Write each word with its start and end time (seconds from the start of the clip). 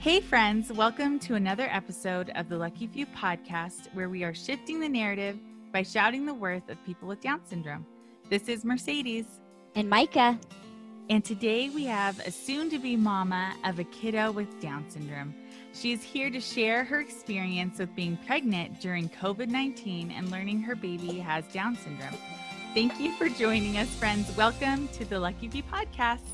Hey, 0.00 0.20
friends, 0.20 0.70
welcome 0.70 1.18
to 1.20 1.34
another 1.34 1.66
episode 1.70 2.30
of 2.34 2.48
the 2.48 2.58
Lucky 2.58 2.86
Few 2.86 3.06
podcast, 3.06 3.92
where 3.94 4.08
we 4.08 4.22
are 4.22 4.34
shifting 4.34 4.80
the 4.80 4.88
narrative 4.88 5.38
by 5.72 5.82
shouting 5.82 6.26
the 6.26 6.34
worth 6.34 6.68
of 6.68 6.84
people 6.84 7.08
with 7.08 7.20
Down 7.20 7.40
syndrome. 7.44 7.86
This 8.28 8.48
is 8.48 8.64
Mercedes. 8.64 9.26
And 9.74 9.90
Micha. 9.90 10.38
And 11.10 11.24
today 11.24 11.70
we 11.70 11.84
have 11.84 12.18
a 12.26 12.30
soon 12.30 12.70
to 12.70 12.78
be 12.78 12.96
mama 12.96 13.54
of 13.64 13.78
a 13.78 13.84
kiddo 13.84 14.30
with 14.30 14.60
Down 14.60 14.84
syndrome. 14.88 15.34
She 15.72 15.92
is 15.92 16.02
here 16.02 16.30
to 16.30 16.40
share 16.40 16.84
her 16.84 17.00
experience 17.00 17.78
with 17.78 17.94
being 17.96 18.16
pregnant 18.26 18.80
during 18.80 19.08
COVID 19.08 19.48
19 19.48 20.10
and 20.10 20.30
learning 20.30 20.60
her 20.60 20.74
baby 20.74 21.18
has 21.18 21.44
Down 21.46 21.76
syndrome. 21.76 22.16
Thank 22.74 22.98
you 22.98 23.12
for 23.12 23.28
joining 23.28 23.78
us, 23.78 23.88
friends. 23.94 24.36
Welcome 24.36 24.88
to 24.88 25.04
the 25.04 25.18
Lucky 25.18 25.48
Few 25.48 25.62
podcast. 25.62 26.33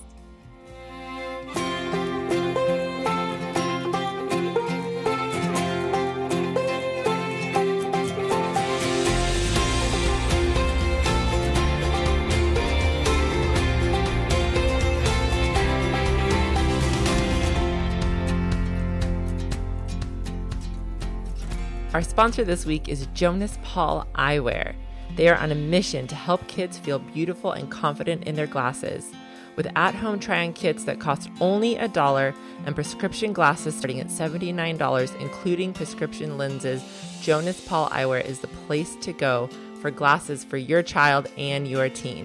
Our 22.01 22.05
sponsor 22.05 22.45
this 22.45 22.65
week 22.65 22.89
is 22.89 23.09
Jonas 23.13 23.59
Paul 23.63 24.07
Eyewear. 24.15 24.75
They 25.17 25.29
are 25.29 25.37
on 25.37 25.53
a 25.53 25.55
mission 25.55 26.07
to 26.07 26.15
help 26.15 26.49
kids 26.49 26.79
feel 26.79 26.99
beautiful 26.99 27.53
and 27.53 27.71
confident 27.71 28.25
in 28.25 28.37
their 28.37 28.47
glasses. 28.47 29.13
With 29.55 29.71
at 29.77 29.95
home 29.95 30.19
try 30.19 30.47
on 30.47 30.55
kits 30.55 30.85
that 30.85 30.99
cost 30.99 31.29
only 31.43 31.77
a 31.77 31.89
dollar 31.89 32.35
and 32.65 32.75
prescription 32.75 33.35
glasses 33.35 33.77
starting 33.77 34.01
at 34.01 34.07
$79, 34.07 35.21
including 35.21 35.75
prescription 35.75 36.39
lenses, 36.39 36.83
Jonas 37.21 37.63
Paul 37.69 37.91
Eyewear 37.91 38.25
is 38.25 38.41
the 38.41 38.47
place 38.47 38.97
to 39.03 39.13
go 39.13 39.51
for 39.83 39.91
glasses 39.91 40.43
for 40.43 40.57
your 40.57 40.83
child 40.83 41.29
and 41.37 41.69
your 41.69 41.91
teen. 41.91 42.25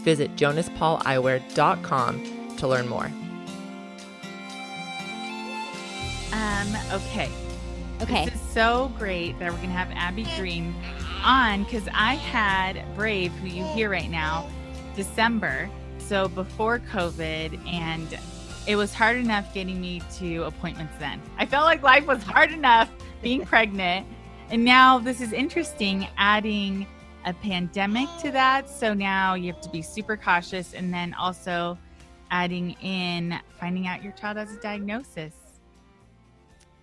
Visit 0.00 0.36
jonaspauleyewear.com 0.36 2.56
to 2.58 2.68
learn 2.68 2.88
more. 2.90 3.10
Um, 6.30 6.76
okay. 6.92 7.30
Okay. 8.02 8.28
So 8.54 8.92
great 9.00 9.36
that 9.40 9.50
we're 9.50 9.56
going 9.56 9.70
to 9.70 9.74
have 9.74 9.90
Abby 9.96 10.24
Green 10.38 10.76
on 11.24 11.64
because 11.64 11.88
I 11.92 12.14
had 12.14 12.84
Brave, 12.94 13.32
who 13.32 13.48
you 13.48 13.64
hear 13.64 13.90
right 13.90 14.08
now, 14.08 14.48
December. 14.94 15.68
So 15.98 16.28
before 16.28 16.78
COVID, 16.78 17.66
and 17.66 18.16
it 18.68 18.76
was 18.76 18.94
hard 18.94 19.16
enough 19.16 19.52
getting 19.52 19.80
me 19.80 20.02
to 20.18 20.44
appointments 20.44 20.94
then. 21.00 21.20
I 21.36 21.46
felt 21.46 21.64
like 21.64 21.82
life 21.82 22.06
was 22.06 22.22
hard 22.22 22.52
enough 22.52 22.88
being 23.22 23.44
pregnant. 23.44 24.06
And 24.50 24.64
now 24.64 25.00
this 25.00 25.20
is 25.20 25.32
interesting 25.32 26.06
adding 26.16 26.86
a 27.24 27.32
pandemic 27.32 28.08
to 28.20 28.30
that. 28.30 28.70
So 28.70 28.94
now 28.94 29.34
you 29.34 29.52
have 29.52 29.62
to 29.62 29.68
be 29.68 29.82
super 29.82 30.16
cautious. 30.16 30.74
And 30.74 30.94
then 30.94 31.12
also 31.14 31.76
adding 32.30 32.76
in 32.82 33.36
finding 33.58 33.88
out 33.88 34.04
your 34.04 34.12
child 34.12 34.36
has 34.36 34.54
a 34.54 34.60
diagnosis. 34.60 35.34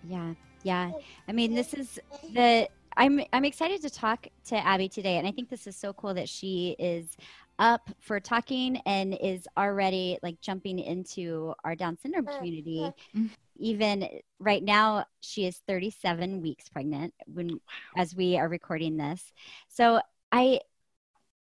Yeah. 0.06 0.34
Yeah. 0.62 0.92
I 1.28 1.32
mean, 1.32 1.54
this 1.54 1.74
is 1.74 1.98
the 2.32 2.68
I'm 2.96 3.22
I'm 3.32 3.44
excited 3.44 3.82
to 3.82 3.90
talk 3.90 4.26
to 4.46 4.56
Abby 4.56 4.88
today 4.88 5.16
and 5.16 5.26
I 5.26 5.32
think 5.32 5.48
this 5.48 5.66
is 5.66 5.76
so 5.76 5.92
cool 5.92 6.14
that 6.14 6.28
she 6.28 6.76
is 6.78 7.16
up 7.58 7.90
for 8.00 8.18
talking 8.18 8.78
and 8.86 9.14
is 9.20 9.46
already 9.56 10.18
like 10.22 10.40
jumping 10.40 10.78
into 10.78 11.54
our 11.64 11.74
down 11.74 11.96
syndrome 11.98 12.26
community. 12.26 12.90
Mm. 13.16 13.30
Even 13.56 14.08
right 14.38 14.62
now 14.62 15.04
she 15.20 15.46
is 15.46 15.60
37 15.68 16.40
weeks 16.42 16.68
pregnant 16.68 17.14
when 17.26 17.60
as 17.96 18.14
we 18.14 18.36
are 18.36 18.48
recording 18.48 18.96
this. 18.96 19.32
So 19.68 20.00
I 20.30 20.60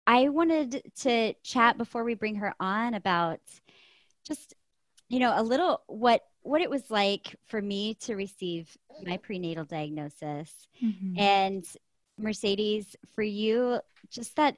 I 0.05 0.29
wanted 0.29 0.81
to 1.01 1.33
chat 1.43 1.77
before 1.77 2.03
we 2.03 2.15
bring 2.15 2.35
her 2.35 2.53
on 2.59 2.93
about 2.93 3.41
just 4.23 4.53
you 5.09 5.19
know 5.19 5.33
a 5.35 5.43
little 5.43 5.81
what 5.87 6.21
what 6.47 6.61
it 6.61 6.69
was 6.69 6.89
like 6.89 7.35
for 7.47 7.61
me 7.61 7.93
to 7.95 8.15
receive 8.15 8.75
my 9.03 9.17
prenatal 9.17 9.65
diagnosis 9.65 10.67
Mhm. 10.81 11.19
and 11.19 11.65
mercedes 12.17 12.95
for 13.15 13.21
you 13.21 13.79
just 14.09 14.35
that 14.37 14.57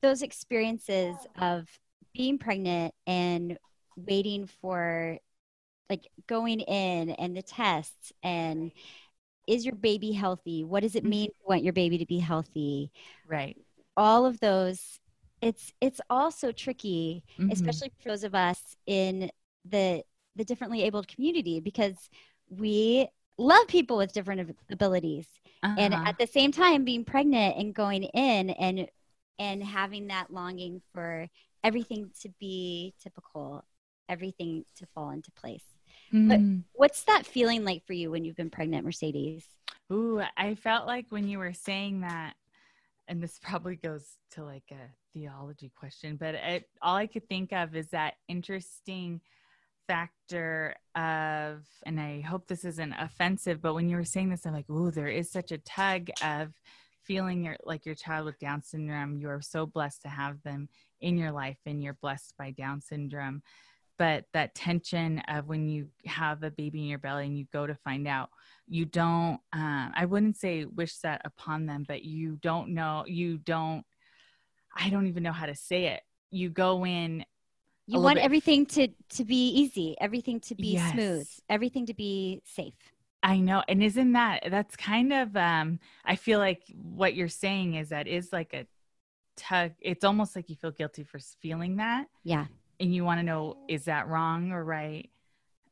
those 0.00 0.22
experiences 0.22 1.16
of 1.40 1.68
being 2.14 2.38
pregnant 2.38 2.94
and 3.06 3.58
waiting 3.96 4.46
for 4.46 5.18
like 5.90 6.06
going 6.26 6.60
in 6.60 7.10
and 7.10 7.36
the 7.36 7.42
tests 7.42 8.12
and 8.22 8.70
is 9.46 9.64
your 9.66 9.74
baby 9.74 10.12
healthy 10.12 10.62
what 10.64 10.82
does 10.82 10.94
it 10.94 11.04
mean 11.04 11.28
to 11.28 11.44
want 11.48 11.64
your 11.64 11.72
baby 11.72 11.98
to 11.98 12.06
be 12.06 12.18
healthy 12.18 12.90
Right. 13.26 13.56
all 13.96 14.24
of 14.24 14.38
those 14.40 15.00
it's 15.42 15.72
it's 15.80 16.00
all 16.08 16.30
so 16.30 16.52
tricky 16.52 17.22
Mhm. 17.38 17.52
especially 17.52 17.90
for 18.00 18.08
those 18.10 18.24
of 18.24 18.34
us 18.34 18.76
in 18.86 19.30
the 19.64 20.04
the 20.38 20.44
differently 20.44 20.82
abled 20.82 21.06
community 21.08 21.60
because 21.60 22.08
we 22.48 23.06
love 23.36 23.66
people 23.68 23.96
with 23.98 24.12
different 24.12 24.56
abilities 24.70 25.26
and 25.76 25.92
Uh-huh. 25.94 26.04
at 26.06 26.18
the 26.18 26.26
same 26.26 26.50
time 26.50 26.84
being 26.84 27.04
pregnant 27.04 27.56
and 27.58 27.74
going 27.74 28.04
in 28.04 28.50
and 28.50 28.88
and 29.40 29.62
having 29.62 30.08
that 30.08 30.32
longing 30.32 30.80
for 30.92 31.28
everything 31.62 32.10
to 32.20 32.28
be 32.40 32.94
typical 33.00 33.64
everything 34.08 34.64
to 34.74 34.86
fall 34.94 35.10
into 35.10 35.30
place 35.32 35.64
but- 36.12 36.40
Mhm. 36.40 36.64
what's 36.72 37.02
that 37.04 37.26
feeling 37.26 37.64
like 37.64 37.84
for 37.84 37.92
you 37.92 38.10
when 38.10 38.24
you've 38.24 38.36
been 38.36 38.50
pregnant 38.50 38.84
mercedes 38.84 39.44
Ooh, 39.92 40.20
I 40.36 40.54
felt 40.54 40.86
like 40.86 41.06
when 41.10 41.26
you 41.28 41.38
were 41.38 41.54
saying 41.54 42.02
that, 42.02 42.34
and 43.08 43.22
this 43.22 43.38
probably 43.42 43.76
goes 43.76 44.04
to 44.32 44.44
like 44.44 44.70
a 44.70 44.90
theology 45.14 45.70
question, 45.74 46.16
but 46.16 46.34
it, 46.34 46.68
all 46.82 46.94
I 46.96 47.06
could 47.06 47.26
think 47.26 47.52
of 47.54 47.74
is 47.74 47.88
that 47.88 48.14
interesting 48.28 49.22
factor 49.88 50.76
of, 50.94 51.64
and 51.84 51.98
I 51.98 52.20
hope 52.20 52.46
this 52.46 52.64
isn't 52.64 52.92
offensive, 52.92 53.60
but 53.60 53.74
when 53.74 53.88
you 53.88 53.96
were 53.96 54.04
saying 54.04 54.30
this, 54.30 54.46
I'm 54.46 54.52
like, 54.52 54.70
ooh, 54.70 54.92
there 54.92 55.08
is 55.08 55.30
such 55.32 55.50
a 55.50 55.58
tug 55.58 56.10
of 56.22 56.52
feeling 57.02 57.42
your, 57.42 57.56
like 57.64 57.86
your 57.86 57.96
child 57.96 58.26
with 58.26 58.38
Down 58.38 58.62
syndrome. 58.62 59.16
You 59.16 59.30
are 59.30 59.42
so 59.42 59.66
blessed 59.66 60.02
to 60.02 60.08
have 60.08 60.40
them 60.44 60.68
in 61.00 61.16
your 61.16 61.32
life, 61.32 61.58
and 61.66 61.82
you're 61.82 61.94
blessed 61.94 62.34
by 62.38 62.52
Down 62.52 62.80
syndrome. 62.82 63.42
But 63.96 64.26
that 64.32 64.54
tension 64.54 65.20
of 65.26 65.48
when 65.48 65.68
you 65.68 65.88
have 66.06 66.44
a 66.44 66.52
baby 66.52 66.80
in 66.80 66.86
your 66.86 67.00
belly 67.00 67.26
and 67.26 67.36
you 67.36 67.46
go 67.52 67.66
to 67.66 67.74
find 67.74 68.06
out 68.06 68.30
you 68.68 68.84
don't 68.84 69.40
um, 69.52 69.92
i 69.96 70.04
wouldn't 70.04 70.36
say 70.36 70.64
wish 70.64 70.98
that 70.98 71.22
upon 71.24 71.66
them 71.66 71.84
but 71.88 72.04
you 72.04 72.36
don't 72.42 72.68
know 72.68 73.02
you 73.06 73.38
don't 73.38 73.84
i 74.76 74.90
don't 74.90 75.06
even 75.06 75.22
know 75.22 75.32
how 75.32 75.46
to 75.46 75.54
say 75.54 75.86
it 75.86 76.02
you 76.30 76.50
go 76.50 76.84
in 76.84 77.24
you 77.88 78.00
want 78.00 78.18
everything 78.18 78.66
to 78.66 78.88
to 79.08 79.24
be 79.24 79.48
easy 79.48 79.96
everything 80.00 80.40
to 80.40 80.54
be 80.54 80.74
Yes. 80.74 80.92
smooth 80.92 81.28
everything 81.48 81.86
to 81.86 81.94
be 81.94 82.40
safe. 82.44 82.74
I 83.22 83.38
know 83.38 83.62
and 83.68 83.82
isn't 83.82 84.12
that 84.12 84.44
that's 84.50 84.76
kind 84.76 85.12
of 85.12 85.36
um 85.36 85.80
i 86.04 86.14
feel 86.14 86.38
like 86.38 86.62
what 86.74 87.14
you're 87.14 87.28
saying 87.28 87.74
is 87.74 87.88
that 87.88 88.06
is 88.06 88.32
like 88.32 88.54
a 88.54 88.66
tug 89.36 89.72
it's 89.80 90.04
almost 90.04 90.36
like 90.36 90.48
you 90.48 90.56
feel 90.56 90.70
guilty 90.70 91.04
for 91.04 91.18
feeling 91.40 91.76
that. 91.76 92.06
Yeah. 92.24 92.46
And 92.80 92.94
you 92.94 93.04
want 93.04 93.18
to 93.20 93.24
know 93.24 93.56
is 93.68 93.84
that 93.86 94.08
wrong 94.08 94.52
or 94.52 94.64
right? 94.64 95.10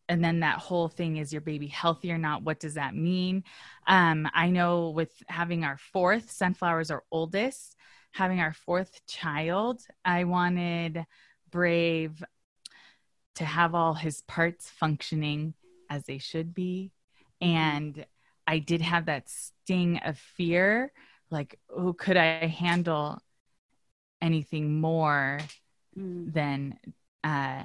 And 0.09 0.25
then 0.25 0.41
that 0.41 0.59
whole 0.59 0.89
thing 0.89 1.17
is 1.17 1.33
your 1.33 1.41
baby 1.43 1.67
healthy 1.67 2.13
or 2.13 2.19
not? 2.19 2.43
What 2.43 2.61
does 2.61 2.75
that 2.75 2.95
mean? 2.95 3.45
Um, 3.87 4.29
i 4.35 4.51
know 4.51 4.91
with 4.91 5.13
having 5.29 5.65
our 5.65 5.79
fourth 5.79 6.31
sunflowers 6.31 6.91
our 6.91 7.05
oldest 7.13 7.77
having 8.13 8.41
our 8.41 8.53
fourth 8.55 9.01
child 9.07 9.83
i 10.05 10.25
wanted 10.25 11.05
brave 11.51 12.23
to 13.37 13.45
have 13.45 13.75
all 13.75 13.95
his 13.95 14.23
parts 14.23 14.69
functioning 14.71 15.55
as 15.91 16.05
they 16.05 16.19
should 16.19 16.55
be 16.55 16.91
and 17.41 18.05
i 18.47 18.59
did 18.59 18.81
have 18.81 19.07
that 19.07 19.29
sting 19.29 19.99
of 19.99 20.19
fear 20.19 20.93
like 21.31 21.59
oh 21.71 21.93
could 21.93 22.17
i 22.17 22.47
handle 22.47 23.19
anything 24.21 24.81
more 24.81 25.39
Mm. 25.99 26.31
than 26.35 26.79
uh, 27.25 27.65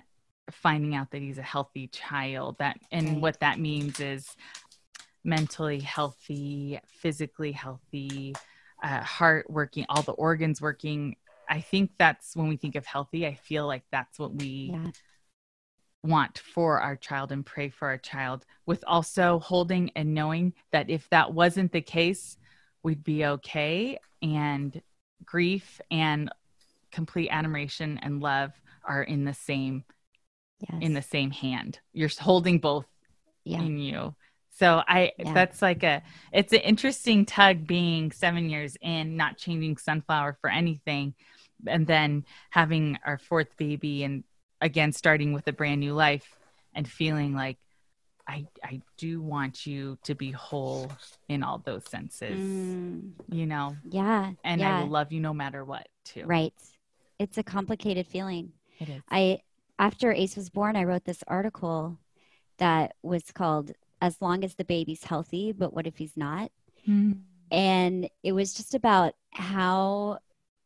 finding 0.49 0.95
out 0.95 1.11
that 1.11 1.21
he's 1.21 1.37
a 1.37 1.41
healthy 1.43 1.87
child. 1.87 2.57
That 2.59 2.79
and 2.89 3.07
Right. 3.07 3.21
what 3.21 3.39
that 3.41 3.59
means 3.59 3.99
is 3.99 4.37
mentally 5.25 5.81
healthy, 5.81 6.79
physically 6.87 7.51
healthy, 7.51 8.33
uh, 8.81 9.01
heart 9.01 9.49
working, 9.49 9.85
all 9.89 10.01
the 10.01 10.13
organs 10.13 10.61
working. 10.61 11.17
I 11.51 11.59
think 11.61 11.91
that's 11.99 12.35
when 12.35 12.47
we 12.47 12.57
think 12.57 12.75
of 12.75 12.85
healthy. 12.85 13.27
I 13.27 13.35
feel 13.35 13.67
like 13.67 13.83
that's 13.91 14.17
what 14.17 14.33
we 14.33 14.71
yeah 14.73 14.91
want 16.03 16.39
for 16.39 16.79
our 16.79 16.95
child 16.95 17.31
and 17.31 17.45
pray 17.45 17.69
for 17.69 17.87
our 17.87 17.97
child, 17.97 18.43
with 18.65 18.83
also 18.87 19.37
holding 19.37 19.91
and 19.95 20.15
knowing 20.15 20.51
that 20.71 20.89
if 20.89 21.07
that 21.09 21.31
wasn't 21.33 21.71
the 21.71 21.81
case, 21.81 22.37
we'd 22.81 23.03
be 23.03 23.23
okay. 23.23 23.99
And 24.23 24.81
grief 25.25 25.79
and 25.91 26.31
complete 26.91 27.29
admiration 27.29 27.99
and 28.01 28.19
love 28.19 28.51
are 28.83 29.03
in 29.03 29.25
the 29.25 29.33
same 29.33 29.83
yes. 30.59 30.79
in 30.81 30.93
the 30.93 31.01
same 31.01 31.31
hand. 31.31 31.79
You're 31.93 32.09
holding 32.19 32.57
both 32.57 32.87
Yeah. 33.43 33.61
in 33.61 33.77
you. 33.77 34.15
So 34.49 34.83
I 34.87 35.11
Yeah. 35.17 35.33
that's 35.33 35.61
like 35.61 35.83
a 35.83 36.01
it's 36.31 36.53
an 36.53 36.61
interesting 36.61 37.25
tug 37.25 37.67
being 37.67 38.11
7 38.11 38.49
years 38.49 38.75
in 38.81 39.17
not 39.17 39.37
changing 39.37 39.77
sunflower 39.77 40.37
for 40.41 40.49
anything 40.49 41.13
and 41.67 41.85
then 41.87 42.25
having 42.49 42.97
our 43.05 43.17
fourth 43.17 43.55
baby 43.57 44.03
and 44.03 44.23
again 44.61 44.91
starting 44.91 45.33
with 45.33 45.47
a 45.47 45.53
brand 45.53 45.79
new 45.79 45.93
life 45.93 46.35
and 46.73 46.87
feeling 46.87 47.35
like 47.35 47.57
I 48.27 48.45
I 48.63 48.81
do 48.97 49.21
want 49.21 49.65
you 49.65 49.97
to 50.03 50.13
be 50.15 50.31
whole 50.31 50.91
in 51.27 51.43
all 51.43 51.57
those 51.57 51.85
senses, 51.89 52.39
Mm, 52.39 53.13
you 53.29 53.45
know, 53.45 53.75
yeah. 53.89 54.31
and 54.43 54.61
yeah. 54.61 54.77
I 54.79 54.81
will 54.83 54.89
love 54.89 55.11
you 55.11 55.19
no 55.19 55.33
matter 55.33 55.65
what, 55.65 55.87
too. 56.05 56.23
Right. 56.25 56.53
It's 57.19 57.37
a 57.37 57.43
complicated 57.43 58.07
feeling. 58.07 58.53
It 58.79 58.89
is. 58.89 59.01
I 59.09 59.39
after 59.79 60.11
Ace 60.13 60.35
was 60.35 60.49
born, 60.49 60.75
I 60.75 60.83
wrote 60.83 61.05
this 61.05 61.23
article 61.27 61.97
that 62.57 62.93
was 63.01 63.23
called 63.33 63.71
"As 64.01 64.21
Long 64.21 64.43
as 64.43 64.53
the 64.55 64.63
Baby's 64.65 65.03
Healthy, 65.03 65.51
but 65.53 65.73
What 65.73 65.87
If 65.87 65.97
He's 65.97 66.15
Not?" 66.15 66.51
Mm. 66.87 67.21
and 67.51 68.09
it 68.23 68.31
was 68.33 68.53
just 68.53 68.75
about 68.75 69.13
how 69.31 70.19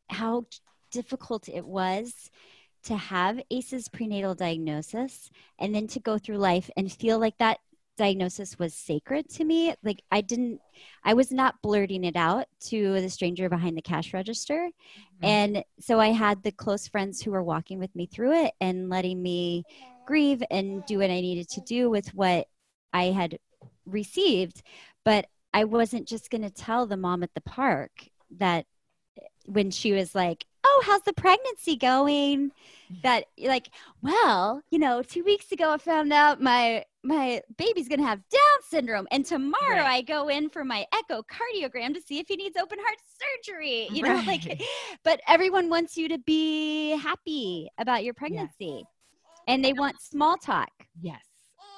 how 0.10 0.46
difficult 0.92 1.50
it 1.50 1.66
was 1.66 2.30
to 2.84 2.96
have 2.96 3.42
Ace's 3.50 3.90
prenatal 3.90 4.36
diagnosis 4.36 5.30
and 5.60 5.74
then 5.74 5.88
to 5.88 6.00
go 6.00 6.18
through 6.18 6.38
life 6.38 6.70
and 6.78 6.92
feel 6.92 7.20
like 7.20 7.38
that 7.40 7.60
diagnosis 7.98 8.60
was 8.60 8.74
sacred 8.74 9.30
to 9.30 9.44
me. 9.46 9.74
Like 9.84 10.02
i 10.12 10.22
didn't 10.22 10.60
i 11.04 11.14
was 11.14 11.32
not 11.32 11.62
blurting 11.62 12.04
it 12.04 12.18
out 12.18 12.46
to 12.60 13.00
the 13.00 13.10
stranger 13.10 13.48
behind 13.50 13.78
the 13.78 13.82
cash 13.82 14.14
register. 14.14 14.70
Mm-hmm. 14.70 15.26
And 15.26 15.64
so 15.80 16.00
i 16.00 16.10
had 16.10 16.44
the 16.44 16.52
close 16.52 16.88
friends 16.88 17.22
who 17.22 17.32
were 17.32 17.44
walking 17.44 17.80
with 17.80 17.96
me 17.96 18.06
through 18.06 18.34
it 18.44 18.54
and 18.60 18.90
letting 18.90 19.22
me 19.22 19.64
grieve 20.06 20.44
and 20.52 20.86
do 20.86 21.00
what 21.00 21.10
i 21.10 21.22
needed 21.22 21.50
to 21.50 21.62
do 21.62 21.90
with 21.90 22.14
what 22.14 22.48
i 22.94 23.06
had 23.06 23.40
received. 23.86 24.62
But 25.04 25.28
I 25.54 25.64
wasn't 25.64 26.08
just 26.08 26.30
going 26.30 26.42
to 26.42 26.50
tell 26.50 26.86
the 26.86 26.98
mom 26.98 27.24
at 27.24 27.34
the 27.34 27.42
park 27.42 27.92
that 28.38 28.66
when 29.46 29.72
she 29.72 29.94
was 29.94 30.14
like, 30.14 30.46
"Oh, 30.68 30.84
how's 30.86 31.02
the 31.04 31.14
pregnancy 31.14 31.76
going?" 31.76 32.52
That 33.04 33.26
like, 33.40 33.70
well, 34.02 34.62
you 34.70 34.80
know, 34.80 35.02
2 35.02 35.24
weeks 35.24 35.52
ago 35.52 35.72
I 35.74 35.78
found 35.78 36.12
out 36.14 36.42
my 36.42 36.84
my 37.04 37.42
baby's 37.58 37.88
to 37.88 37.98
have 38.02 38.20
down 38.30 38.60
syndrome 38.68 39.08
and 39.12 39.24
tomorrow 39.26 39.78
Right. 39.82 39.98
I 39.98 40.02
go 40.02 40.28
in 40.28 40.50
for 40.50 40.64
my 40.64 40.86
echocardiogram 40.92 41.94
to 41.94 42.02
see 42.02 42.18
if 42.20 42.28
he 42.28 42.36
needs 42.36 42.58
open 42.58 42.80
heart 42.82 42.98
surgery. 43.46 43.88
You 43.92 44.04
know, 44.04 44.22
like 44.26 44.62
but 45.04 45.22
everyone 45.28 45.70
wants 45.70 45.98
you 45.98 46.08
to 46.10 46.18
be 46.18 46.98
happy 46.98 47.70
about 47.78 48.04
your 48.04 48.14
pregnancy. 48.16 48.84
And 49.48 49.64
they 49.64 49.74
want 49.74 50.02
small 50.02 50.38
talk. 50.38 50.72
Yes. 51.00 51.22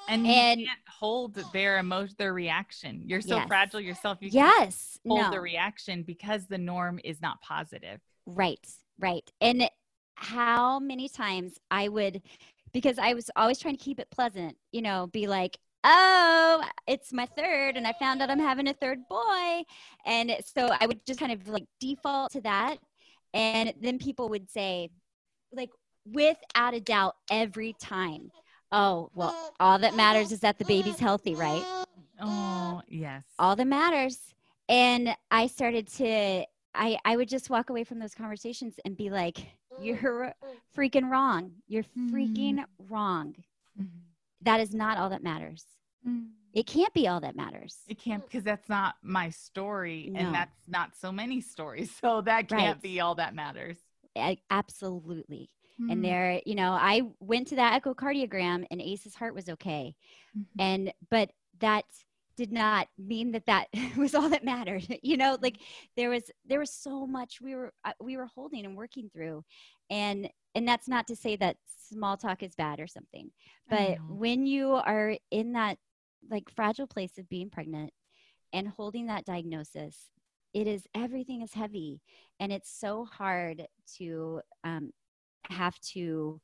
And, 0.07 0.25
And- 0.25 0.61
you 0.61 0.67
can't 0.67 0.79
hold 0.87 1.35
their 1.51 1.79
emotion, 1.79 2.15
their 2.17 2.33
reaction. 2.33 3.03
You're 3.05 3.19
so 3.19 3.35
Yes. 3.37 3.47
fragile 3.47 3.81
yourself. 3.81 4.19
You 4.21 4.31
can't 4.31 4.59
Yes. 4.61 4.97
hold 5.05 5.19
no. 5.23 5.31
the 5.31 5.41
reaction 5.41 6.03
because 6.03 6.47
the 6.47 6.57
norm 6.57 6.99
is 7.03 7.21
not 7.21 7.41
positive. 7.41 7.99
Right, 8.27 8.68
right. 9.00 9.24
And 9.41 9.69
how 10.15 10.79
many 10.79 11.07
times 11.07 11.57
I 11.71 11.88
would, 11.88 12.21
because 12.74 13.00
I 13.00 13.13
was 13.13 13.31
always 13.35 13.57
trying 13.57 13.77
to 13.77 13.83
keep 13.83 14.00
it 14.00 14.12
pleasant, 14.12 14.57
you 14.71 14.81
know, 14.81 15.07
be 15.07 15.25
like, 15.27 15.57
oh, 15.83 16.63
it's 16.88 17.13
my 17.13 17.25
third, 17.25 17.77
and 17.77 17.88
I 17.88 17.94
found 17.94 18.21
out 18.21 18.29
I'm 18.29 18.39
having 18.39 18.68
a 18.68 18.74
third 18.74 19.00
boy. 19.09 19.63
And 20.06 20.35
so 20.45 20.69
I 20.79 20.85
would 20.85 21.06
just 21.06 21.19
kind 21.19 21.31
of 21.31 21.47
like 21.47 21.65
default 21.79 22.33
to 22.33 22.41
that. 22.41 22.77
And 23.33 23.74
then 23.81 23.97
people 23.97 24.30
would 24.30 24.50
say, 24.50 24.89
like, 25.53 25.69
without 26.06 26.73
a 26.73 26.81
doubt, 26.81 27.15
every 27.31 27.73
time, 27.80 28.31
oh, 28.71 29.09
well, 29.15 29.53
all 29.59 29.80
that 29.80 29.95
matters 29.95 30.31
is 30.31 30.41
that 30.41 30.57
the 30.57 30.65
baby's 30.65 31.00
healthy, 31.00 31.35
right? 31.35 31.63
Oh, 32.19 32.81
yes. 32.89 33.23
all 33.38 33.56
that 33.56 33.68
matters 33.68 34.19
and 34.69 35.15
i 35.30 35.47
started 35.47 35.88
to 35.88 36.44
i 36.77 36.97
i 37.06 37.15
would 37.15 37.27
just 37.29 37.50
walk 37.50 37.69
away 37.69 37.83
from 37.83 38.00
those 38.00 38.13
conversations 38.15 38.75
and 38.85 38.95
be 38.95 39.09
like 39.09 39.38
you're 39.81 40.33
freaking 40.75 41.09
wrong 41.09 41.51
you're 41.68 41.83
freaking 42.12 42.63
wrong 42.89 43.35
Mhm. 43.79 43.89
that 44.41 44.59
is 44.59 44.74
not 44.74 44.97
all 44.97 45.09
that 45.09 45.24
matters 45.24 45.65
Mm. 46.07 46.29
it 46.53 46.65
can't 46.68 46.94
be 46.94 47.07
all 47.07 47.19
that 47.21 47.35
matters 47.35 47.79
It 47.88 47.97
can't 48.00 48.24
because 48.24 48.44
that's 48.44 48.69
not 48.69 48.95
my 49.01 49.29
story, 49.31 50.09
No. 50.12 50.19
and 50.19 50.33
that's 50.33 50.68
not 50.68 50.95
so 50.95 51.12
many 51.12 51.41
stories. 51.41 51.89
So 52.01 52.21
that 52.21 52.47
can't 52.47 52.75
Right. 52.77 52.81
be 52.81 53.00
all 53.01 53.15
that 53.15 53.33
matters. 53.33 53.77
A- 54.15 54.41
absolutely 54.50 55.50
Mm. 55.81 55.91
and 55.91 56.03
there 56.06 56.41
you 56.45 56.56
know 56.56 56.71
i 56.71 57.01
went 57.19 57.47
to 57.50 57.56
that 57.57 57.81
echocardiogram 57.81 58.65
and 58.71 58.81
ace's 58.81 59.13
heart 59.15 59.35
was 59.35 59.47
okay 59.50 59.95
Mhm. 60.38 60.45
and 60.59 60.94
but 61.12 61.31
that 61.59 61.85
did 62.37 62.51
not 62.51 62.87
mean 62.97 63.31
that 63.31 63.45
that 63.45 63.67
was 63.97 64.15
all 64.15 64.29
that 64.29 64.45
mattered 64.45 64.85
you 65.01 65.17
know 65.17 65.37
like 65.41 65.57
there 65.95 66.09
was 66.09 66.23
there 66.45 66.59
was 66.59 66.71
so 66.71 67.05
much 67.05 67.41
we 67.41 67.55
were 67.55 67.73
uh, 67.83 67.91
we 67.99 68.15
were 68.17 68.27
holding 68.27 68.65
and 68.65 68.75
working 68.75 69.09
through. 69.13 69.43
And 69.89 70.29
and 70.55 70.67
that's 70.67 70.87
not 70.87 71.07
to 71.07 71.15
say 71.15 71.35
that 71.37 71.57
small 71.89 72.17
talk 72.17 72.43
is 72.43 72.55
bad 72.55 72.81
or 72.81 72.87
something 72.87 73.31
but 73.69 73.97
when 74.09 74.45
you 74.45 74.73
are 74.73 75.15
in 75.31 75.53
that 75.53 75.77
like 76.29 76.49
fragile 76.53 76.87
place 76.87 77.17
of 77.17 77.29
being 77.29 77.49
pregnant 77.49 77.93
and 78.51 78.67
holding 78.67 79.07
that 79.07 79.23
diagnosis 79.23 80.09
it 80.57 80.67
is 80.67 80.87
everything 80.95 81.41
is 81.43 81.53
heavy. 81.53 82.01
And 82.39 82.51
it's 82.51 82.71
so 82.71 83.05
hard 83.05 83.67
to 83.97 84.41
um, 84.63 84.91
have 85.49 85.79
to 85.91 86.41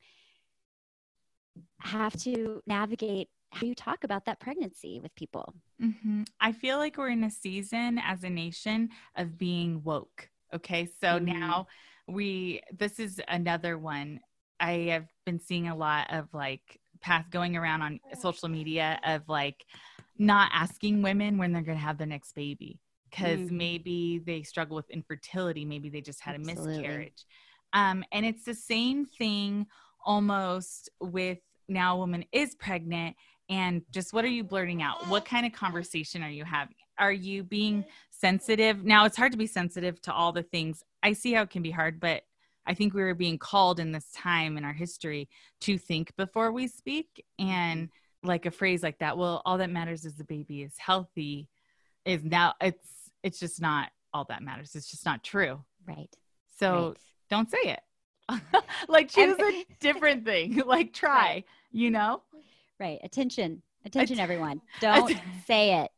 have 1.80 2.16
to 2.22 2.62
navigate 2.66 3.30
how 3.54 3.66
you 3.66 3.76
talk 3.76 4.04
about 4.04 4.26
that 4.26 4.40
pregnancy 4.40 5.00
with 5.02 5.14
people 5.16 5.54
hmm 5.80 6.24
I 6.40 6.52
feel 6.52 6.78
like 6.78 6.98
we're 6.98 7.10
in 7.10 7.24
a 7.24 7.32
season 7.32 8.00
as 8.04 8.24
a 8.24 8.30
nation 8.30 8.90
of 9.16 9.38
being 9.38 9.82
woke. 9.84 10.30
Okay. 10.54 10.86
So 11.02 11.18
Mhm. 11.18 11.26
now 11.26 11.68
we, 12.08 12.62
this 12.78 13.00
is 13.00 13.20
another 13.28 13.78
one. 13.78 14.20
I 14.60 14.72
have 14.92 15.08
been 15.26 15.40
seeing 15.40 15.68
a 15.68 15.76
lot 15.76 16.12
of 16.14 16.34
like 16.34 16.80
path 17.02 17.26
going 17.32 17.58
around 17.58 17.82
on 17.82 18.00
social 18.20 18.50
media 18.50 19.00
of 19.06 19.28
like 19.28 19.66
not 20.18 20.52
asking 20.54 21.02
women 21.02 21.38
when 21.38 21.52
they're 21.52 21.62
going 21.64 21.78
to 21.78 21.84
have 21.84 21.98
their 21.98 22.08
next 22.08 22.34
baby 22.36 22.80
because 23.10 23.40
Mhm. 23.40 23.52
maybe 23.52 24.20
they 24.26 24.44
struggle 24.44 24.76
with 24.76 24.90
infertility. 24.90 25.66
Maybe 25.66 25.90
they 25.90 26.02
just 26.02 26.22
had 26.22 26.36
Absolutely. 26.36 26.76
a 26.76 26.78
miscarriage. 26.78 27.26
Um, 27.74 28.04
and 28.12 28.26
it's 28.26 28.44
the 28.44 28.54
same 28.54 29.06
thing 29.06 29.68
almost 30.06 30.90
with 31.00 31.40
now 31.68 31.96
a 31.96 32.00
woman 32.00 32.26
is 32.32 32.56
pregnant 32.56 33.16
and 33.50 33.82
just 33.92 34.14
what 34.14 34.26
are 34.26 34.30
you 34.30 34.44
blurting 34.44 34.82
out? 34.82 35.08
What 35.08 35.26
kind 35.26 35.46
of 35.46 35.54
conversation 35.54 36.24
are 36.24 36.30
you 36.30 36.46
having? 36.46 36.76
Are 36.98 37.12
you 37.12 37.44
being 37.44 37.86
sensitive? 38.10 38.84
Now 38.84 39.06
it's 39.06 39.18
hard 39.18 39.32
to 39.32 39.38
be 39.38 39.48
sensitive 39.48 40.02
to 40.04 40.14
all 40.14 40.32
the 40.32 40.44
things. 40.44 40.84
I 41.02 41.14
see 41.14 41.34
how 41.34 41.44
it 41.44 41.50
can 41.50 41.62
be 41.62 41.72
hard 41.72 42.00
but 42.00 42.24
i 42.66 42.74
think 42.74 42.94
we 42.94 43.04
were 43.04 43.14
being 43.14 43.38
called 43.38 43.80
in 43.80 43.92
this 43.92 44.10
time 44.16 44.58
in 44.58 44.64
our 44.64 44.74
history 44.74 45.28
to 45.62 45.78
think 45.78 46.16
before 46.16 46.52
we 46.52 46.68
speak. 46.68 47.26
And 47.40 47.88
mm-hmm. 47.88 48.28
like 48.28 48.46
a 48.46 48.52
phrase 48.52 48.84
like 48.84 49.00
that 49.00 49.18
well 49.18 49.42
all 49.46 49.58
that 49.58 49.70
matters 49.70 50.06
is 50.06 50.16
the 50.16 50.24
baby 50.24 50.64
is 50.64 50.74
healthy 50.78 51.50
is 52.06 52.24
now 52.24 52.54
it's 52.62 53.12
it's 53.24 53.40
just 53.40 53.62
not 53.62 53.90
all 54.14 54.26
that 54.26 54.44
matters. 54.44 54.76
It's 54.76 54.92
just 54.92 55.06
not 55.06 55.24
true. 55.24 55.64
Right. 55.88 56.14
So 56.60 56.90
right. 56.90 56.98
don't 57.30 57.50
say 57.50 57.58
it. 57.64 57.82
Like 58.88 59.10
choose 59.10 59.38
a 59.40 59.66
different 59.80 60.26
thing. 60.26 60.62
Like 60.66 60.94
try 60.94 61.44
you 61.72 61.90
know 61.90 62.22
right 62.80 63.00
attention 63.04 63.62
attention 63.86 64.18
Att- 64.20 64.24
everyone 64.24 64.62
don't 64.82 65.12
Att- 65.12 65.22
say 65.46 65.82
it 65.84 65.92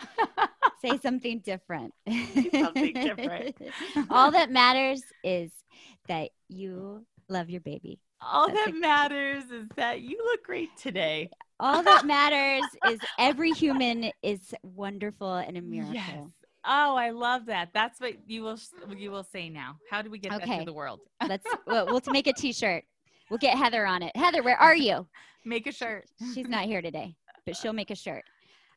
say 0.82 0.98
something 0.98 1.40
different 1.40 1.92
something 2.52 2.94
different. 2.94 3.56
all 4.10 4.30
that 4.30 4.50
matters 4.50 5.02
is 5.24 5.50
that 6.06 6.30
you 6.48 7.04
love 7.28 7.50
your 7.50 7.60
baby 7.60 7.98
All 8.20 8.46
That's 8.48 8.64
that 8.66 8.74
a- 8.74 8.78
matters 8.78 9.44
is 9.50 9.66
that 9.76 10.00
you 10.00 10.18
look 10.24 10.42
great 10.44 10.70
today. 10.76 11.30
all 11.60 11.82
that 11.82 12.04
matters 12.06 12.64
is 12.90 12.98
every 13.18 13.50
human 13.52 14.10
is 14.22 14.54
wonderful 14.62 15.34
and 15.34 15.56
a 15.56 15.62
miracle 15.62 15.94
Yes. 15.94 16.30
Oh, 16.70 16.96
I 16.96 17.10
love 17.10 17.46
that. 17.46 17.70
That's 17.72 17.98
what 18.00 18.14
you 18.28 18.42
will 18.42 18.58
you 18.94 19.10
will 19.10 19.22
say 19.24 19.48
now. 19.48 19.76
How 19.90 20.02
do 20.02 20.10
we 20.10 20.18
get 20.18 20.32
that 20.32 20.42
Okay. 20.42 20.58
to 20.58 20.64
the 20.66 20.72
world? 20.72 21.00
let's 21.26 21.46
we'll, 21.66 21.86
we'll 21.86 22.02
make 22.08 22.26
a 22.26 22.32
t-shirt 22.32 22.84
we'll 23.30 23.38
get 23.38 23.56
heather 23.56 23.86
on 23.86 24.02
it 24.02 24.16
heather 24.16 24.42
where 24.42 24.56
are 24.56 24.76
you 24.76 25.06
Make 25.44 25.66
a 25.66 25.72
shirt. 25.72 26.04
she's 26.34 26.48
not 26.48 26.64
here 26.64 26.82
today, 26.82 27.14
but 27.46 27.56
she'll 27.56 27.72
make 27.72 27.90
a 27.90 27.94
shirt. 27.94 28.24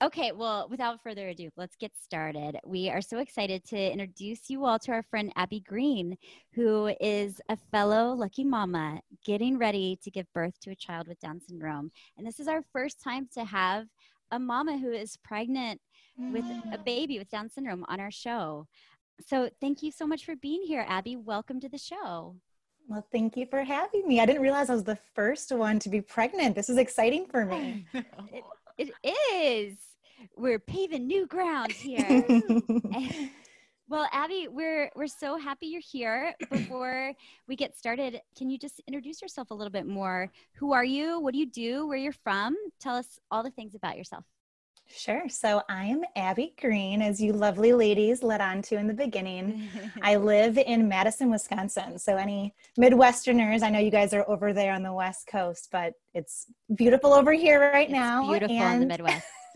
Okay, 0.02 0.32
well, 0.32 0.68
without 0.70 1.04
further 1.04 1.28
ado, 1.30 1.50
let's 1.58 1.76
get 1.76 1.92
started. 1.96 2.58
We 2.66 2.90
are 2.90 3.02
so 3.02 3.20
excited 3.20 3.64
to 3.66 3.92
introduce 3.92 4.50
you 4.50 4.66
all 4.66 4.80
to 4.80 4.92
our 4.94 5.04
friend 5.04 5.32
Abby 5.36 5.60
Green, 5.60 6.18
who 6.56 6.92
is 7.00 7.40
a 7.50 7.58
fellow 7.72 8.14
lucky 8.14 8.44
mama 8.44 9.02
getting 9.26 9.60
ready 9.60 10.00
to 10.02 10.10
give 10.10 10.26
birth 10.34 10.60
to 10.62 10.72
a 10.72 10.76
child 10.76 11.08
with 11.08 11.20
Down 11.20 11.40
syndrome. 11.40 11.92
And 12.18 12.26
this 12.26 12.40
is 12.40 12.48
our 12.48 12.64
first 12.74 13.04
time 13.04 13.28
to 13.34 13.44
have 13.44 13.86
a 14.32 14.40
mama 14.40 14.78
who 14.78 14.92
is 14.92 15.18
pregnant 15.18 15.80
with 16.18 16.46
a 16.46 16.78
mm. 16.78 16.86
baby 16.86 17.20
with 17.20 17.30
Down 17.30 17.50
syndrome 17.50 17.86
on 17.88 18.00
our 18.00 18.12
show. 18.12 18.66
So, 19.28 19.50
thank 19.60 19.84
you 19.84 19.92
so 19.92 20.08
much 20.08 20.26
for 20.26 20.36
being 20.36 20.64
here, 20.64 20.86
Abby. 20.88 21.16
Welcome 21.16 21.60
to 21.60 21.70
the 21.70 21.78
show. 21.78 22.38
Well, 22.88 23.06
thank 23.12 23.38
you 23.38 23.46
for 23.46 23.64
having 23.64 24.08
me. 24.08 24.20
I 24.20 24.26
didn't 24.26 24.42
realize 24.42 24.70
I 24.70 24.74
was 24.74 24.84
the 24.84 25.00
first 25.16 25.52
one 25.52 25.80
to 25.80 25.90
be 25.90 26.02
pregnant. 26.02 26.56
This 26.56 26.70
is 26.70 26.78
exciting 26.78 27.26
for 27.26 27.46
me. 27.46 27.86
It 28.78 28.92
It 29.04 29.16
is. 29.34 29.78
We're 30.38 30.60
paving 30.60 31.08
new 31.08 31.28
ground 31.28 31.72
here. 31.72 32.26
well, 33.90 34.08
Abby, 34.12 34.48
we're 34.50 34.92
we're 34.96 35.08
so 35.08 35.38
happy 35.38 35.68
you're 35.68 35.82
here. 35.82 36.34
Before 36.50 37.14
we 37.48 37.56
get 37.56 37.78
started, 37.78 38.22
can 38.38 38.50
you 38.50 38.58
just 38.58 38.82
introduce 38.88 39.22
yourself 39.22 39.52
a 39.52 39.54
little 39.54 39.72
bit 39.72 39.86
more? 39.86 40.32
Who 40.54 40.74
are 40.74 40.86
you? 40.86 41.20
What 41.20 41.34
do 41.34 41.40
you 41.40 41.50
do? 41.50 41.88
Where 41.88 41.98
you're 41.98 42.12
from? 42.12 42.56
Tell 42.80 42.96
us 42.96 43.20
all 43.30 43.44
the 43.44 43.52
things 43.52 43.76
about 43.76 43.98
yourself. 43.98 44.26
Sure. 44.96 45.24
So 45.30 45.62
I'm 45.70 46.04
Abby 46.16 46.54
Green, 46.60 47.02
as 47.02 47.22
you 47.22 47.34
lovely 47.34 47.74
ladies 47.74 48.24
led 48.24 48.42
on 48.42 48.62
to 48.64 48.76
in 48.76 48.88
the 48.88 48.94
beginning. 48.94 49.70
I 50.02 50.18
live 50.18 50.58
in 50.58 50.88
Madison, 50.88 51.30
Wisconsin. 51.32 51.98
So, 51.98 52.18
any 52.18 52.54
Midwesterners, 52.80 53.64
I 53.64 53.70
know 53.70 53.80
you 53.80 53.92
guys 53.92 54.14
are 54.14 54.28
over 54.30 54.54
there 54.54 54.74
on 54.74 54.84
the 54.84 54.94
West 54.94 55.28
Coast, 55.28 55.70
but 55.72 55.94
it's 56.14 56.48
beautiful 56.76 57.14
over 57.14 57.32
here 57.32 57.60
right 57.60 57.88
It's 57.90 57.94
now. 57.94 58.28
beautiful 58.30 58.56
in 58.56 58.80
the 58.82 58.86
Midwest. 58.86 59.26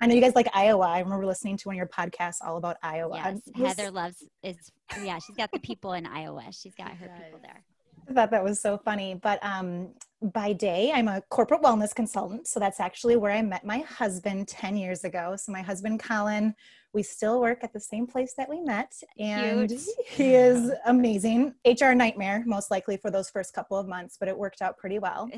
I 0.00 0.06
know 0.06 0.14
you 0.14 0.20
guys 0.20 0.34
like 0.34 0.48
Iowa. 0.54 0.86
I 0.86 1.00
remember 1.00 1.26
listening 1.26 1.56
to 1.58 1.68
one 1.68 1.74
of 1.74 1.78
your 1.78 1.88
podcasts 1.88 2.38
all 2.44 2.56
about 2.56 2.76
Iowa. 2.82 3.16
Yes, 3.16 3.40
was- 3.56 3.76
Heather 3.76 3.90
loves 3.90 4.24
is 4.42 4.56
yeah. 5.02 5.18
She's 5.18 5.36
got 5.36 5.50
the 5.52 5.58
people 5.60 5.92
in 5.94 6.06
Iowa. 6.06 6.44
She's 6.52 6.74
got 6.74 6.90
her 6.92 7.08
people 7.24 7.40
there. 7.42 7.62
I 8.08 8.12
thought 8.12 8.30
that 8.30 8.44
was 8.44 8.60
so 8.60 8.78
funny. 8.78 9.14
But 9.14 9.44
um, 9.44 9.88
by 10.22 10.52
day, 10.52 10.92
I'm 10.94 11.08
a 11.08 11.22
corporate 11.30 11.62
wellness 11.62 11.94
consultant. 11.94 12.46
So 12.46 12.58
that's 12.58 12.80
actually 12.80 13.16
where 13.16 13.32
I 13.32 13.42
met 13.42 13.66
my 13.66 13.78
husband 13.80 14.48
10 14.48 14.76
years 14.76 15.04
ago. 15.04 15.36
So 15.36 15.52
my 15.52 15.60
husband, 15.62 16.00
Colin, 16.00 16.54
we 16.94 17.02
still 17.02 17.40
work 17.42 17.62
at 17.62 17.74
the 17.74 17.80
same 17.80 18.06
place 18.06 18.32
that 18.38 18.48
we 18.48 18.60
met. 18.62 18.90
And 19.18 19.68
Cute. 19.68 19.82
he 20.06 20.34
is 20.34 20.72
amazing. 20.86 21.52
HR 21.66 21.92
nightmare, 21.92 22.42
most 22.46 22.70
likely 22.70 22.96
for 22.96 23.10
those 23.10 23.28
first 23.28 23.52
couple 23.52 23.76
of 23.76 23.86
months, 23.86 24.16
but 24.18 24.28
it 24.28 24.38
worked 24.38 24.62
out 24.62 24.78
pretty 24.78 24.98
well. 24.98 25.28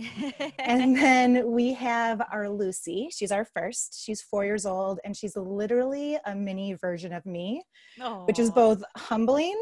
And 0.61 0.97
then 0.97 1.50
we 1.50 1.73
have 1.75 2.23
our 2.32 2.49
Lucy. 2.49 3.08
She's 3.11 3.32
our 3.32 3.44
first. 3.44 4.00
She's 4.00 4.23
four 4.23 4.44
years 4.44 4.64
old, 4.66 5.00
and 5.04 5.16
she's 5.16 5.37
literally 5.37 6.18
a 6.25 6.35
mini 6.35 6.75
version 6.75 7.12
of 7.12 7.26
me 7.26 7.62
which 8.26 8.38
is 8.38 8.50
both 8.50 8.82
humbling 8.97 9.61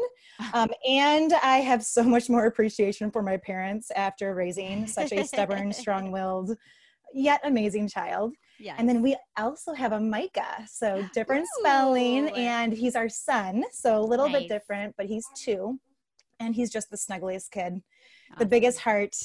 um, 0.53 0.69
and 0.87 1.33
I 1.33 1.57
have 1.57 1.83
so 1.83 2.03
much 2.03 2.29
more 2.29 2.45
appreciation 2.45 3.09
for 3.11 3.23
my 3.23 3.37
parents 3.37 3.89
after 3.95 4.35
raising 4.35 4.87
such 4.87 5.06
a 5.11 5.23
stubborn, 5.25 5.71
strong 5.73 6.11
willed, 6.11 6.55
yet 7.13 7.39
amazing 7.43 7.87
child. 7.89 8.33
yeah. 8.59 8.75
And 8.77 8.87
then 8.89 9.01
we 9.01 9.15
also 9.37 9.73
have 9.73 9.91
a 9.91 9.99
Micah, 9.99 10.65
so 10.67 11.07
different 11.13 11.47
spelling, 11.59 12.29
and 12.29 12.73
he's 12.73 12.95
our 12.95 13.09
son, 13.09 13.63
so 13.71 13.99
a 13.99 14.05
little 14.05 14.27
Nice. 14.29 14.43
bit 14.43 14.49
different, 14.49 14.95
but 14.97 15.05
he's 15.05 15.25
two. 15.35 15.79
And 16.39 16.53
he's 16.53 16.69
just 16.69 16.91
the 16.91 16.97
snuggliest 16.97 17.49
kid, 17.49 17.81
the 18.37 18.45
biggest 18.45 18.77
heart. 18.77 19.15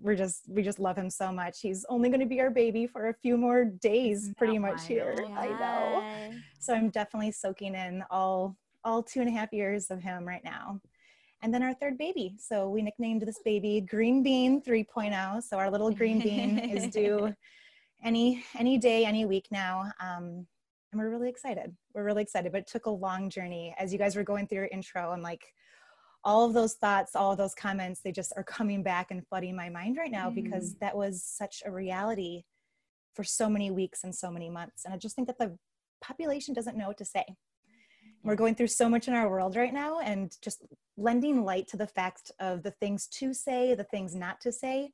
We're 0.00 0.14
just 0.16 0.44
we 0.48 0.62
just 0.62 0.78
love 0.78 0.96
him 0.96 1.10
so 1.10 1.30
much. 1.30 1.60
He's 1.60 1.84
only 1.90 2.08
going 2.08 2.20
to 2.20 2.26
be 2.26 2.40
our 2.40 2.48
baby 2.48 2.86
for 2.86 3.08
a 3.10 3.14
few 3.14 3.36
more 3.36 3.66
days, 3.66 4.32
pretty 4.38 4.58
much 4.58 4.86
here. 4.86 5.14
I 5.36 5.48
know 5.48 6.32
so 6.58 6.72
i'm 6.72 6.88
definitely 6.88 7.30
soaking 7.30 7.74
in 7.74 8.02
all 8.10 8.56
all 8.84 9.02
two 9.02 9.20
and 9.20 9.28
a 9.28 9.32
half 9.32 9.52
years 9.52 9.90
of 9.90 10.00
him 10.00 10.26
right 10.26 10.42
now 10.42 10.80
and 11.44 11.52
then 11.52 11.62
our 11.62 11.74
third 11.74 11.98
baby. 11.98 12.34
So 12.38 12.70
we 12.70 12.80
nicknamed 12.80 13.20
this 13.20 13.38
baby 13.44 13.82
green 13.82 14.22
bean 14.22 14.62
3.0 14.62 15.42
so 15.42 15.58
our 15.58 15.70
little 15.70 15.90
green 15.90 16.18
bean 16.18 16.58
is 16.58 16.86
due 16.92 17.34
any 18.02 18.42
any 18.58 18.78
day 18.78 19.04
any 19.04 19.26
week 19.26 19.46
now. 19.52 19.92
Um 20.00 20.46
and 20.90 21.00
we're 21.00 21.10
really 21.10 21.28
excited. 21.28 21.76
We're 21.94 22.04
really 22.04 22.22
excited 22.22 22.50
but 22.50 22.62
it 22.62 22.66
took 22.66 22.86
a 22.86 22.90
long 22.90 23.28
journey. 23.28 23.74
As 23.78 23.92
you 23.92 23.98
guys 23.98 24.16
were 24.16 24.24
going 24.24 24.48
through 24.48 24.58
your 24.58 24.68
intro 24.72 25.10
i'm 25.12 25.20
like 25.20 25.44
all 26.24 26.46
of 26.46 26.54
those 26.54 26.72
thoughts 26.74 27.14
all 27.14 27.32
of 27.32 27.36
those 27.36 27.54
comments 27.54 28.00
they 28.00 28.10
just 28.10 28.32
are 28.38 28.44
coming 28.44 28.82
back 28.82 29.10
and 29.10 29.26
flooding 29.28 29.54
my 29.54 29.68
mind 29.68 29.98
right 29.98 30.10
now 30.10 30.30
because 30.30 30.74
that 30.76 30.96
was 30.96 31.22
such 31.22 31.62
a 31.66 31.70
reality 31.70 32.42
for 33.14 33.22
so 33.22 33.50
many 33.50 33.70
weeks 33.70 34.02
and 34.02 34.14
so 34.14 34.30
many 34.30 34.48
months. 34.48 34.86
And 34.86 34.94
i 34.94 34.96
just 34.96 35.14
think 35.14 35.28
that 35.28 35.38
the 35.38 35.58
population 36.00 36.54
doesn't 36.54 36.76
know 36.78 36.88
what 36.88 36.96
to 36.98 37.04
say 37.04 37.26
we're 38.24 38.34
going 38.34 38.54
through 38.54 38.66
so 38.68 38.88
much 38.88 39.06
in 39.06 39.14
our 39.14 39.28
world 39.28 39.54
right 39.54 39.72
now 39.72 40.00
and 40.00 40.36
just 40.40 40.64
lending 40.96 41.44
light 41.44 41.68
to 41.68 41.76
the 41.76 41.86
fact 41.86 42.32
of 42.40 42.62
the 42.62 42.70
things 42.72 43.06
to 43.06 43.34
say 43.34 43.74
the 43.74 43.84
things 43.84 44.14
not 44.14 44.40
to 44.40 44.50
say 44.50 44.90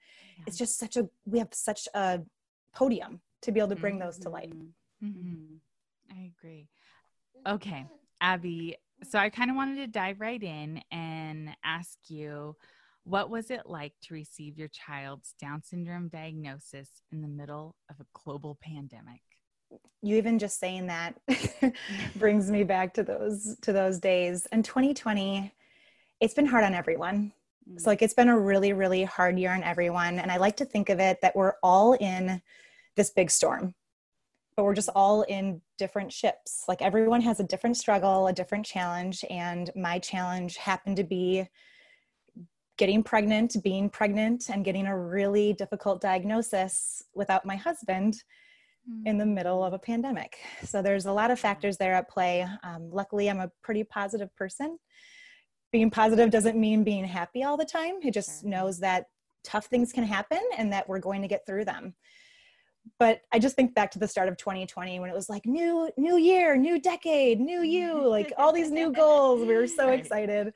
it's 0.46 0.58
just 0.58 0.78
such 0.78 0.96
a 0.96 1.08
we 1.24 1.38
have 1.38 1.48
such 1.52 1.88
a 1.94 2.20
podium 2.74 3.20
to 3.42 3.52
be 3.52 3.60
able 3.60 3.68
to 3.68 3.76
bring 3.76 3.98
those 3.98 4.18
to 4.18 4.28
light 4.28 4.50
Mhm. 4.50 4.72
Mhm. 5.02 5.60
I 6.10 6.32
agree. 6.36 6.68
Okay, 7.46 7.86
Abby. 8.20 8.76
So 9.04 9.18
I 9.18 9.30
kind 9.30 9.50
of 9.50 9.56
wanted 9.56 9.76
to 9.76 9.86
dive 9.86 10.20
right 10.20 10.42
in 10.42 10.82
and 10.90 11.56
ask 11.64 11.98
you 12.08 12.56
what 13.04 13.30
was 13.30 13.50
it 13.50 13.62
like 13.64 13.94
to 14.02 14.14
receive 14.14 14.58
your 14.58 14.68
child's 14.68 15.34
Down 15.40 15.62
syndrome 15.62 16.08
diagnosis 16.08 17.02
in 17.10 17.22
the 17.22 17.28
middle 17.28 17.76
of 17.88 17.98
a 18.00 18.06
global 18.12 18.58
pandemic? 18.60 19.22
You 20.02 20.16
even 20.16 20.38
just 20.38 20.58
saying 20.58 20.86
that 20.86 21.14
brings 22.16 22.50
me 22.50 22.64
back 22.64 22.94
to 22.94 23.02
those 23.02 23.56
to 23.62 23.72
those 23.72 23.98
days. 23.98 24.46
And 24.52 24.64
2020 24.64 25.52
it's 26.20 26.34
been 26.34 26.46
hard 26.46 26.64
on 26.64 26.74
everyone. 26.74 27.32
So 27.78 27.84
mm. 27.84 27.86
like 27.86 28.02
it's 28.02 28.14
been 28.14 28.28
a 28.28 28.38
really 28.38 28.72
really 28.72 29.04
hard 29.04 29.38
year 29.38 29.52
on 29.52 29.62
everyone. 29.62 30.18
And 30.18 30.30
i 30.30 30.36
like 30.36 30.56
to 30.56 30.64
think 30.64 30.88
of 30.88 31.00
it 31.00 31.20
that 31.22 31.36
we're 31.36 31.54
all 31.62 31.94
in 31.94 32.42
this 32.96 33.10
big 33.10 33.30
storm 33.30 33.74
but 34.56 34.64
we're 34.64 34.74
just 34.74 34.90
all 34.94 35.22
in 35.22 35.62
different 35.78 36.12
ships. 36.12 36.64
Like 36.68 36.82
everyone 36.82 37.22
has 37.22 37.40
a 37.40 37.44
different 37.44 37.76
struggle 37.76 38.26
a 38.26 38.32
different 38.32 38.66
challenge. 38.66 39.24
And 39.30 39.70
my 39.74 39.98
challenge 39.98 40.56
happened 40.56 40.96
to 40.96 41.04
be 41.04 41.48
getting 42.80 43.02
pregnant 43.02 43.56
being 43.62 43.90
pregnant 43.90 44.48
and 44.48 44.64
getting 44.64 44.86
a 44.86 44.98
really 44.98 45.52
difficult 45.52 46.00
diagnosis 46.00 47.02
without 47.14 47.44
my 47.44 47.54
husband 47.54 48.22
in 49.06 49.18
the 49.18 49.26
middle 49.26 49.64
of 49.64 49.72
a 49.72 49.78
pandemic. 49.78 50.38
So 50.64 50.82
there's 50.82 51.06
a 51.06 51.12
lot 51.12 51.30
of 51.30 51.38
factors 51.38 51.76
there 51.76 51.94
at 51.94 52.08
play. 52.08 52.46
Um, 52.62 52.90
luckily, 52.90 53.30
I'm 53.30 53.40
a 53.40 53.50
pretty 53.62 53.84
positive 53.84 54.34
person. 54.36 54.78
Being 55.72 55.90
positive 55.90 56.30
doesn't 56.30 56.58
mean 56.58 56.84
being 56.84 57.04
happy 57.04 57.44
all 57.44 57.56
the 57.56 57.64
time. 57.64 57.94
It 58.02 58.12
just 58.12 58.44
knows 58.44 58.78
that 58.80 59.06
tough 59.44 59.66
things 59.66 59.92
can 59.92 60.04
happen 60.04 60.40
and 60.58 60.72
that 60.72 60.88
we're 60.88 60.98
going 60.98 61.22
to 61.22 61.28
get 61.28 61.46
through 61.46 61.64
them. 61.64 61.94
But 62.98 63.20
I 63.32 63.38
just 63.38 63.56
think 63.56 63.74
back 63.74 63.90
to 63.92 63.98
the 63.98 64.08
start 64.08 64.28
of 64.28 64.36
2020 64.36 65.00
when 65.00 65.10
it 65.10 65.14
was 65.14 65.28
like 65.28 65.46
new 65.46 65.90
new 65.96 66.16
year, 66.16 66.56
new 66.56 66.80
decade, 66.80 67.38
new 67.38 67.62
you, 67.62 68.06
like 68.06 68.32
all 68.36 68.52
these 68.52 68.70
new 68.70 68.90
goals. 69.02 69.46
We 69.46 69.54
were 69.54 69.66
so 69.66 69.86
Right. 69.88 69.98
excited. 70.00 70.46
And 70.46 70.52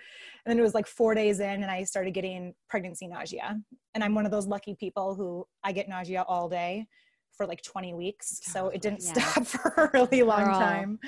then 0.46 0.58
it 0.58 0.62
was 0.62 0.74
like 0.74 0.86
4 0.86 1.14
days 1.14 1.40
in 1.40 1.62
and 1.62 1.70
I 1.70 1.84
started 1.84 2.12
getting 2.12 2.54
pregnancy 2.68 3.06
nausea. 3.06 3.58
And 3.94 4.02
I'm 4.02 4.14
one 4.14 4.24
of 4.26 4.32
those 4.32 4.46
lucky 4.46 4.74
people 4.74 5.14
who 5.14 5.46
I 5.62 5.72
get 5.72 5.88
nausea 5.88 6.22
all 6.26 6.48
day 6.48 6.86
for 7.36 7.46
like 7.46 7.62
20 7.62 7.94
weeks. 7.94 8.40
So 8.44 8.68
it 8.68 8.80
didn't 8.82 9.02
Yeah. 9.04 9.12
stop 9.12 9.46
for 9.46 9.74
a 9.76 9.90
really 9.92 10.22
long 10.22 10.44
Girl. 10.44 10.54
time. 10.58 10.98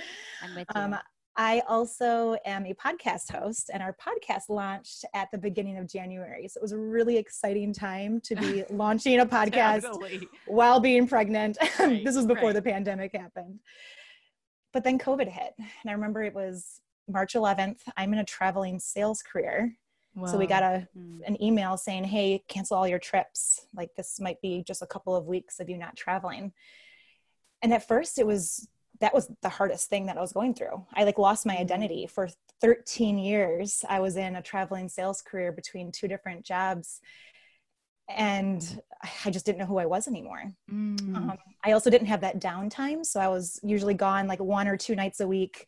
I'm 0.42 0.54
with 0.54 0.66
you. 0.74 0.80
Um, 0.80 0.96
I 1.38 1.62
also 1.68 2.36
am 2.46 2.64
a 2.64 2.72
podcast 2.72 3.30
host, 3.30 3.70
and 3.72 3.82
our 3.82 3.94
podcast 3.94 4.48
launched 4.48 5.04
at 5.12 5.28
the 5.32 5.36
beginning 5.38 5.76
of 5.76 5.86
January. 5.86 6.48
So 6.48 6.58
it 6.58 6.62
was 6.62 6.72
a 6.72 6.78
really 6.78 7.18
exciting 7.18 7.74
time 7.74 8.22
to 8.22 8.36
be 8.36 8.64
launching 8.70 9.20
a 9.20 9.26
podcast 9.26 9.82
Totally. 9.82 10.26
while 10.46 10.80
being 10.80 11.06
pregnant. 11.06 11.58
Right, 11.78 12.02
this 12.02 12.16
was 12.16 12.24
before 12.26 12.46
right. 12.48 12.54
the 12.54 12.62
pandemic 12.62 13.14
happened. 13.14 13.60
But 14.72 14.82
then 14.82 14.98
COVID 14.98 15.28
hit. 15.28 15.52
And 15.58 15.90
I 15.90 15.92
remember 15.92 16.22
it 16.22 16.34
was 16.34 16.80
March 17.06 17.34
11th. 17.34 17.80
I'm 17.98 18.14
in 18.14 18.18
a 18.18 18.24
traveling 18.24 18.78
sales 18.78 19.22
career. 19.22 19.76
So 20.24 20.38
we 20.38 20.46
got 20.46 20.62
a 20.62 20.88
Mm. 20.96 21.20
an 21.26 21.42
email 21.42 21.76
saying, 21.76 22.04
"Hey, 22.04 22.42
cancel 22.48 22.76
all 22.76 22.88
your 22.88 22.98
trips. 22.98 23.66
Like 23.74 23.94
this 23.94 24.18
might 24.20 24.40
be 24.40 24.62
just 24.62 24.80
a 24.80 24.86
couple 24.86 25.14
of 25.14 25.26
weeks 25.26 25.60
of 25.60 25.68
you 25.68 25.76
not 25.76 25.96
traveling." 25.96 26.52
And 27.62 27.72
at 27.74 27.86
first, 27.86 28.18
it 28.18 28.26
was 28.26 28.68
that 29.00 29.12
was 29.12 29.30
the 29.42 29.50
hardest 29.50 29.90
thing 29.90 30.06
that 30.06 30.16
I 30.16 30.22
was 30.22 30.32
going 30.32 30.54
through. 30.54 30.86
I 30.94 31.04
like 31.04 31.18
lost 31.18 31.44
my 31.44 31.56
Mhm. 31.56 31.60
identity 31.60 32.06
for 32.06 32.28
13 32.62 33.18
years. 33.18 33.84
I 33.86 34.00
was 34.00 34.16
in 34.16 34.36
a 34.36 34.42
traveling 34.42 34.88
sales 34.88 35.20
career 35.20 35.52
between 35.52 35.92
two 35.92 36.08
different 36.08 36.46
jobs, 36.46 37.02
and 38.08 38.82
I 39.26 39.30
just 39.30 39.44
didn't 39.44 39.58
know 39.58 39.66
who 39.66 39.78
I 39.78 39.84
was 39.86 40.08
anymore. 40.08 40.54
Mm. 40.70 41.14
Um, 41.14 41.38
I 41.62 41.72
also 41.72 41.90
didn't 41.90 42.06
have 42.06 42.22
that 42.22 42.38
downtime, 42.40 43.04
so 43.04 43.20
I 43.20 43.28
was 43.28 43.60
usually 43.62 43.94
gone 43.94 44.26
like 44.28 44.40
one 44.40 44.66
or 44.68 44.78
two 44.78 44.94
nights 44.94 45.20
a 45.20 45.28
week 45.28 45.66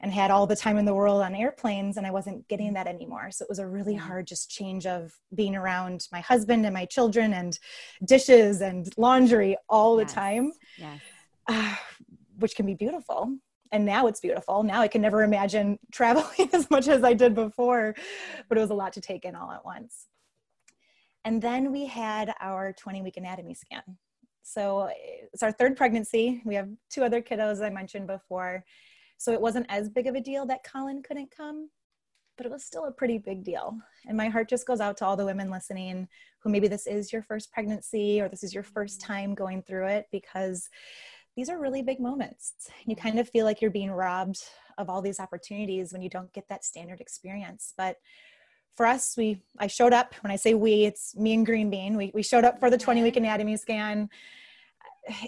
and 0.00 0.12
had 0.12 0.30
all 0.30 0.46
the 0.46 0.56
time 0.56 0.76
in 0.76 0.84
the 0.84 0.94
world 0.94 1.22
on 1.22 1.34
airplanes 1.34 1.96
and 1.96 2.06
I 2.06 2.10
wasn't 2.10 2.46
getting 2.48 2.72
that 2.74 2.86
anymore. 2.86 3.30
So 3.30 3.44
it 3.44 3.48
was 3.48 3.58
a 3.58 3.66
really 3.66 3.94
Yeah. 3.94 4.00
hard 4.00 4.26
just 4.26 4.50
change 4.50 4.86
of 4.86 5.12
being 5.34 5.56
around 5.56 6.06
my 6.12 6.20
husband 6.20 6.64
and 6.66 6.74
my 6.74 6.84
children 6.84 7.32
and 7.32 7.58
dishes 8.04 8.60
and 8.60 8.86
laundry 8.98 9.56
all 9.68 9.96
the 9.96 10.04
time, 10.04 10.52
Yes. 10.76 11.00
uh, 11.48 11.76
which 12.38 12.54
can 12.54 12.66
be 12.66 12.74
beautiful. 12.74 13.36
And 13.72 13.84
now 13.84 14.06
it's 14.06 14.20
beautiful. 14.20 14.62
Now 14.62 14.80
I 14.80 14.88
can 14.88 15.00
never 15.02 15.22
imagine 15.22 15.78
traveling 15.92 16.50
as 16.52 16.70
much 16.70 16.88
as 16.88 17.02
I 17.02 17.14
did 17.14 17.34
before, 17.34 17.94
but 18.48 18.58
it 18.58 18.60
was 18.60 18.70
a 18.70 18.74
lot 18.74 18.92
to 18.94 19.00
take 19.00 19.24
in 19.24 19.34
all 19.34 19.50
at 19.50 19.64
once. 19.64 20.06
And 21.24 21.42
then 21.42 21.72
we 21.72 21.86
had 21.86 22.32
our 22.40 22.72
20 22.72 23.02
week 23.02 23.16
anatomy 23.16 23.54
scan. 23.54 23.82
So 24.44 24.88
it's 25.32 25.42
our 25.42 25.50
third 25.50 25.76
pregnancy. 25.76 26.40
We 26.44 26.54
have 26.54 26.68
two 26.88 27.02
other 27.02 27.20
kiddos 27.20 27.64
I 27.64 27.70
mentioned 27.70 28.06
before. 28.06 28.64
So 29.18 29.32
it 29.32 29.40
wasn't 29.40 29.66
as 29.68 29.88
big 29.88 30.06
of 30.06 30.14
a 30.14 30.20
deal 30.20 30.46
that 30.46 30.64
Colin 30.64 31.02
couldn't 31.02 31.30
come. 31.34 31.70
but 32.36 32.46
it 32.46 32.52
was 32.52 32.64
still 32.64 32.84
a 32.84 32.92
pretty 32.92 33.18
big 33.18 33.44
deal. 33.44 33.78
And 34.06 34.16
my 34.16 34.28
heart 34.28 34.48
just 34.48 34.66
goes 34.66 34.80
out 34.80 34.96
to 34.98 35.06
all 35.06 35.16
the 35.16 35.24
women 35.24 35.50
listening 35.50 36.06
who 36.40 36.50
maybe 36.50 36.68
this 36.68 36.86
is 36.86 37.12
your 37.12 37.22
first 37.22 37.50
pregnancy 37.50 38.20
or 38.20 38.28
this 38.28 38.44
is 38.44 38.52
your 38.52 38.62
first 38.62 39.00
mm-hmm. 39.00 39.12
time 39.12 39.34
going 39.34 39.62
through 39.62 39.86
it 39.86 40.06
because 40.12 40.68
these 41.34 41.48
are 41.48 41.58
really 41.58 41.82
big 41.82 42.00
moments. 42.00 42.54
You 42.84 42.94
mm-hmm. 42.94 43.02
kind 43.02 43.18
of 43.18 43.28
feel 43.28 43.44
like 43.44 43.60
you're 43.60 43.70
being 43.70 43.90
robbed 43.90 44.42
of 44.78 44.90
all 44.90 45.02
these 45.02 45.20
opportunities 45.20 45.92
when 45.92 46.02
you 46.02 46.10
don't 46.10 46.32
get 46.32 46.48
that 46.48 46.64
standard 46.64 47.00
experience. 47.00 47.72
But 47.76 47.96
for 48.74 48.86
us, 48.86 49.16
we 49.16 49.40
I 49.58 49.66
showed 49.66 49.94
up. 49.94 50.14
When 50.20 50.30
I 50.30 50.36
say 50.36 50.52
we, 50.52 50.84
it's 50.84 51.16
me 51.16 51.32
and 51.32 51.46
Green 51.46 51.70
Bean. 51.70 51.96
We 51.96 52.10
we 52.14 52.22
showed 52.22 52.44
up 52.44 52.60
for 52.60 52.68
the 52.68 52.76
20 52.76 53.02
week 53.02 53.14
mm-hmm. 53.14 53.24
anatomy 53.24 53.56
scan. 53.56 54.10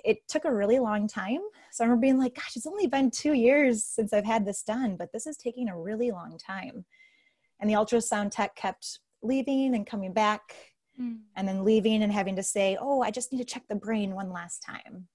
It 0.05 0.27
took 0.29 0.45
a 0.45 0.55
really 0.55 0.79
long 0.79 1.07
time. 1.07 1.41
So 1.71 1.83
I 1.83 1.87
remember 1.87 2.03
being 2.03 2.19
like, 2.19 2.35
gosh, 2.35 2.57
it's 2.57 2.67
only 2.67 2.87
been 2.87 3.11
two 3.11 3.33
years 3.33 3.85
since 3.85 4.13
I've 4.13 4.25
had 4.25 4.45
this 4.45 4.63
done, 4.63 4.97
but 4.97 5.13
this 5.13 5.27
is 5.27 5.37
taking 5.37 5.69
a 5.69 5.79
really 5.79 6.11
long 6.11 6.39
time. 6.39 6.85
And 7.61 7.69
the 7.69 7.75
ultrasound 7.75 8.31
tech 8.31 8.57
kept 8.57 9.01
leaving 9.23 9.75
and 9.75 9.87
coming 9.87 10.13
back 10.13 10.55
mm. 11.01 11.19
and 11.37 11.47
then 11.47 11.65
leaving 11.65 12.03
and 12.03 12.13
having 12.13 12.37
to 12.37 12.43
say, 12.43 12.77
oh, 12.81 13.03
I 13.03 13.11
just 13.11 13.33
need 13.33 13.39
to 13.39 13.45
check 13.45 13.65
the 13.69 13.75
brain 13.75 14.15
one 14.15 14.33
last 14.33 14.63
time. 14.63 15.09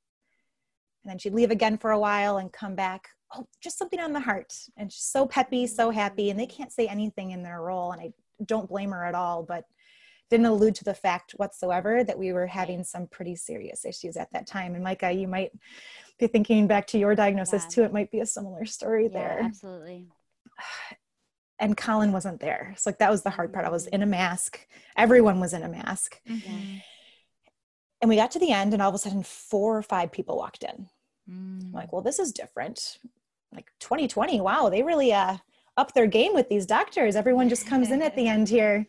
And 1.03 1.11
then 1.11 1.17
she'd 1.17 1.33
leave 1.33 1.51
again 1.51 1.77
for 1.77 1.91
a 1.91 1.99
while 1.99 2.37
and 2.37 2.51
come 2.51 2.75
back 2.75 3.09
oh, 3.35 3.47
just 3.61 3.77
something 3.77 3.99
on 3.99 4.13
the 4.13 4.19
heart. 4.19 4.53
And 4.77 4.91
she's 4.91 5.03
so 5.03 5.25
peppy, 5.25 5.67
so 5.67 5.89
happy. 5.89 6.29
And 6.29 6.39
they 6.39 6.45
can't 6.45 6.71
say 6.71 6.87
anything 6.87 7.31
in 7.31 7.43
their 7.43 7.61
role. 7.61 7.91
And 7.91 8.01
I 8.01 8.13
don't 8.45 8.69
blame 8.69 8.91
her 8.91 9.05
at 9.05 9.15
all, 9.15 9.43
but 9.43 9.65
didn't 10.33 10.47
allude 10.47 10.75
to 10.75 10.83
the 10.83 10.93
fact 10.93 11.33
whatsoever 11.33 12.03
that 12.03 12.17
we 12.17 12.33
were 12.33 12.47
having 12.47 12.83
some 12.83 13.07
pretty 13.07 13.35
serious 13.35 13.85
issues 13.85 14.17
at 14.17 14.31
that 14.33 14.47
time. 14.47 14.75
And 14.75 14.83
Micha, 14.83 15.19
you 15.19 15.27
might 15.27 15.51
be 16.19 16.27
thinking 16.27 16.67
back 16.67 16.87
to 16.87 16.97
your 16.97 17.15
diagnosis 17.15 17.63
yeah. 17.63 17.69
too. 17.69 17.83
It 17.83 17.93
might 17.93 18.11
be 18.11 18.19
a 18.19 18.25
similar 18.25 18.65
story 18.65 19.05
yeah, 19.05 19.19
there. 19.19 19.39
Absolutely. 19.43 20.07
And 21.59 21.77
Colin 21.77 22.11
wasn't 22.11 22.39
there. 22.39 22.73
So 22.77 22.89
like 22.89 22.97
that 22.97 23.11
was 23.11 23.21
the 23.21 23.29
hard 23.29 23.53
part. 23.53 23.65
I 23.65 23.69
was 23.69 23.87
in 23.87 24.01
a 24.01 24.07
mask. 24.07 24.59
Everyone 24.97 25.39
was 25.39 25.53
in 25.53 25.63
a 25.63 25.69
mask. 25.69 26.19
Mm-hmm. 26.27 26.77
And 28.01 28.09
we 28.09 28.15
got 28.15 28.31
to 28.31 28.39
the 28.39 28.51
end 28.51 28.73
and 28.73 28.81
all 28.81 28.89
of 28.89 28.95
a 28.95 28.97
sudden 28.97 29.23
four 29.23 29.77
or 29.77 29.83
five 29.83 30.11
people 30.11 30.35
walked 30.35 30.63
in. 30.63 30.89
Mm. 31.29 31.67
I'm 31.67 31.71
like, 31.71 31.93
well, 31.93 32.01
this 32.01 32.19
is 32.19 32.33
different 32.33 32.97
like 33.53 33.71
2020 33.79 34.41
wow 34.41 34.69
they 34.69 34.83
really 34.83 35.13
uh 35.13 35.37
up 35.77 35.93
their 35.93 36.07
game 36.07 36.33
with 36.33 36.49
these 36.49 36.65
doctors 36.65 37.15
everyone 37.15 37.49
just 37.49 37.67
comes 37.67 37.91
in 37.91 38.01
at 38.01 38.15
the 38.15 38.27
end 38.33 38.49
here 38.49 38.85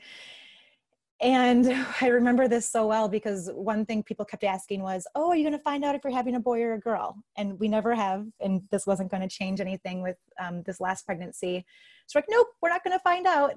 and 1.25 1.67
i 2.01 2.07
remember 2.07 2.47
this 2.47 2.71
so 2.71 2.87
well 2.87 3.09
because 3.09 3.51
one 3.55 3.85
thing 3.85 4.03
people 4.03 4.25
kept 4.25 4.45
asking 4.45 4.83
was 4.83 5.07
oh 5.17 5.31
are 5.31 5.37
you 5.37 5.43
going 5.43 5.57
to 5.57 5.65
find 5.65 5.85
out 5.85 5.97
if 5.97 6.03
you're 6.05 6.13
having 6.13 6.37
a 6.37 6.41
boy 6.41 6.63
or 6.63 6.75
a 6.75 6.81
girl 6.81 7.17
and 7.37 7.59
we 7.59 7.67
never 7.67 7.95
have 7.95 8.27
and 8.41 8.63
this 8.71 8.87
wasn't 8.87 9.11
going 9.11 9.23
to 9.23 9.29
change 9.29 9.61
anything 9.61 10.03
with 10.03 10.17
um, 10.39 10.63
this 10.63 10.81
last 10.81 11.05
pregnancy 11.05 11.65
so 12.07 12.19
like 12.19 12.27
nope 12.29 12.47
we're 12.63 12.69
not 12.69 12.85
going 12.85 12.97
to 12.97 13.03
find 13.03 13.27
out 13.27 13.55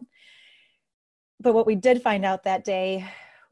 but 1.40 1.54
what 1.54 1.68
we 1.68 1.76
did 1.76 2.02
find 2.02 2.26
out 2.26 2.44
that 2.44 2.64
day 2.64 3.06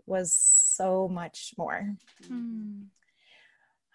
was 0.07 0.34
so 0.34 1.07
much 1.07 1.53
more 1.57 1.93
hmm. 2.27 2.81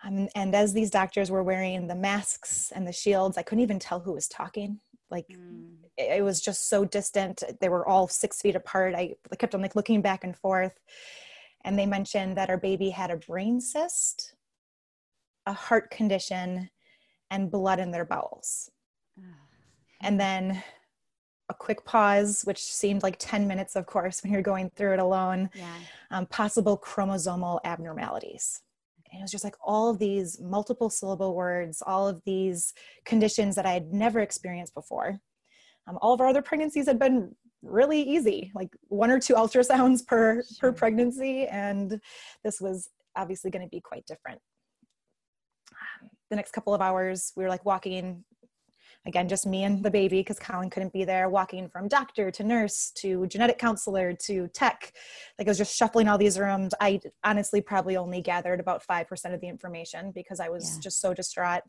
Um, 0.03 0.29
and 0.35 0.55
as 0.55 0.73
these 0.73 0.89
doctors 0.89 1.31
were 1.31 1.43
wearing 1.43 1.87
the 1.87 1.95
masks 1.95 2.73
and 2.75 2.87
the 2.87 2.93
shields, 2.93 3.37
I 3.37 3.43
couldn't 3.43 3.63
even 3.63 3.79
tell 3.79 4.01
who 4.01 4.13
was 4.13 4.29
talking. 4.29 4.81
Like 5.11 5.29
mm. 5.29 5.73
it, 5.97 6.19
it, 6.19 6.23
was 6.23 6.41
just 6.41 6.69
so 6.69 6.85
distant. 6.85 7.43
They 7.61 7.69
were 7.69 7.87
all 7.87 8.09
six 8.09 8.41
feet 8.41 8.57
apart. 8.57 8.95
I, 8.95 9.15
I 9.33 9.37
kept 9.37 9.55
on 9.55 9.63
like 9.63 9.77
looking 9.77 10.03
back 10.03 10.25
and 10.25 10.37
forth. 10.37 10.79
And 11.65 11.79
they 11.79 11.87
mentioned 11.87 12.37
that 12.37 12.49
our 12.49 12.57
baby 12.57 12.91
had 12.91 13.11
a 13.11 13.17
brain 13.17 13.61
cyst, 13.61 14.35
a 15.47 15.53
heart 15.53 15.91
condition, 15.91 16.71
and 17.31 17.51
blood 17.51 17.81
in 17.81 17.91
their 17.91 18.05
bowels. 18.05 18.71
And 20.03 20.19
then 20.19 20.63
a 21.51 21.55
quick 21.55 21.85
pause, 21.85 22.43
which 22.45 22.63
seemed 22.63 23.03
like 23.03 23.17
10 23.19 23.47
minutes, 23.47 23.77
of 23.77 23.85
course, 23.85 24.23
when 24.23 24.33
you're 24.33 24.41
going 24.41 24.71
through 24.71 24.95
it 24.95 24.99
alone, 24.99 25.51
yeah. 25.55 25.75
um, 26.11 26.25
possible 26.27 26.79
chromosomal 26.79 27.61
abnormalities 27.65 28.63
and 29.13 29.21
it 29.21 29.23
was 29.23 29.31
just 29.31 29.45
like 29.45 29.57
all 29.65 29.91
of 29.91 29.99
these 29.99 30.41
multiple 30.41 30.91
syllable 30.91 31.35
words 31.35 31.83
all 31.87 32.09
of 32.09 32.23
these 32.25 32.73
conditions 33.05 33.57
that 33.57 33.67
i 33.67 33.73
had 33.73 33.93
never 33.93 34.21
experienced 34.21 34.75
before 34.75 35.19
um, 35.87 35.99
all 36.01 36.13
of 36.13 36.21
our 36.21 36.29
other 36.29 36.43
pregnancies 36.43 36.87
had 36.87 36.99
been 36.99 37.35
really 37.63 38.01
easy 38.03 38.51
like 38.55 38.71
one 38.89 39.11
or 39.11 39.21
two 39.21 39.35
ultrasounds 39.35 40.07
per 40.07 40.43
sure. 40.43 40.73
per 40.73 40.73
pregnancy 40.73 41.47
and 41.47 42.01
this 42.45 42.61
was 42.61 42.89
obviously 43.17 43.51
going 43.51 43.65
to 43.65 43.71
be 43.71 43.81
quite 43.81 44.07
different 44.07 44.41
um, 45.73 46.09
the 46.31 46.37
next 46.37 46.53
couple 46.53 46.75
of 46.75 46.81
hours 46.81 47.33
we 47.37 47.43
were 47.43 47.51
like 47.51 47.65
walking 47.65 48.25
again 49.07 49.29
just 49.29 49.47
me 49.47 49.65
and 49.65 49.83
the 49.83 49.91
baby 49.91 50.19
because 50.21 50.39
colin 50.39 50.71
couldn't 50.71 50.93
be 50.93 51.05
there 51.05 51.29
walking 51.29 51.69
from 51.69 51.89
doctor 51.89 52.31
to 52.31 52.45
nurse 52.45 52.91
to 52.95 53.27
genetic 53.27 53.59
counselor 53.59 54.13
to 54.13 54.49
tech. 54.49 54.93
Like 55.39 55.49
i 55.49 55.51
was 55.51 55.59
just 55.59 55.77
shuffling 55.77 56.09
all 56.09 56.19
these 56.19 56.39
rooms. 56.39 56.75
I 56.81 57.01
honestly 57.25 57.61
probably 57.61 57.97
only 57.97 58.21
gathered 58.21 58.61
about 58.61 58.83
5% 58.87 59.35
of 59.35 59.41
the 59.41 59.49
information 59.49 60.13
because 60.13 60.41
i 60.41 60.49
was 60.49 60.77
yeah. 60.77 60.81
just 60.83 61.01
so 61.01 61.15
distraught. 61.15 61.63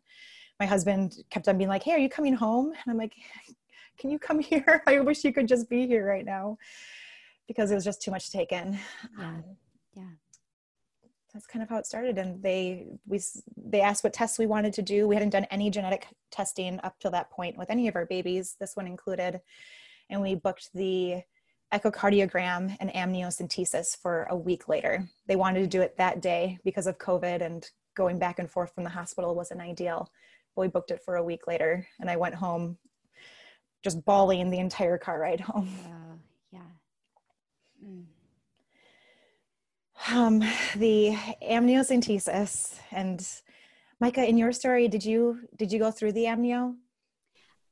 My 0.60 0.65
husband 0.65 1.15
kept 1.30 1.48
on 1.48 1.58
being 1.58 1.70
like 1.70 1.84
hey 1.84 1.94
are 1.94 2.00
you 2.00 2.10
coming 2.10 2.34
home? 2.34 2.67
And 2.67 2.91
i'm 2.91 2.98
like 2.98 3.13
can 3.98 4.10
you 4.10 4.20
come 4.20 4.39
here? 4.39 4.82
I 4.88 5.00
wish 5.00 5.24
you 5.24 5.34
could 5.34 5.48
just 5.48 5.70
be 5.70 5.86
here 5.86 6.06
right 6.06 6.26
now. 6.26 6.58
Because 7.48 7.70
it 7.70 7.76
was 7.76 7.84
just 7.84 8.02
too 8.02 8.12
much 8.12 8.32
taken 8.32 8.80
yeah. 9.17 9.28
Um, 9.28 9.44
yeah 9.94 10.04
that's 11.34 11.48
kind 11.48 11.63
of 11.63 11.70
how 11.70 11.78
it 11.78 11.86
started 11.86 12.17
and 12.17 12.41
they 12.44 12.88
we 13.08 13.20
they 13.58 13.82
asked 13.82 14.04
what 14.04 14.13
tests 14.13 14.39
we 14.39 14.48
wanted 14.48 14.74
to 14.74 14.82
do. 14.82 15.08
We 15.08 15.15
hadn't 15.15 15.30
done 15.30 15.48
any 15.52 15.70
genetic 15.70 16.08
testing 16.32 16.80
up 16.84 17.00
till 17.00 17.12
that 17.12 17.32
point 17.32 17.58
with 17.58 17.70
any 17.70 17.88
of 17.88 17.96
our 17.96 18.06
babies 18.06 18.56
this 18.60 18.76
one 18.76 18.88
included 18.88 19.41
and 20.10 20.22
we 20.22 20.36
booked 20.36 20.70
the 20.74 21.22
echocardiogram 21.74 22.76
and 22.80 22.89
amniocentesis 22.91 23.96
for 23.98 24.28
a 24.30 24.36
week 24.36 24.67
later. 24.67 25.08
They 25.28 25.38
wanted 25.38 25.62
to 25.62 25.67
do 25.67 25.82
it 25.82 25.98
that 25.98 26.22
day 26.22 26.60
because 26.65 26.88
of 26.88 26.98
covid 26.98 27.41
and 27.41 27.65
going 27.96 28.20
back 28.20 28.39
and 28.39 28.50
forth 28.50 28.74
from 28.74 28.84
the 28.84 28.89
hospital 28.89 29.36
wasn't 29.36 29.62
ideal 29.62 30.10
but 30.56 30.62
we 30.62 30.67
booked 30.67 30.91
it 30.91 31.02
for 31.04 31.15
a 31.15 31.24
week 31.24 31.46
later 31.48 31.86
and 32.00 32.10
i 32.10 32.15
went 32.15 32.36
home 32.36 32.78
just 33.84 34.04
bawling 34.06 34.50
the 34.50 34.60
entire 34.60 34.98
car 34.98 35.20
ride 35.20 35.41
home. 35.41 35.70
Yeah 36.52 36.60
mm 37.86 38.06
um, 40.09 40.39
the 40.75 41.15
amniocentesis 41.43 42.79
and 42.91 43.19
Micha, 44.01 44.27
in 44.27 44.37
your 44.37 44.51
story, 44.51 44.87
did 44.87 45.05
you 45.05 45.41
did 45.55 45.71
you 45.71 45.79
go 45.79 45.91
through 45.91 46.13
the 46.13 46.25
amnio? 46.25 46.75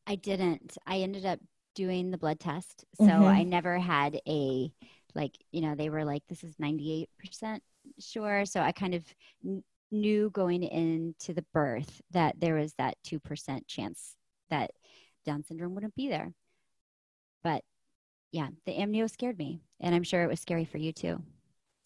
I 0.05 0.15
didn't. 0.15 0.77
I 0.85 0.99
ended 0.99 1.25
up 1.25 1.39
doing 1.75 2.11
the 2.11 2.17
blood 2.17 2.39
test, 2.39 2.85
so 2.97 3.05
mm-hmm. 3.05 3.23
I 3.23 3.43
never 3.43 3.79
had 3.79 4.19
a 4.27 4.71
like 5.15 5.35
you 5.51 5.61
know 5.61 5.73
they 5.73 5.89
were 5.89 6.05
like 6.05 6.23
this 6.29 6.43
is 6.43 6.53
ninety 6.59 7.01
eight 7.01 7.09
percent 7.17 7.63
sure. 7.99 8.45
So 8.45 8.61
I 8.61 8.71
kind 8.71 8.93
of 8.93 9.03
n- 9.43 9.63
knew 9.91 10.29
going 10.29 10.61
into 10.63 11.33
the 11.33 11.45
birth 11.51 12.01
that 12.11 12.39
there 12.39 12.55
was 12.55 12.73
that 12.77 12.95
two 13.03 13.19
percent 13.19 13.67
chance 13.67 14.15
that 14.51 14.71
Down 15.25 15.43
syndrome 15.43 15.73
wouldn't 15.73 15.95
be 15.95 16.09
there. 16.09 16.31
But 17.43 17.63
yeah, 18.31 18.49
the 18.67 18.73
amnio 18.73 19.09
scared 19.09 19.39
me, 19.39 19.63
and 19.79 19.95
I'm 19.95 20.03
sure 20.03 20.23
it 20.23 20.29
was 20.29 20.39
scary 20.39 20.65
for 20.65 20.77
you 20.77 20.93
too 20.93 21.23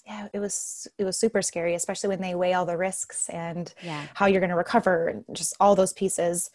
yeah 0.06 0.28
it 0.34 0.40
was 0.40 0.88
it 0.98 1.04
was 1.04 1.18
super 1.18 1.42
scary 1.42 1.76
especially 1.76 2.10
when 2.10 2.22
they 2.22 2.36
weigh 2.36 2.54
all 2.54 2.66
the 2.66 2.78
risks 2.78 3.30
and 3.30 3.74
yeah. 3.84 4.06
how 4.14 4.26
you're 4.26 4.42
going 4.42 4.50
to 4.50 4.56
recover 4.56 5.08
and 5.08 5.26
just 5.34 5.56
all 5.60 5.76
those 5.76 5.94
pieces. 5.94 6.52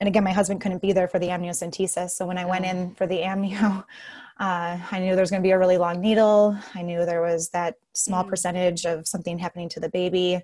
And 0.00 0.06
again 0.06 0.24
my 0.24 0.32
husband 0.32 0.60
couldn't 0.60 0.82
be 0.82 0.92
there 0.92 1.08
for 1.08 1.18
the 1.18 1.28
amniocentesis 1.28 2.10
so 2.10 2.26
when 2.26 2.38
i 2.38 2.44
went 2.44 2.64
in 2.64 2.94
for 2.94 3.06
the 3.06 3.18
amnio 3.18 3.84
uh, 4.40 4.78
i 4.92 4.98
knew 5.00 5.14
there 5.14 5.22
was 5.22 5.30
going 5.30 5.42
to 5.42 5.46
be 5.46 5.52
a 5.52 5.58
really 5.58 5.78
long 5.78 6.00
needle. 6.00 6.56
I 6.74 6.82
knew 6.82 7.04
there 7.04 7.22
was 7.22 7.48
that 7.50 7.74
small 7.94 8.24
mm. 8.24 8.28
percentage 8.28 8.84
of 8.84 9.08
something 9.08 9.38
happening 9.38 9.68
to 9.70 9.80
the 9.80 9.88
baby. 9.88 10.40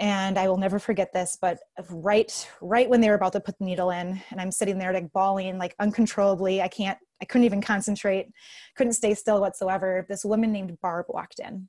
And 0.00 0.38
i 0.38 0.48
will 0.48 0.56
never 0.56 0.78
forget 0.78 1.12
this 1.12 1.36
but 1.40 1.58
right 1.90 2.48
right 2.62 2.88
when 2.88 3.00
they 3.00 3.08
were 3.08 3.16
about 3.16 3.32
to 3.32 3.40
put 3.40 3.58
the 3.58 3.64
needle 3.64 3.90
in 3.90 4.22
and 4.30 4.40
i'm 4.40 4.52
sitting 4.52 4.78
there 4.78 4.92
like 4.92 5.12
bawling 5.12 5.58
like 5.58 5.74
uncontrollably. 5.80 6.62
I 6.62 6.68
can't 6.68 6.98
I 7.20 7.24
couldn't 7.24 7.44
even 7.44 7.60
concentrate, 7.60 8.28
couldn't 8.76 8.92
stay 8.92 9.14
still 9.14 9.40
whatsoever. 9.40 10.06
This 10.08 10.24
woman 10.24 10.52
named 10.52 10.78
Barb 10.80 11.06
walked 11.08 11.40
in. 11.40 11.68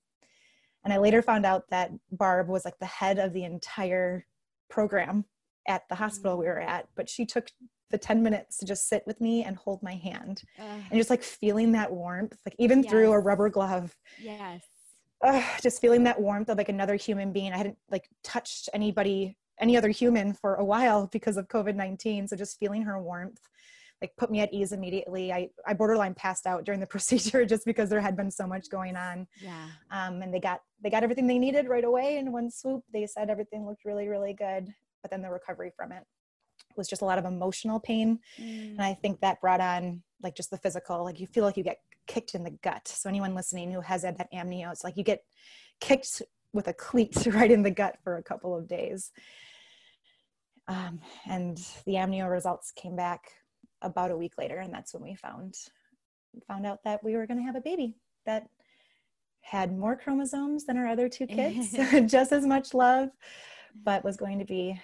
And 0.83 0.93
I 0.93 0.97
later 0.97 1.21
found 1.21 1.45
out 1.45 1.63
that 1.69 1.91
Barb 2.11 2.47
was 2.47 2.65
like 2.65 2.77
the 2.79 2.85
head 2.85 3.19
of 3.19 3.33
the 3.33 3.43
entire 3.43 4.25
program 4.69 5.25
at 5.67 5.83
the 5.89 5.95
hospital 5.95 6.37
we 6.37 6.45
were 6.45 6.59
at, 6.59 6.87
but 6.95 7.09
she 7.09 7.25
took 7.25 7.49
the 7.91 7.97
10 7.97 8.21
minutes 8.21 8.57
to 8.57 8.65
just 8.65 8.87
sit 8.87 9.03
with 9.05 9.19
me 9.19 9.43
and 9.43 9.57
hold 9.57 9.81
my 9.81 9.95
hand 9.95 10.43
uh, 10.59 10.77
and 10.89 10.99
just 10.99 11.09
like 11.09 11.23
feeling 11.23 11.71
that 11.71 11.91
warmth, 11.91 12.37
like 12.45 12.55
even 12.59 12.83
yes. 12.83 12.91
through 12.91 13.11
a 13.11 13.19
rubber 13.19 13.49
glove. 13.49 13.95
Yes. 14.21 14.63
Uh, 15.21 15.43
just 15.61 15.81
feeling 15.81 16.03
that 16.03 16.19
warmth 16.19 16.49
of 16.49 16.57
like 16.57 16.69
another 16.69 16.95
human 16.95 17.33
being. 17.33 17.51
I 17.51 17.57
hadn't 17.57 17.77
like 17.89 18.07
touched 18.23 18.69
anybody, 18.73 19.37
any 19.59 19.75
other 19.75 19.89
human 19.89 20.33
for 20.33 20.55
a 20.55 20.63
while 20.63 21.07
because 21.07 21.35
of 21.35 21.47
COVID 21.47 21.75
19. 21.75 22.27
So 22.27 22.35
just 22.35 22.59
feeling 22.59 22.83
her 22.83 23.01
warmth 23.01 23.41
like 24.01 24.15
put 24.17 24.31
me 24.31 24.39
at 24.39 24.53
ease 24.53 24.71
immediately. 24.71 25.33
I, 25.33 25.49
I 25.67 25.73
borderline 25.73 26.13
passed 26.13 26.45
out 26.45 26.63
during 26.63 26.79
the 26.79 26.87
procedure 26.95 27.45
just 27.45 27.65
because 27.65 27.89
there 27.89 28.01
had 28.01 28.15
been 28.15 28.31
so 28.31 28.47
much 28.47 28.69
going 28.69 28.95
on. 28.95 29.27
Yeah. 29.41 29.67
Um, 29.91 30.21
and 30.21 30.33
they 30.33 30.39
got 30.39 30.61
they 30.81 30.89
got 30.89 31.03
everything 31.03 31.27
they 31.27 31.39
needed 31.39 31.67
right 31.67 31.83
away 31.83 32.17
in 32.17 32.31
one 32.31 32.49
swoop. 32.49 32.83
They 32.93 33.05
said 33.05 33.29
everything 33.29 33.65
looked 33.65 33.85
really 33.85 34.07
really 34.07 34.33
good, 34.33 34.73
but 35.01 35.11
then 35.11 35.21
the 35.21 35.29
recovery 35.29 35.71
from 35.75 35.91
it 35.91 36.03
was 36.75 36.87
just 36.87 37.01
a 37.01 37.05
lot 37.05 37.19
of 37.19 37.25
emotional 37.25 37.79
pain. 37.79 38.19
Mm. 38.39 38.71
And 38.71 38.81
I 38.81 38.93
think 38.93 39.19
that 39.21 39.41
brought 39.41 39.61
on 39.61 40.01
like 40.21 40.35
just 40.35 40.51
the 40.51 40.57
physical, 40.57 41.03
like 41.03 41.19
you 41.19 41.27
feel 41.27 41.43
like 41.43 41.57
you 41.57 41.63
get 41.63 41.79
kicked 42.07 42.35
in 42.35 42.43
the 42.43 42.57
gut. 42.63 42.87
So 42.87 43.09
anyone 43.09 43.35
listening 43.35 43.71
who 43.71 43.81
has 43.81 44.03
had 44.03 44.17
that 44.17 44.31
amnio, 44.33 44.71
it's 44.71 44.83
like 44.83 44.97
you 44.97 45.03
get 45.03 45.23
kicked 45.79 46.21
with 46.53 46.67
a 46.67 46.73
cleat 46.73 47.27
right 47.31 47.51
in 47.51 47.63
the 47.63 47.71
gut 47.71 47.97
for 48.03 48.17
a 48.17 48.23
couple 48.23 48.57
of 48.57 48.67
days. 48.67 49.11
Um, 50.67 50.99
and 51.27 51.57
the 51.85 51.93
amnio 51.93 52.29
results 52.29 52.71
came 52.71 52.95
back 52.95 53.31
about 53.81 54.11
a 54.11 54.17
week 54.17 54.33
later, 54.37 54.59
and 54.59 54.73
that's 54.73 54.93
when 54.93 55.03
we 55.03 55.15
found 55.15 55.55
found 56.47 56.65
out 56.65 56.83
that 56.83 57.03
we 57.03 57.15
were 57.15 57.25
going 57.25 57.39
to 57.39 57.43
have 57.43 57.55
a 57.55 57.61
baby 57.61 57.95
that 58.25 58.47
had 59.41 59.75
more 59.75 59.95
chromosomes 59.95 60.65
than 60.65 60.77
our 60.77 60.87
other 60.87 61.09
two 61.09 61.25
kids, 61.25 61.71
just 62.11 62.31
as 62.31 62.45
much 62.45 62.73
love, 62.73 63.09
but 63.83 64.03
was 64.03 64.17
going 64.17 64.39
to 64.39 64.45
be 64.45 64.79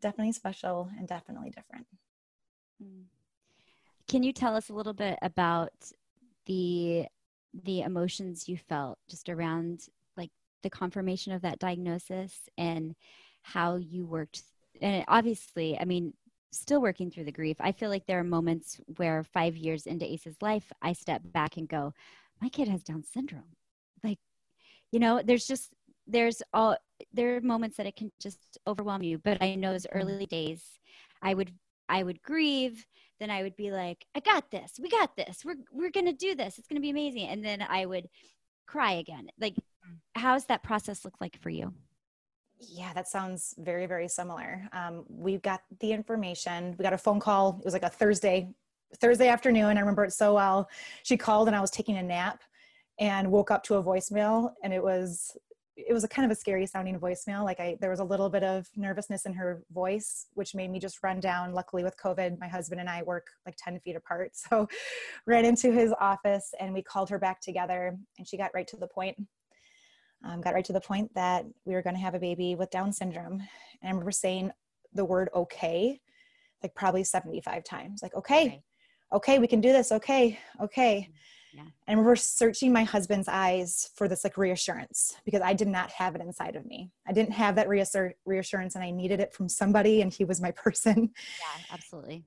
definitely 0.00 0.32
special 0.32 0.90
and 0.98 1.06
definitely 1.06 1.50
different. 1.50 1.86
Mm. 2.82 3.04
Can 4.08 4.22
you 4.22 4.32
tell 4.32 4.56
us 4.56 4.70
a 4.70 4.74
little 4.74 4.94
bit 4.94 5.18
about 5.22 5.72
the 6.46 7.06
the 7.64 7.80
emotions 7.82 8.48
you 8.48 8.56
felt 8.56 8.98
just 9.08 9.28
around 9.28 9.80
like 10.16 10.30
the 10.62 10.70
confirmation 10.70 11.32
of 11.32 11.42
that 11.42 11.58
diagnosis 11.58 12.40
and 12.58 12.94
how 13.42 13.76
you 13.76 14.06
worked 14.06 14.42
and 14.80 15.04
obviously, 15.08 15.78
I 15.78 15.84
mean, 15.84 16.14
still 16.52 16.80
working 16.80 17.10
through 17.10 17.24
the 17.24 17.32
grief. 17.32 17.56
I 17.60 17.72
feel 17.72 17.90
like 17.90 18.06
there 18.06 18.18
are 18.18 18.24
moments 18.24 18.80
where 18.96 19.22
5 19.22 19.56
years 19.56 19.86
into 19.86 20.10
Ace's 20.10 20.40
life, 20.40 20.72
I 20.82 20.92
step 20.92 21.22
back 21.24 21.56
and 21.56 21.68
go, 21.68 21.92
my 22.40 22.48
kid 22.48 22.68
has 22.68 22.82
down 22.82 23.04
syndrome. 23.04 23.56
Like, 24.02 24.18
you 24.92 25.00
know, 25.00 25.22
there's 25.22 25.46
just 25.46 25.74
there's 26.06 26.42
all 26.54 26.76
there 27.12 27.36
are 27.36 27.40
moments 27.42 27.76
that 27.76 27.86
it 27.86 27.96
can 27.96 28.10
just 28.20 28.58
overwhelm 28.66 29.02
you, 29.02 29.18
but 29.18 29.42
I 29.42 29.54
know 29.54 29.72
those 29.72 29.86
early 29.92 30.26
days 30.26 30.62
I 31.22 31.34
would 31.34 31.52
I 31.88 32.02
would 32.02 32.22
grieve 32.22 32.86
then 33.18 33.30
I 33.30 33.42
would 33.42 33.56
be 33.56 33.70
like, 33.70 34.06
I 34.14 34.20
got 34.20 34.50
this. 34.50 34.74
We 34.80 34.88
got 34.88 35.16
this. 35.16 35.44
We're 35.44 35.56
we're 35.72 35.90
gonna 35.90 36.12
do 36.12 36.34
this. 36.34 36.58
It's 36.58 36.68
gonna 36.68 36.80
be 36.80 36.90
amazing. 36.90 37.28
And 37.28 37.44
then 37.44 37.62
I 37.62 37.86
would 37.86 38.08
cry 38.66 38.92
again. 38.92 39.28
Like, 39.40 39.54
mm. 39.54 39.96
how's 40.14 40.46
that 40.46 40.62
process 40.62 41.04
look 41.04 41.20
like 41.20 41.38
for 41.40 41.50
you? 41.50 41.74
Yeah, 42.60 42.92
that 42.92 43.08
sounds 43.08 43.54
very, 43.58 43.86
very 43.86 44.08
similar. 44.08 44.68
Um, 44.72 45.04
we 45.08 45.38
got 45.38 45.62
the 45.80 45.92
information. 45.92 46.74
We 46.78 46.82
got 46.82 46.92
a 46.92 46.98
phone 46.98 47.20
call. 47.20 47.58
It 47.60 47.64
was 47.64 47.74
like 47.74 47.84
a 47.84 47.88
Thursday, 47.88 48.48
Thursday 49.00 49.28
afternoon. 49.28 49.76
I 49.76 49.80
remember 49.80 50.04
it 50.04 50.12
so 50.12 50.34
well. 50.34 50.68
She 51.02 51.16
called 51.16 51.48
and 51.48 51.56
I 51.56 51.60
was 51.60 51.70
taking 51.70 51.98
a 51.98 52.02
nap 52.02 52.42
and 52.98 53.30
woke 53.30 53.50
up 53.50 53.62
to 53.64 53.76
a 53.76 53.82
voicemail 53.82 54.52
and 54.62 54.72
it 54.72 54.82
was 54.82 55.36
it 55.76 55.92
was 55.92 56.02
a 56.02 56.08
kind 56.08 56.26
of 56.26 56.32
a 56.32 56.34
scary 56.34 56.66
sounding 56.66 56.98
voicemail 56.98 57.44
like 57.44 57.60
i 57.60 57.76
there 57.80 57.90
was 57.90 58.00
a 58.00 58.04
little 58.04 58.28
bit 58.28 58.42
of 58.42 58.68
nervousness 58.76 59.26
in 59.26 59.32
her 59.32 59.62
voice 59.70 60.26
which 60.34 60.54
made 60.54 60.70
me 60.70 60.80
just 60.80 61.00
run 61.02 61.20
down 61.20 61.52
luckily 61.52 61.84
with 61.84 61.96
covid 61.96 62.38
my 62.40 62.48
husband 62.48 62.80
and 62.80 62.90
i 62.90 63.02
work 63.02 63.28
like 63.46 63.54
10 63.56 63.78
feet 63.80 63.94
apart 63.94 64.32
so 64.34 64.68
ran 65.26 65.44
into 65.44 65.70
his 65.72 65.94
office 66.00 66.52
and 66.58 66.74
we 66.74 66.82
called 66.82 67.08
her 67.08 67.18
back 67.18 67.40
together 67.40 67.96
and 68.18 68.26
she 68.26 68.36
got 68.36 68.50
right 68.54 68.66
to 68.66 68.76
the 68.76 68.88
point 68.88 69.16
um, 70.24 70.40
got 70.40 70.54
right 70.54 70.64
to 70.64 70.72
the 70.72 70.80
point 70.80 71.12
that 71.14 71.44
we 71.64 71.74
were 71.74 71.82
going 71.82 71.94
to 71.94 72.00
have 72.02 72.14
a 72.14 72.18
baby 72.18 72.54
with 72.54 72.70
down 72.70 72.92
syndrome 72.92 73.34
and 73.34 73.84
i 73.84 73.88
remember 73.88 74.10
saying 74.10 74.50
the 74.94 75.04
word 75.04 75.28
okay 75.34 76.00
like 76.62 76.74
probably 76.74 77.04
75 77.04 77.62
times 77.64 78.02
like 78.02 78.14
okay 78.14 78.48
Right. 78.48 78.62
okay 79.12 79.38
we 79.38 79.46
can 79.46 79.60
do 79.60 79.72
this 79.72 79.92
okay 79.92 80.38
okay 80.60 81.08
Yeah. 81.54 81.62
and 81.86 81.98
remember 81.98 82.16
searching 82.16 82.72
my 82.72 82.84
husband's 82.84 83.28
eyes 83.28 83.90
for 83.94 84.08
this 84.08 84.24
like 84.24 84.36
reassurance 84.36 85.16
because 85.24 85.40
I 85.42 85.52
did 85.54 85.68
not 85.68 85.90
have 85.92 86.14
it 86.14 86.20
inside 86.20 86.56
of 86.56 86.66
me. 86.66 86.90
I 87.06 87.12
didn't 87.12 87.32
have 87.32 87.54
that 87.56 87.68
reassur- 87.68 88.12
reassurance 88.26 88.74
and 88.74 88.84
I 88.84 88.90
needed 88.90 89.20
it 89.20 89.32
from 89.32 89.48
somebody 89.48 90.02
and 90.02 90.12
he 90.12 90.24
was 90.24 90.40
my 90.40 90.50
person. 90.64 91.10
Yeah, 91.40 91.74
absolutely. 91.74 92.24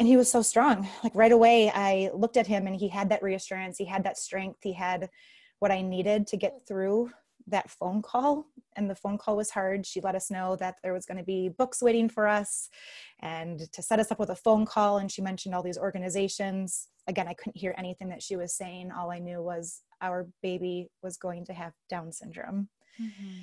And 0.00 0.08
he 0.08 0.16
was 0.16 0.28
so 0.30 0.42
strong. 0.42 0.88
Like 1.04 1.14
right 1.14 1.30
away 1.30 1.70
I 1.70 2.10
looked 2.14 2.36
at 2.36 2.46
him 2.48 2.66
and 2.66 2.74
he 2.74 2.88
had 2.88 3.08
that 3.10 3.22
reassurance, 3.22 3.78
he 3.78 3.84
had 3.84 4.02
that 4.04 4.18
strength, 4.18 4.58
he 4.62 4.72
had 4.72 5.08
what 5.60 5.70
I 5.70 5.80
needed 5.82 6.26
to 6.28 6.36
get 6.36 6.54
through 6.66 7.10
that 7.46 7.70
phone 7.70 8.00
call 8.00 8.46
and 8.76 8.88
the 8.88 8.94
phone 8.94 9.18
call 9.18 9.36
was 9.36 9.50
hard. 9.50 9.86
She 9.86 10.00
let 10.00 10.14
us 10.14 10.30
know 10.30 10.56
that 10.56 10.76
there 10.82 10.92
was 10.92 11.04
going 11.04 11.18
to 11.18 11.24
be 11.24 11.50
books 11.50 11.82
waiting 11.82 12.08
for 12.08 12.26
us 12.26 12.68
and 13.20 13.60
to 13.72 13.82
set 13.82 14.00
us 14.00 14.10
up 14.10 14.18
with 14.18 14.30
a 14.30 14.36
phone 14.36 14.64
call 14.64 14.98
and 14.98 15.10
she 15.10 15.22
mentioned 15.22 15.54
all 15.54 15.62
these 15.62 15.78
organizations. 15.78 16.88
Again 17.06 17.28
i 17.28 17.34
couldn't 17.34 17.58
hear 17.58 17.74
anything 17.76 18.08
that 18.08 18.22
she 18.22 18.36
was 18.36 18.56
saying. 18.56 18.90
All 18.90 19.10
i 19.10 19.18
knew 19.18 19.42
was 19.42 19.82
our 20.00 20.26
baby 20.42 20.88
was 21.02 21.16
going 21.16 21.44
to 21.46 21.52
have 21.52 21.72
down 21.90 22.12
syndrome. 22.12 22.68
Mm-hmm. 23.00 23.40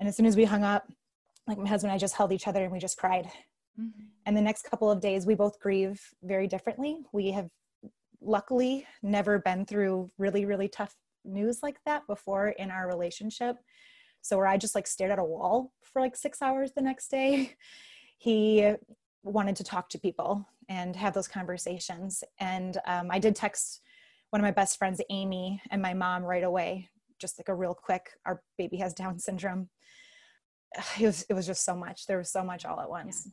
And 0.00 0.08
as 0.08 0.16
soon 0.16 0.26
as 0.26 0.36
we 0.36 0.44
hung 0.44 0.64
up 0.64 0.84
like 1.46 1.58
my 1.58 1.68
husband 1.68 1.90
and 1.90 1.96
i 1.96 1.98
just 1.98 2.16
held 2.16 2.32
each 2.32 2.48
other 2.48 2.62
and 2.62 2.72
we 2.72 2.78
just 2.78 2.96
cried. 2.96 3.26
Mm-hmm. 3.78 4.04
And 4.24 4.36
the 4.36 4.42
next 4.42 4.62
couple 4.62 4.90
of 4.90 5.00
days 5.00 5.26
we 5.26 5.34
both 5.34 5.60
grieve 5.60 6.00
very 6.22 6.46
differently. 6.46 6.98
We 7.12 7.30
have 7.32 7.48
luckily 8.22 8.86
never 9.02 9.38
been 9.38 9.66
through 9.66 10.10
really 10.16 10.46
really 10.46 10.68
tough 10.68 10.94
news 11.24 11.60
like 11.62 11.78
that 11.86 12.06
before 12.06 12.48
in 12.48 12.70
our 12.70 12.86
relationship. 12.86 13.56
So 14.22 14.36
where 14.36 14.46
i 14.46 14.56
just 14.56 14.74
like 14.74 14.86
stared 14.86 15.10
at 15.10 15.18
a 15.18 15.24
wall 15.24 15.72
for 15.82 16.00
like 16.00 16.16
six 16.16 16.40
hours 16.40 16.72
the 16.72 16.82
next 16.82 17.08
day 17.08 17.54
he 18.18 18.72
wanted 19.22 19.56
to 19.56 19.64
talk 19.64 19.88
to 19.90 19.98
people 19.98 20.46
and 20.68 20.96
have 20.96 21.14
those 21.14 21.28
conversations. 21.28 22.24
And 22.38 22.78
um, 22.86 23.08
i 23.10 23.18
did 23.18 23.36
text 23.36 23.80
one 24.30 24.40
of 24.40 24.44
my 24.44 24.50
best 24.50 24.78
friends 24.78 25.00
amy 25.10 25.60
and 25.70 25.80
my 25.80 25.94
mom 25.94 26.24
right 26.24 26.44
away 26.44 26.88
just 27.20 27.38
like 27.38 27.48
a 27.48 27.54
real 27.54 27.74
quick 27.74 28.10
our 28.26 28.42
baby 28.58 28.76
has 28.78 28.94
down 28.94 29.18
syndrome. 29.18 29.68
It 31.00 31.06
was 31.06 31.24
it 31.28 31.34
was 31.34 31.46
just 31.46 31.64
so 31.64 31.76
much. 31.76 32.06
There 32.06 32.18
was 32.18 32.30
so 32.30 32.42
much 32.42 32.64
all 32.64 32.80
at 32.80 32.90
once. 32.90 33.28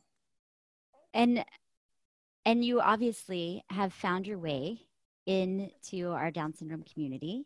And 1.12 1.44
and 2.44 2.64
you 2.64 2.80
obviously 2.80 3.64
have 3.70 3.92
found 3.92 4.26
your 4.26 4.38
way 4.38 4.80
into 5.26 6.10
our 6.10 6.30
Down 6.30 6.54
syndrome 6.54 6.84
community. 6.92 7.44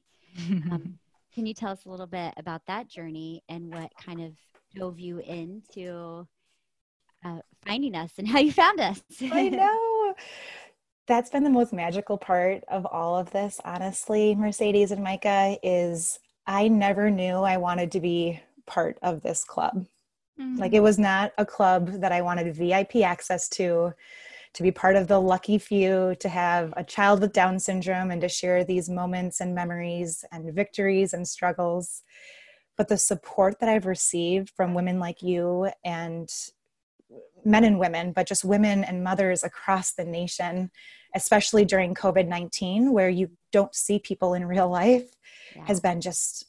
Um, 0.71 0.99
can 1.35 1.47
you 1.47 1.55
tell 1.55 1.73
us 1.73 1.85
a 1.85 1.91
little 1.91 2.07
bit 2.07 2.35
about 2.37 2.63
that 2.67 2.89
journey 2.89 3.43
and 3.49 3.73
what 3.73 3.93
kind 4.03 4.21
of 4.21 4.33
drove 4.75 4.99
you 4.99 5.19
into 5.19 6.27
uh, 7.25 7.41
finding 7.65 7.95
us 7.95 8.13
and 8.19 8.29
how 8.33 8.39
you 8.39 8.53
found 8.53 8.81
us? 8.81 9.01
I 9.33 9.49
know. 9.49 10.15
That's 11.07 11.31
been 11.31 11.45
the 11.45 11.51
most 11.51 11.73
magical 11.73 12.19
part 12.19 12.65
of 12.67 12.85
all 12.85 13.17
of 13.17 13.31
this, 13.31 13.61
honestly, 13.65 14.35
Mercedes 14.35 14.91
and 14.91 15.07
Micha, 15.07 15.57
is 15.63 16.19
I 16.49 16.67
never 16.67 17.11
knew 17.11 17.37
I 17.37 17.59
wanted 17.59 17.93
to 17.93 18.01
be 18.01 18.41
part 18.67 18.99
of 19.03 19.23
this 19.23 19.45
club. 19.45 19.87
Like 20.39 20.75
it 20.75 20.83
was 20.83 20.99
not 20.99 21.33
a 21.39 21.47
club 21.47 22.01
that 22.01 22.13
I 22.13 22.21
wanted 22.21 22.55
VIP 22.55 22.97
access 22.97 23.49
to, 23.51 23.95
to 24.57 24.63
be 24.63 24.71
part 24.71 24.97
of 24.97 25.07
the 25.07 25.21
lucky 25.21 25.59
few, 25.59 26.15
to 26.19 26.31
have 26.31 26.73
a 26.79 26.83
child 26.83 27.21
with 27.21 27.35
Down 27.35 27.59
syndrome 27.59 28.11
and 28.11 28.23
to 28.23 28.29
share 28.29 28.65
these 28.65 28.89
moments 28.89 29.39
and 29.41 29.55
memories 29.55 30.25
and 30.33 30.51
victories 30.55 31.13
and 31.13 31.29
struggles. 31.29 32.03
But 32.79 32.89
the 32.89 32.97
support 32.97 33.61
that 33.61 33.69
I've 33.69 33.85
received 33.85 34.49
from 34.57 34.73
women 34.73 34.99
like 34.99 35.21
you 35.23 35.69
and 35.85 36.31
men 37.45 37.65
and 37.65 37.79
women, 37.79 38.13
but 38.13 38.27
just 38.27 38.47
women 38.47 38.83
and 38.83 39.05
mothers 39.05 39.45
across 39.45 39.93
the 39.93 40.07
nation, 40.07 40.71
especially 41.15 41.67
during 41.67 41.95
COVID 41.95 42.27
19, 42.27 42.93
where 42.95 43.11
you 43.11 43.31
don't 43.53 43.75
see 43.75 43.99
people 43.99 44.33
in 44.33 44.47
real 44.47 44.71
life, 44.71 45.11
Yeah. 45.55 45.67
has 45.67 45.81
been 45.81 46.01
just 46.01 46.47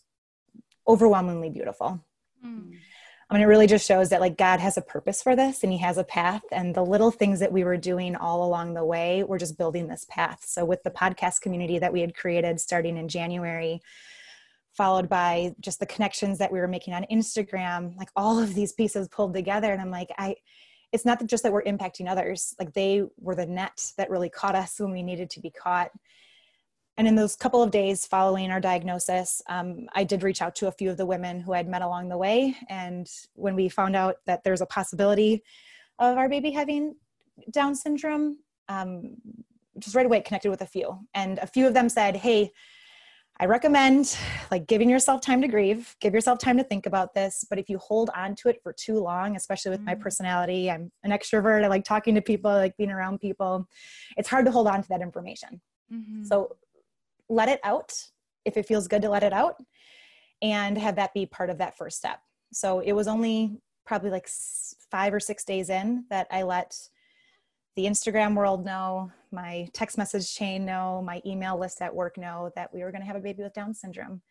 overwhelmingly 0.88 1.50
beautiful. 1.50 2.06
Mm. 2.44 2.78
I 3.30 3.34
mean, 3.34 3.44
it 3.44 3.48
really 3.48 3.68
just 3.68 3.86
shows 3.86 4.10
that 4.10 4.22
like 4.22 4.38
God 4.38 4.62
has 4.62 4.78
a 4.78 4.82
purpose 4.82 5.22
for 5.22 5.36
this 5.36 5.64
and 5.64 5.72
He 5.72 5.80
has 5.80 5.98
a 5.98 6.04
path. 6.04 6.44
And 6.52 6.74
the 6.74 6.86
little 6.86 7.12
things 7.12 7.42
that 7.42 7.52
we 7.52 7.66
were 7.66 7.76
doing 7.76 8.16
all 8.16 8.48
along 8.48 8.74
the 8.74 8.86
way, 8.86 9.24
we're 9.24 9.38
just 9.38 9.58
building 9.58 9.88
this 9.88 10.06
path. 10.10 10.46
So, 10.46 10.64
with 10.64 10.82
the 10.84 10.92
podcast 10.92 11.42
community 11.42 11.78
that 11.80 11.92
we 11.92 12.02
had 12.02 12.16
created 12.16 12.60
starting 12.62 12.96
in 12.96 13.10
January, 13.10 13.82
followed 14.78 15.10
by 15.10 15.56
just 15.60 15.80
the 15.80 15.86
connections 15.86 16.38
that 16.38 16.52
we 16.52 16.60
were 16.60 16.68
making 16.68 16.94
on 16.94 17.06
Instagram, 17.12 17.98
like 17.98 18.10
all 18.16 18.40
of 18.40 18.54
these 18.54 18.72
pieces 18.72 19.10
pulled 19.10 19.34
together. 19.34 19.74
And 19.74 19.82
I'm 19.82 19.92
like, 19.92 20.12
I, 20.18 20.36
it's 20.94 21.04
not 21.04 21.26
just 21.26 21.44
that 21.44 21.52
we're 21.52 21.64
impacting 21.64 22.08
others, 22.08 22.56
like 22.60 22.74
they 22.74 23.04
were 23.20 23.36
the 23.36 23.46
net 23.46 23.92
that 23.98 24.10
really 24.10 24.30
caught 24.30 24.56
us 24.56 24.80
when 24.80 24.92
we 24.92 25.04
needed 25.04 25.30
to 25.32 25.42
be 25.42 25.50
caught. 25.50 25.92
And 26.98 27.08
in 27.08 27.16
those 27.16 27.36
couple 27.36 27.62
of 27.62 27.70
days 27.70 28.06
following 28.08 28.50
our 28.50 28.60
diagnosis, 28.60 29.42
um, 29.48 29.88
I 29.94 30.04
did 30.04 30.24
reach 30.24 30.42
out 30.42 30.56
to 30.56 30.68
a 30.68 30.72
few 30.72 30.90
of 30.90 30.98
the 30.98 31.06
women 31.06 31.40
who 31.40 31.54
I'd 31.54 31.68
met 31.70 31.84
along 31.84 32.10
the 32.10 32.18
way. 32.18 32.56
And 32.70 33.08
when 33.34 33.56
we 33.56 33.70
found 33.70 33.96
out 33.96 34.16
that 34.26 34.44
there's 34.44 34.62
a 34.62 34.66
possibility 34.66 35.44
of 36.00 36.18
our 36.18 36.28
baby 36.28 36.52
having 36.52 36.96
Down 37.52 37.76
syndrome, 37.76 38.40
um, 38.68 39.16
just 39.78 39.96
right 39.96 40.08
away 40.08 40.22
connected 40.22 40.50
with 40.50 40.62
a 40.62 40.66
few. 40.66 40.98
And 41.14 41.38
a 41.38 41.46
few 41.46 41.68
of 41.68 41.76
them 41.76 41.88
said, 41.88 42.16
Hey, 42.16 42.52
I 43.40 43.46
recommend 43.46 44.18
like 44.50 44.66
giving 44.66 44.90
yourself 44.90 45.22
time 45.22 45.42
to 45.44 45.48
grieve, 45.48 45.96
give 46.02 46.16
yourself 46.16 46.40
time 46.40 46.58
to 46.58 46.64
think 46.64 46.88
about 46.88 47.14
this. 47.14 47.46
But 47.48 47.60
if 47.60 47.70
you 47.70 47.78
hold 47.78 48.10
on 48.16 48.34
to 48.38 48.50
it 48.50 48.60
for 48.64 48.74
too 48.74 48.98
long, 48.98 49.36
especially 49.36 49.70
with 49.70 49.82
my 49.82 49.94
Mm. 49.94 50.02
personality, 50.02 50.72
I'm 50.72 50.92
an 51.04 51.12
extrovert. 51.12 51.64
I 51.64 51.68
like 51.68 51.84
talking 51.84 52.16
to 52.16 52.22
people, 52.22 52.50
I 52.50 52.58
like 52.58 52.78
being 52.78 52.90
around 52.90 53.20
people. 53.20 53.68
It's 54.18 54.28
hard 54.28 54.46
to 54.46 54.52
hold 54.52 54.68
on 54.68 54.82
to 54.82 54.90
that 54.90 55.02
information. 55.04 55.62
Mm-hmm. 55.94 56.24
So 56.24 56.56
let 57.30 57.50
it 57.50 57.60
out 57.64 57.94
if 58.46 58.58
it 58.58 58.66
feels 58.66 58.88
good 58.88 59.02
to 59.02 59.10
let 59.10 59.24
it 59.24 59.34
out 59.34 59.56
and 60.42 60.78
have 60.78 60.96
that 60.96 61.14
be 61.14 61.26
part 61.26 61.50
of 61.50 61.58
that 61.58 61.78
first 61.78 61.98
step. 61.98 62.20
So 62.54 62.80
it 62.80 62.94
was 62.94 63.08
only 63.08 63.60
probably 63.86 64.10
like 64.10 64.30
five 64.92 65.14
or 65.14 65.20
six 65.20 65.44
days 65.44 65.70
in 65.70 66.06
that 66.10 66.28
I 66.32 66.44
let 66.44 66.78
the 67.76 67.86
Instagram 67.86 68.36
world 68.36 68.66
know, 68.66 69.12
my 69.32 69.70
text 69.74 69.98
message 69.98 70.34
chain 70.34 70.66
know, 70.66 71.02
my 71.06 71.22
email 71.26 71.60
list 71.60 71.82
at 71.82 71.94
work 71.94 72.18
know 72.18 72.52
that 72.56 72.74
we 72.74 72.84
were 72.84 72.92
going 72.92 73.02
to 73.02 73.08
have 73.08 73.16
a 73.16 73.22
baby 73.22 73.44
with 73.44 73.54
Down 73.54 73.74
syndrome. 73.74 74.22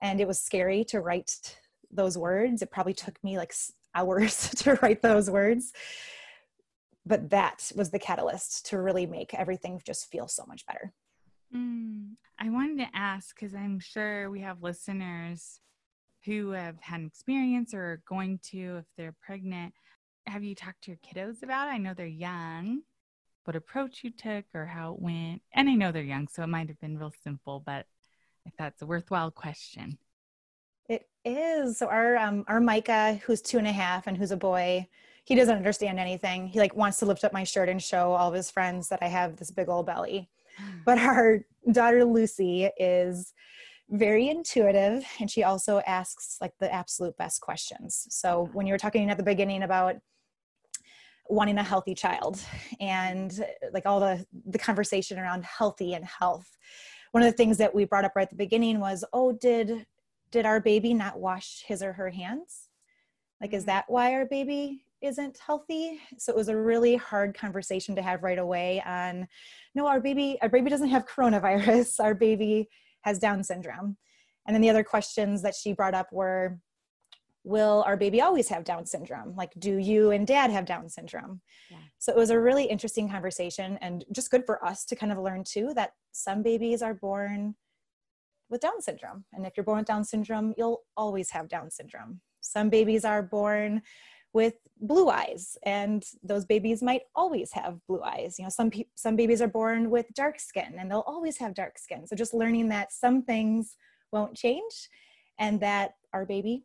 And 0.00 0.20
it 0.20 0.26
was 0.26 0.40
scary 0.40 0.84
to 0.84 1.00
write 1.00 1.56
those 1.90 2.16
words. 2.16 2.62
It 2.62 2.70
probably 2.70 2.94
took 2.94 3.22
me 3.22 3.36
like 3.36 3.52
hours 3.94 4.48
to 4.56 4.78
write 4.82 5.02
those 5.02 5.30
words. 5.30 5.72
But 7.04 7.30
that 7.30 7.70
was 7.76 7.90
the 7.90 7.98
catalyst 7.98 8.66
to 8.66 8.80
really 8.80 9.06
make 9.06 9.32
everything 9.34 9.80
just 9.84 10.10
feel 10.10 10.26
so 10.26 10.44
much 10.46 10.66
better. 10.66 10.92
Mm, 11.54 12.14
I 12.38 12.50
wanted 12.50 12.78
to 12.78 12.96
ask 12.96 13.34
because 13.34 13.54
I'm 13.54 13.78
sure 13.78 14.30
we 14.30 14.40
have 14.40 14.62
listeners 14.62 15.60
who 16.24 16.50
have 16.50 16.76
had 16.80 17.00
an 17.00 17.06
experience 17.06 17.72
or 17.72 17.80
are 17.80 18.02
going 18.08 18.40
to 18.50 18.78
if 18.78 18.84
they're 18.96 19.14
pregnant. 19.24 19.74
Have 20.26 20.42
you 20.42 20.54
talked 20.54 20.82
to 20.84 20.90
your 20.90 20.98
kiddos 20.98 21.42
about 21.42 21.68
it? 21.68 21.72
I 21.72 21.78
know 21.78 21.94
they're 21.94 22.06
young. 22.06 22.82
What 23.44 23.54
approach 23.54 24.02
you 24.02 24.10
took 24.10 24.44
or 24.54 24.66
how 24.66 24.94
it 24.94 25.00
went? 25.00 25.42
And 25.54 25.68
I 25.68 25.74
know 25.74 25.92
they're 25.92 26.02
young, 26.02 26.26
so 26.26 26.42
it 26.42 26.48
might 26.48 26.68
have 26.68 26.80
been 26.80 26.98
real 26.98 27.12
simple, 27.22 27.62
but 27.64 27.86
if 28.44 28.52
that's 28.58 28.82
a 28.82 28.86
worthwhile 28.86 29.30
question. 29.30 29.98
It 30.88 31.08
is. 31.24 31.78
So 31.78 31.86
our 31.86 32.16
um, 32.16 32.44
our 32.48 32.60
Micah, 32.60 33.20
who's 33.24 33.40
two 33.40 33.58
and 33.58 33.66
a 33.66 33.72
half 33.72 34.06
and 34.06 34.16
who's 34.16 34.30
a 34.32 34.36
boy, 34.36 34.88
he 35.24 35.34
doesn't 35.34 35.56
understand 35.56 35.98
anything. 35.98 36.48
He 36.48 36.58
like 36.58 36.74
wants 36.76 36.98
to 36.98 37.06
lift 37.06 37.24
up 37.24 37.32
my 37.32 37.44
shirt 37.44 37.68
and 37.68 37.82
show 37.82 38.12
all 38.12 38.28
of 38.28 38.34
his 38.34 38.50
friends 38.50 38.88
that 38.88 39.00
I 39.02 39.08
have 39.08 39.36
this 39.36 39.50
big 39.50 39.68
old 39.68 39.86
belly. 39.86 40.28
But 40.84 40.98
our 40.98 41.40
daughter 41.70 42.04
Lucy 42.04 42.70
is 42.78 43.32
very 43.90 44.28
intuitive 44.28 45.04
and 45.20 45.30
she 45.30 45.44
also 45.44 45.80
asks 45.86 46.38
like 46.40 46.52
the 46.58 46.72
absolute 46.72 47.16
best 47.16 47.40
questions. 47.40 48.06
So 48.10 48.50
when 48.52 48.66
you 48.66 48.72
were 48.72 48.78
talking 48.78 49.10
at 49.10 49.16
the 49.16 49.22
beginning 49.22 49.62
about 49.62 49.96
wanting 51.28 51.58
a 51.58 51.62
healthy 51.62 51.94
child 51.94 52.40
and 52.80 53.44
like 53.72 53.86
all 53.86 54.00
the 54.00 54.24
the 54.46 54.58
conversation 54.58 55.18
around 55.18 55.44
healthy 55.44 55.94
and 55.94 56.04
health 56.04 56.56
one 57.12 57.22
of 57.22 57.30
the 57.30 57.36
things 57.36 57.58
that 57.58 57.74
we 57.74 57.84
brought 57.84 58.04
up 58.04 58.12
right 58.14 58.24
at 58.24 58.30
the 58.30 58.36
beginning 58.36 58.78
was 58.78 59.04
oh 59.12 59.32
did 59.32 59.86
did 60.30 60.46
our 60.46 60.60
baby 60.60 60.94
not 60.94 61.18
wash 61.18 61.64
his 61.66 61.82
or 61.82 61.92
her 61.92 62.10
hands 62.10 62.68
like 63.40 63.52
is 63.52 63.64
mm. 63.64 63.66
that 63.66 63.84
why 63.88 64.12
our 64.12 64.24
baby 64.24 64.84
isn't 65.02 65.38
healthy. 65.44 66.00
So 66.18 66.32
it 66.32 66.36
was 66.36 66.48
a 66.48 66.56
really 66.56 66.96
hard 66.96 67.36
conversation 67.36 67.94
to 67.96 68.02
have 68.02 68.22
right 68.22 68.38
away 68.38 68.82
on 68.86 69.28
no 69.74 69.86
our 69.86 70.00
baby 70.00 70.38
our 70.42 70.48
baby 70.48 70.70
doesn't 70.70 70.88
have 70.88 71.06
coronavirus. 71.16 72.00
Our 72.00 72.14
baby 72.14 72.68
has 73.02 73.18
down 73.18 73.42
syndrome. 73.44 73.96
And 74.46 74.54
then 74.54 74.62
the 74.62 74.70
other 74.70 74.84
questions 74.84 75.42
that 75.42 75.54
she 75.54 75.72
brought 75.72 75.94
up 75.94 76.08
were 76.12 76.58
will 77.44 77.84
our 77.86 77.96
baby 77.96 78.20
always 78.20 78.48
have 78.48 78.64
down 78.64 78.86
syndrome? 78.86 79.34
Like 79.36 79.52
do 79.58 79.76
you 79.76 80.10
and 80.10 80.26
dad 80.26 80.50
have 80.50 80.66
down 80.66 80.88
syndrome? 80.88 81.40
Yeah. 81.70 81.78
so 81.98 82.12
it 82.12 82.18
was 82.18 82.30
a 82.30 82.40
really 82.40 82.64
interesting 82.64 83.08
conversation 83.08 83.78
and 83.80 84.04
just 84.12 84.30
good 84.30 84.44
for 84.44 84.64
us 84.64 84.84
to 84.86 84.96
kind 84.96 85.12
of 85.12 85.18
learn 85.18 85.44
too 85.44 85.72
that 85.74 85.92
some 86.12 86.42
babies 86.42 86.82
are 86.82 86.94
born 86.94 87.54
with 88.48 88.60
down 88.60 88.80
syndrome. 88.80 89.24
And 89.32 89.46
if 89.46 89.56
you're 89.56 89.64
born 89.64 89.78
with 89.78 89.86
down 89.86 90.04
syndrome 90.04 90.54
you'll 90.56 90.82
always 90.96 91.30
have 91.30 91.48
down 91.48 91.70
syndrome. 91.70 92.20
Some 92.40 92.70
babies 92.70 93.04
are 93.04 93.22
born 93.22 93.82
with 94.36 94.54
blue 94.78 95.08
eyes 95.08 95.56
and 95.64 96.04
those 96.22 96.44
babies 96.44 96.82
might 96.82 97.02
always 97.14 97.50
have 97.52 97.78
blue 97.88 98.02
eyes 98.02 98.36
you 98.38 98.44
know 98.44 98.50
some 98.50 98.70
pe- 98.70 98.92
some 98.94 99.16
babies 99.16 99.40
are 99.40 99.48
born 99.48 99.90
with 99.90 100.06
dark 100.14 100.38
skin 100.38 100.74
and 100.78 100.90
they'll 100.90 101.10
always 101.14 101.38
have 101.38 101.54
dark 101.54 101.78
skin 101.78 102.06
so 102.06 102.14
just 102.14 102.34
learning 102.34 102.68
that 102.68 102.92
some 102.92 103.22
things 103.22 103.76
won't 104.12 104.36
change 104.36 104.90
and 105.38 105.60
that 105.60 105.94
our 106.12 106.24
baby 106.24 106.64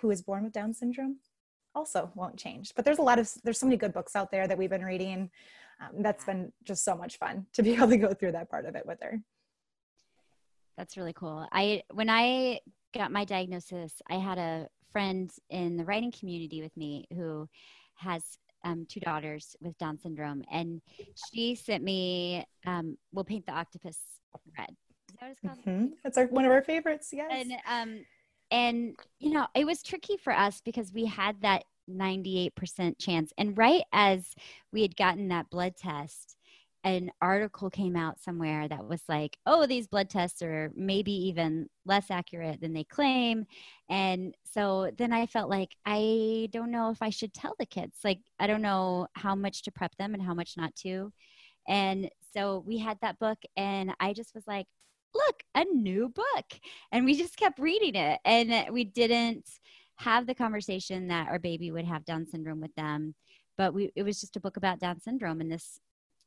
who 0.00 0.10
is 0.10 0.22
born 0.22 0.44
with 0.44 0.52
Down 0.52 0.74
syndrome 0.74 1.18
also 1.74 2.10
won't 2.14 2.36
change. 2.36 2.72
But 2.74 2.84
there's 2.84 2.98
a 2.98 3.02
lot 3.02 3.18
of 3.18 3.30
there's 3.42 3.58
so 3.58 3.66
many 3.66 3.76
good 3.76 3.92
books 3.92 4.16
out 4.16 4.30
there 4.30 4.46
that 4.46 4.56
we've 4.56 4.70
been 4.70 4.84
reading. 4.84 5.30
Um, 5.80 6.02
that's 6.02 6.24
been 6.24 6.52
just 6.64 6.84
so 6.84 6.96
much 6.96 7.18
fun 7.18 7.46
to 7.54 7.62
be 7.62 7.72
able 7.74 7.88
to 7.88 7.96
go 7.96 8.14
through 8.14 8.32
that 8.32 8.50
part 8.50 8.66
of 8.66 8.76
it 8.76 8.86
with 8.86 8.98
her. 9.02 9.20
That's 10.76 10.96
really 10.96 11.12
cool. 11.12 11.46
I 11.52 11.82
when 11.92 12.10
I 12.10 12.60
got 12.94 13.12
my 13.12 13.24
diagnosis, 13.24 13.92
I 14.08 14.16
had 14.16 14.38
a 14.38 14.68
friend 14.94 15.28
in 15.50 15.76
the 15.76 15.84
writing 15.84 16.12
community 16.12 16.62
with 16.62 16.74
me 16.76 17.04
who 17.12 17.48
has 17.96 18.22
um, 18.64 18.86
two 18.88 19.00
daughters 19.00 19.56
with 19.60 19.76
Down 19.76 19.98
syndrome, 19.98 20.42
and 20.50 20.80
she 21.30 21.56
sent 21.56 21.82
me 21.82 22.46
um, 22.64 22.96
"We'll 23.12 23.24
Paint 23.24 23.44
the 23.44 23.52
Octopus 23.52 23.98
Red." 24.56 24.70
Is 24.70 25.16
that 25.20 25.26
what 25.26 25.30
it's 25.32 25.40
called? 25.40 25.58
Mm-hmm. 25.66 25.86
That's 26.02 26.16
our, 26.16 26.26
one 26.28 26.44
of 26.44 26.52
our 26.52 26.62
favorites. 26.62 27.10
Yes. 27.12 27.30
And 27.30 27.52
um, 27.68 28.04
and 28.50 28.96
you 29.18 29.32
know 29.32 29.48
it 29.54 29.66
was 29.66 29.82
tricky 29.82 30.16
for 30.16 30.32
us 30.32 30.62
because 30.64 30.92
we 30.92 31.06
had 31.06 31.42
that 31.42 31.64
98% 31.90 32.98
chance 32.98 33.30
and 33.36 33.58
right 33.58 33.82
as 33.92 34.34
we 34.72 34.80
had 34.80 34.96
gotten 34.96 35.28
that 35.28 35.50
blood 35.50 35.74
test 35.76 36.36
an 36.84 37.10
article 37.20 37.70
came 37.70 37.96
out 37.96 38.20
somewhere 38.20 38.68
that 38.68 38.86
was 38.86 39.02
like 39.08 39.36
oh 39.46 39.66
these 39.66 39.86
blood 39.86 40.08
tests 40.08 40.42
are 40.42 40.70
maybe 40.76 41.12
even 41.12 41.68
less 41.86 42.10
accurate 42.10 42.60
than 42.60 42.72
they 42.72 42.84
claim 42.84 43.44
and 43.88 44.34
so 44.44 44.90
then 44.98 45.12
i 45.12 45.26
felt 45.26 45.50
like 45.50 45.74
i 45.86 46.48
don't 46.52 46.70
know 46.70 46.90
if 46.90 47.02
i 47.02 47.10
should 47.10 47.32
tell 47.34 47.54
the 47.58 47.66
kids 47.66 47.98
like 48.04 48.20
i 48.38 48.46
don't 48.46 48.62
know 48.62 49.06
how 49.14 49.34
much 49.34 49.62
to 49.62 49.72
prep 49.72 49.94
them 49.96 50.14
and 50.14 50.22
how 50.22 50.34
much 50.34 50.54
not 50.56 50.74
to 50.76 51.12
and 51.66 52.10
so 52.34 52.62
we 52.66 52.78
had 52.78 52.98
that 53.00 53.18
book 53.18 53.38
and 53.56 53.92
i 54.00 54.12
just 54.12 54.34
was 54.34 54.46
like 54.46 54.66
look, 55.14 55.42
a 55.54 55.64
new 55.64 56.08
book. 56.08 56.60
And 56.92 57.04
we 57.04 57.16
just 57.16 57.36
kept 57.36 57.58
reading 57.58 57.94
it. 57.94 58.20
And 58.24 58.72
we 58.72 58.84
didn't 58.84 59.48
have 59.96 60.26
the 60.26 60.34
conversation 60.34 61.08
that 61.08 61.28
our 61.28 61.38
baby 61.38 61.70
would 61.70 61.84
have 61.84 62.04
Down 62.04 62.26
syndrome 62.26 62.60
with 62.60 62.74
them. 62.74 63.14
But 63.56 63.72
we, 63.72 63.92
it 63.94 64.02
was 64.02 64.20
just 64.20 64.36
a 64.36 64.40
book 64.40 64.56
about 64.56 64.80
Down 64.80 65.00
syndrome 65.00 65.40
and 65.40 65.50
this 65.50 65.78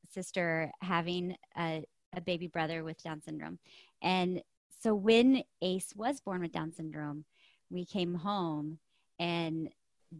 sister 0.09 0.71
having 0.81 1.35
a, 1.57 1.83
a 2.15 2.21
baby 2.21 2.47
brother 2.47 2.83
with 2.83 3.01
Down 3.03 3.21
syndrome. 3.21 3.59
And 4.01 4.41
so 4.81 4.93
when 4.93 5.43
Ace 5.61 5.93
was 5.95 6.21
born 6.21 6.41
with 6.41 6.51
Down 6.51 6.71
syndrome, 6.71 7.25
we 7.69 7.85
came 7.85 8.15
home 8.15 8.79
and 9.19 9.69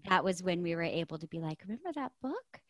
that 0.10 0.24
was 0.24 0.44
when 0.44 0.62
we 0.62 0.76
were 0.76 0.84
able 0.84 1.18
to 1.20 1.28
be 1.28 1.40
like, 1.40 1.62
remember 1.64 1.92
that 1.96 2.12
book? 2.22 2.62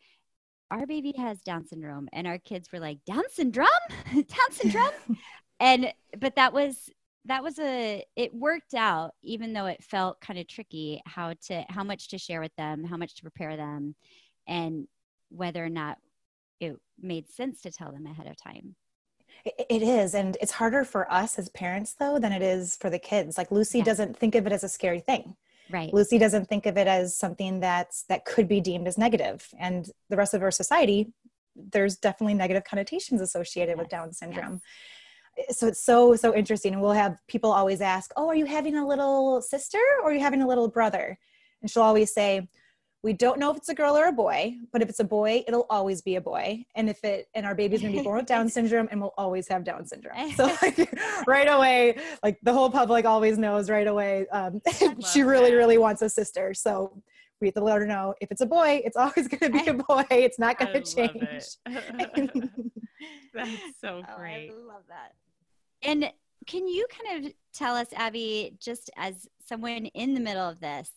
Our 0.70 0.86
baby 0.86 1.14
has 1.16 1.40
Down 1.40 1.66
syndrome. 1.66 2.08
And 2.12 2.26
our 2.26 2.38
kids 2.38 2.70
were 2.72 2.78
like, 2.78 3.04
Down 3.04 3.24
syndrome? 3.30 3.68
Down 4.12 4.52
syndrome? 4.52 4.90
and 5.60 5.92
but 6.18 6.36
that 6.36 6.52
was 6.52 6.90
that 7.24 7.42
was 7.42 7.58
a 7.58 8.04
it 8.16 8.34
worked 8.34 8.74
out 8.74 9.12
even 9.22 9.52
though 9.52 9.66
it 9.66 9.82
felt 9.82 10.20
kind 10.20 10.38
of 10.38 10.46
tricky 10.46 11.00
how 11.04 11.34
to 11.46 11.64
how 11.68 11.84
much 11.84 12.08
to 12.08 12.18
share 12.18 12.40
with 12.40 12.54
them 12.56 12.84
how 12.84 12.96
much 12.96 13.16
to 13.16 13.22
prepare 13.22 13.56
them 13.56 13.94
and 14.46 14.86
whether 15.30 15.64
or 15.64 15.68
not 15.68 15.98
it 16.60 16.76
made 17.00 17.28
sense 17.28 17.60
to 17.62 17.70
tell 17.70 17.92
them 17.92 18.06
ahead 18.06 18.26
of 18.26 18.36
time. 18.36 18.74
It 19.44 19.82
is. 19.82 20.14
And 20.14 20.36
it's 20.40 20.52
harder 20.52 20.84
for 20.84 21.10
us 21.10 21.38
as 21.38 21.48
parents 21.50 21.94
though 21.94 22.18
than 22.18 22.32
it 22.32 22.42
is 22.42 22.76
for 22.76 22.90
the 22.90 22.98
kids. 22.98 23.38
Like 23.38 23.50
lucy 23.50 23.78
yeah. 23.78 23.84
doesn't 23.84 24.16
think 24.16 24.34
of 24.34 24.46
it 24.46 24.52
as 24.52 24.64
a 24.64 24.68
scary 24.68 25.00
thing. 25.00 25.36
Right. 25.70 25.92
Lucy 25.92 26.18
doesn't 26.18 26.48
think 26.48 26.66
of 26.66 26.76
it 26.76 26.86
as 26.86 27.16
something 27.16 27.60
that's 27.60 28.04
that 28.04 28.24
could 28.24 28.48
be 28.48 28.60
deemed 28.60 28.88
as 28.88 28.98
negative. 28.98 29.46
and 29.58 29.90
the 30.08 30.16
rest 30.16 30.34
of 30.34 30.42
our 30.42 30.50
society 30.50 31.12
there's 31.54 31.96
definitely 31.96 32.34
negative 32.34 32.62
connotations 32.62 33.20
associated 33.20 33.72
yes. 33.72 33.78
with 33.78 33.88
down 33.88 34.12
syndrome. 34.12 34.60
Yes. 35.36 35.58
So 35.58 35.66
it's 35.68 35.84
so 35.84 36.16
so 36.16 36.34
interesting. 36.34 36.72
And 36.72 36.82
we'll 36.82 36.92
have 36.92 37.18
people 37.28 37.52
always 37.52 37.80
ask 37.80 38.12
oh 38.16 38.28
are 38.28 38.34
you 38.34 38.46
having 38.46 38.76
a 38.76 38.86
little 38.86 39.40
sister 39.40 39.78
or 40.02 40.10
are 40.10 40.14
you 40.14 40.20
having 40.20 40.42
a 40.42 40.48
little 40.48 40.68
brother? 40.68 41.18
And 41.62 41.70
she'll 41.70 41.82
always 41.82 42.12
say 42.12 42.48
we 43.02 43.12
don't 43.12 43.38
know 43.38 43.50
if 43.50 43.56
it's 43.56 43.68
a 43.68 43.74
girl 43.74 43.96
or 43.96 44.06
a 44.06 44.12
boy 44.12 44.56
but 44.72 44.82
if 44.82 44.88
it's 44.88 45.00
a 45.00 45.04
boy 45.04 45.44
it'll 45.46 45.66
always 45.70 46.02
be 46.02 46.16
a 46.16 46.20
boy. 46.20 46.64
And 46.74 46.88
if 46.88 47.02
it 47.04 47.28
and 47.34 47.46
our 47.46 47.54
baby's 47.54 47.82
gonna 47.82 47.92
be 47.92 48.02
born 48.02 48.18
with 48.18 48.26
down 48.26 48.48
syndrome 48.56 48.88
and 48.90 49.00
we'll 49.00 49.14
always 49.16 49.48
have 49.48 49.64
down 49.64 49.86
syndrome. 49.86 50.32
So 50.32 50.46
like 50.62 50.92
right 51.26 51.48
away 51.48 51.98
like 52.22 52.38
the 52.42 52.52
whole 52.52 52.70
public 52.70 53.04
always 53.04 53.38
knows 53.38 53.70
right 53.70 53.86
away 53.86 54.26
um, 54.28 54.60
she 55.12 55.22
really 55.22 55.50
that. 55.50 55.56
really 55.56 55.78
wants 55.78 56.02
a 56.02 56.08
sister. 56.08 56.54
So 56.54 57.02
we 57.40 57.46
have 57.46 57.54
to 57.54 57.62
let 57.62 57.78
her 57.78 57.86
know 57.86 58.14
if 58.20 58.30
it's 58.32 58.40
a 58.40 58.46
boy 58.46 58.82
it's 58.84 58.96
always 58.96 59.28
going 59.28 59.40
to 59.40 59.50
be 59.50 59.66
a 59.66 59.74
boy. 59.74 60.04
It's 60.10 60.38
not 60.38 60.58
going 60.58 60.72
to 60.72 60.80
change. 60.82 61.56
That's 63.34 63.52
so 63.80 64.02
great 64.16 64.50
oh, 64.52 64.70
i 64.70 64.74
love 64.74 64.82
that. 64.88 65.12
And 65.82 66.10
can 66.46 66.66
you 66.66 66.86
kind 66.88 67.26
of 67.26 67.32
tell 67.52 67.76
us, 67.76 67.88
Abby, 67.94 68.56
just 68.58 68.90
as 68.96 69.28
someone 69.44 69.86
in 69.86 70.14
the 70.14 70.20
middle 70.20 70.48
of 70.48 70.60
this, 70.60 70.90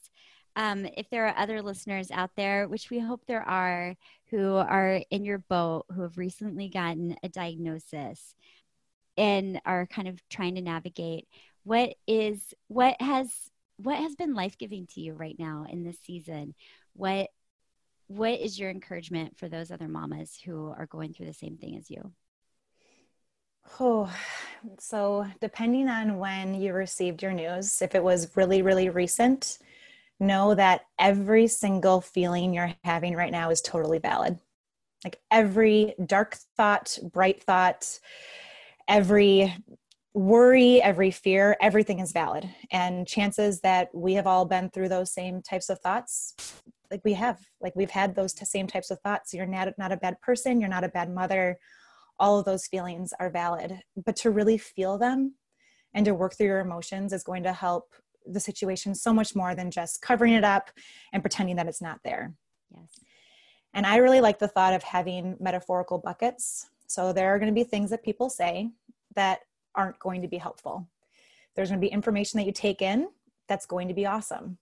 um, 0.55 0.85
if 0.97 1.09
there 1.09 1.27
are 1.27 1.37
other 1.37 1.61
listeners 1.61 2.11
out 2.11 2.31
there, 2.35 2.67
which 2.67 2.89
we 2.89 2.99
hope 2.99 3.25
there 3.25 3.47
are, 3.47 3.95
who 4.29 4.55
are 4.55 5.01
in 5.09 5.23
your 5.23 5.39
boat, 5.39 5.85
who 5.93 6.01
have 6.01 6.17
recently 6.17 6.69
gotten 6.69 7.15
a 7.23 7.29
diagnosis 7.29 8.35
and 9.17 9.61
are 9.65 9.87
kind 9.87 10.07
of 10.07 10.21
trying 10.29 10.55
to 10.55 10.61
navigate, 10.61 11.27
what 11.63 11.95
is 12.07 12.53
what 12.67 12.99
has 13.01 13.29
what 13.77 13.97
has 13.97 14.15
been 14.15 14.33
life 14.33 14.57
giving 14.57 14.87
to 14.87 15.01
you 15.01 15.13
right 15.13 15.35
now 15.37 15.65
in 15.69 15.83
this 15.83 15.99
season? 15.99 16.55
What 16.93 17.29
what 18.07 18.39
is 18.39 18.59
your 18.59 18.69
encouragement 18.69 19.37
for 19.37 19.47
those 19.47 19.71
other 19.71 19.87
mamas 19.87 20.37
who 20.43 20.69
are 20.77 20.85
going 20.85 21.13
through 21.13 21.27
the 21.27 21.33
same 21.33 21.57
thing 21.57 21.77
as 21.77 21.89
you? 21.89 22.11
Oh, 23.79 24.13
so 24.79 25.27
depending 25.39 25.87
on 25.87 26.17
when 26.17 26.59
you 26.59 26.73
received 26.73 27.23
your 27.23 27.33
news, 27.33 27.81
if 27.81 27.95
it 27.95 28.03
was 28.03 28.35
really, 28.35 28.61
really 28.61 28.89
recent, 28.89 29.59
know 30.21 30.55
that 30.55 30.81
every 30.99 31.47
single 31.47 31.99
feeling 31.99 32.53
you're 32.53 32.73
having 32.83 33.15
right 33.15 33.31
now 33.31 33.49
is 33.49 33.61
totally 33.61 33.99
valid. 33.99 34.39
Like 35.03 35.19
every 35.31 35.95
dark 36.05 36.37
thought, 36.55 36.97
bright 37.11 37.43
thought, 37.43 37.99
every 38.87 39.53
worry, 40.13 40.81
every 40.81 41.09
fear, 41.11 41.57
everything 41.61 41.99
is 41.99 42.11
valid. 42.11 42.49
And 42.71 43.07
chances 43.07 43.61
that 43.61 43.89
we 43.93 44.13
have 44.13 44.27
all 44.27 44.45
been 44.45 44.69
through 44.69 44.89
those 44.89 45.13
same 45.13 45.41
types 45.41 45.69
of 45.69 45.79
thoughts, 45.79 46.35
like 46.91 47.01
we 47.03 47.13
have, 47.13 47.39
like 47.61 47.75
we've 47.75 47.89
had 47.89 48.15
those 48.15 48.33
t- 48.33 48.45
same 48.45 48.67
types 48.67 48.91
of 48.91 48.99
thoughts. 48.99 49.33
You're 49.33 49.45
not, 49.45 49.69
not 49.77 49.91
a 49.91 49.97
bad 49.97 50.19
person, 50.21 50.59
you're 50.59 50.69
not 50.69 50.83
a 50.83 50.89
bad 50.89 51.09
mother. 51.09 51.57
All 52.19 52.37
of 52.37 52.45
those 52.45 52.67
feelings 52.67 53.13
are 53.19 53.29
valid. 53.29 53.79
But 54.05 54.17
to 54.17 54.29
really 54.29 54.57
feel 54.57 54.97
them 54.97 55.35
and 55.93 56.05
to 56.05 56.13
work 56.13 56.35
through 56.35 56.47
your 56.47 56.59
emotions 56.59 57.13
is 57.13 57.23
going 57.23 57.43
to 57.43 57.53
help 57.53 57.85
the 58.25 58.39
situation 58.39 58.95
so 58.95 59.13
much 59.13 59.35
more 59.35 59.55
than 59.55 59.71
just 59.71 60.01
covering 60.01 60.33
it 60.33 60.43
up 60.43 60.69
and 61.13 61.23
pretending 61.23 61.55
that 61.55 61.67
it's 61.67 61.81
not 61.81 61.99
there. 62.03 62.33
Yes. 62.75 62.99
And 63.73 63.85
I 63.85 63.97
really 63.97 64.21
like 64.21 64.39
the 64.39 64.47
thought 64.47 64.73
of 64.73 64.83
having 64.83 65.37
metaphorical 65.39 65.97
buckets. 65.97 66.67
So 66.87 67.13
there 67.13 67.33
are 67.33 67.39
going 67.39 67.53
to 67.53 67.55
be 67.55 67.63
things 67.63 67.89
that 67.89 68.03
people 68.03 68.29
say 68.29 68.69
that 69.15 69.39
aren't 69.75 69.99
going 69.99 70.21
to 70.21 70.27
be 70.27 70.37
helpful. 70.37 70.87
There's 71.55 71.69
going 71.69 71.79
to 71.79 71.85
be 71.85 71.91
information 71.91 72.37
that 72.37 72.45
you 72.45 72.51
take 72.51 72.81
in 72.81 73.09
that's 73.47 73.65
going 73.65 73.87
to 73.87 73.93
be 73.93 74.05
awesome. 74.05 74.57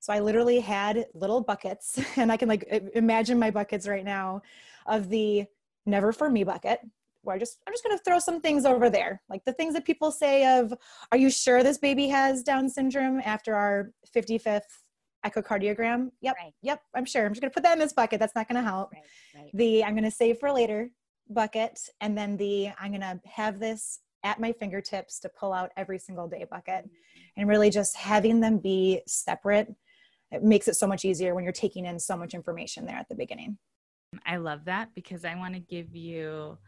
So 0.00 0.12
I 0.12 0.20
literally 0.20 0.60
had 0.60 1.06
little 1.14 1.40
buckets, 1.40 1.98
and 2.16 2.30
I 2.30 2.36
can 2.36 2.48
like 2.48 2.66
imagine 2.94 3.38
my 3.38 3.50
buckets 3.50 3.88
right 3.88 4.04
now 4.04 4.42
of 4.86 5.08
the 5.08 5.46
never 5.84 6.12
for 6.12 6.30
me 6.30 6.44
bucket 6.44 6.80
where 7.26 7.36
I 7.36 7.38
just 7.38 7.58
I'm 7.66 7.72
just 7.72 7.84
going 7.84 7.96
to 7.96 8.02
throw 8.04 8.18
some 8.18 8.40
things 8.40 8.64
over 8.64 8.88
there. 8.88 9.22
Like 9.28 9.44
the 9.44 9.52
things 9.52 9.74
that 9.74 9.84
people 9.84 10.10
say 10.10 10.58
of 10.58 10.72
are 11.12 11.18
you 11.18 11.30
sure 11.30 11.62
this 11.62 11.78
baby 11.78 12.08
has 12.08 12.42
down 12.42 12.68
syndrome 12.68 13.20
after 13.24 13.54
our 13.54 13.92
55th 14.14 14.60
echocardiogram? 15.24 16.10
Yep. 16.20 16.36
Right. 16.40 16.52
Yep, 16.62 16.80
I'm 16.94 17.04
sure. 17.04 17.26
I'm 17.26 17.32
just 17.32 17.40
going 17.40 17.50
to 17.50 17.54
put 17.54 17.62
that 17.64 17.74
in 17.74 17.78
this 17.78 17.92
bucket. 17.92 18.20
That's 18.20 18.34
not 18.34 18.48
going 18.48 18.62
to 18.62 18.68
help. 18.68 18.92
Right, 18.92 19.02
right. 19.42 19.50
The 19.54 19.84
I'm 19.84 19.94
going 19.94 20.04
to 20.04 20.10
save 20.10 20.38
for 20.38 20.52
later 20.52 20.90
bucket 21.28 21.80
and 22.00 22.16
then 22.16 22.36
the 22.36 22.70
I'm 22.78 22.90
going 22.92 23.00
to 23.00 23.20
have 23.26 23.58
this 23.58 24.00
at 24.22 24.40
my 24.40 24.52
fingertips 24.52 25.20
to 25.20 25.28
pull 25.28 25.52
out 25.52 25.70
every 25.76 25.98
single 25.98 26.28
day 26.28 26.44
bucket 26.50 26.84
mm-hmm. 26.84 27.40
and 27.40 27.48
really 27.48 27.70
just 27.70 27.96
having 27.96 28.40
them 28.40 28.58
be 28.58 29.00
separate 29.06 29.74
it 30.32 30.42
makes 30.42 30.66
it 30.66 30.74
so 30.74 30.86
much 30.86 31.04
easier 31.04 31.34
when 31.34 31.44
you're 31.44 31.52
taking 31.52 31.86
in 31.86 31.98
so 31.98 32.16
much 32.16 32.34
information 32.34 32.86
there 32.86 32.96
at 32.96 33.08
the 33.08 33.14
beginning 33.14 33.56
i 34.26 34.36
love 34.36 34.64
that 34.64 34.88
because 34.94 35.24
i 35.24 35.34
want 35.34 35.54
to 35.54 35.60
give 35.60 35.94
you 35.94 36.58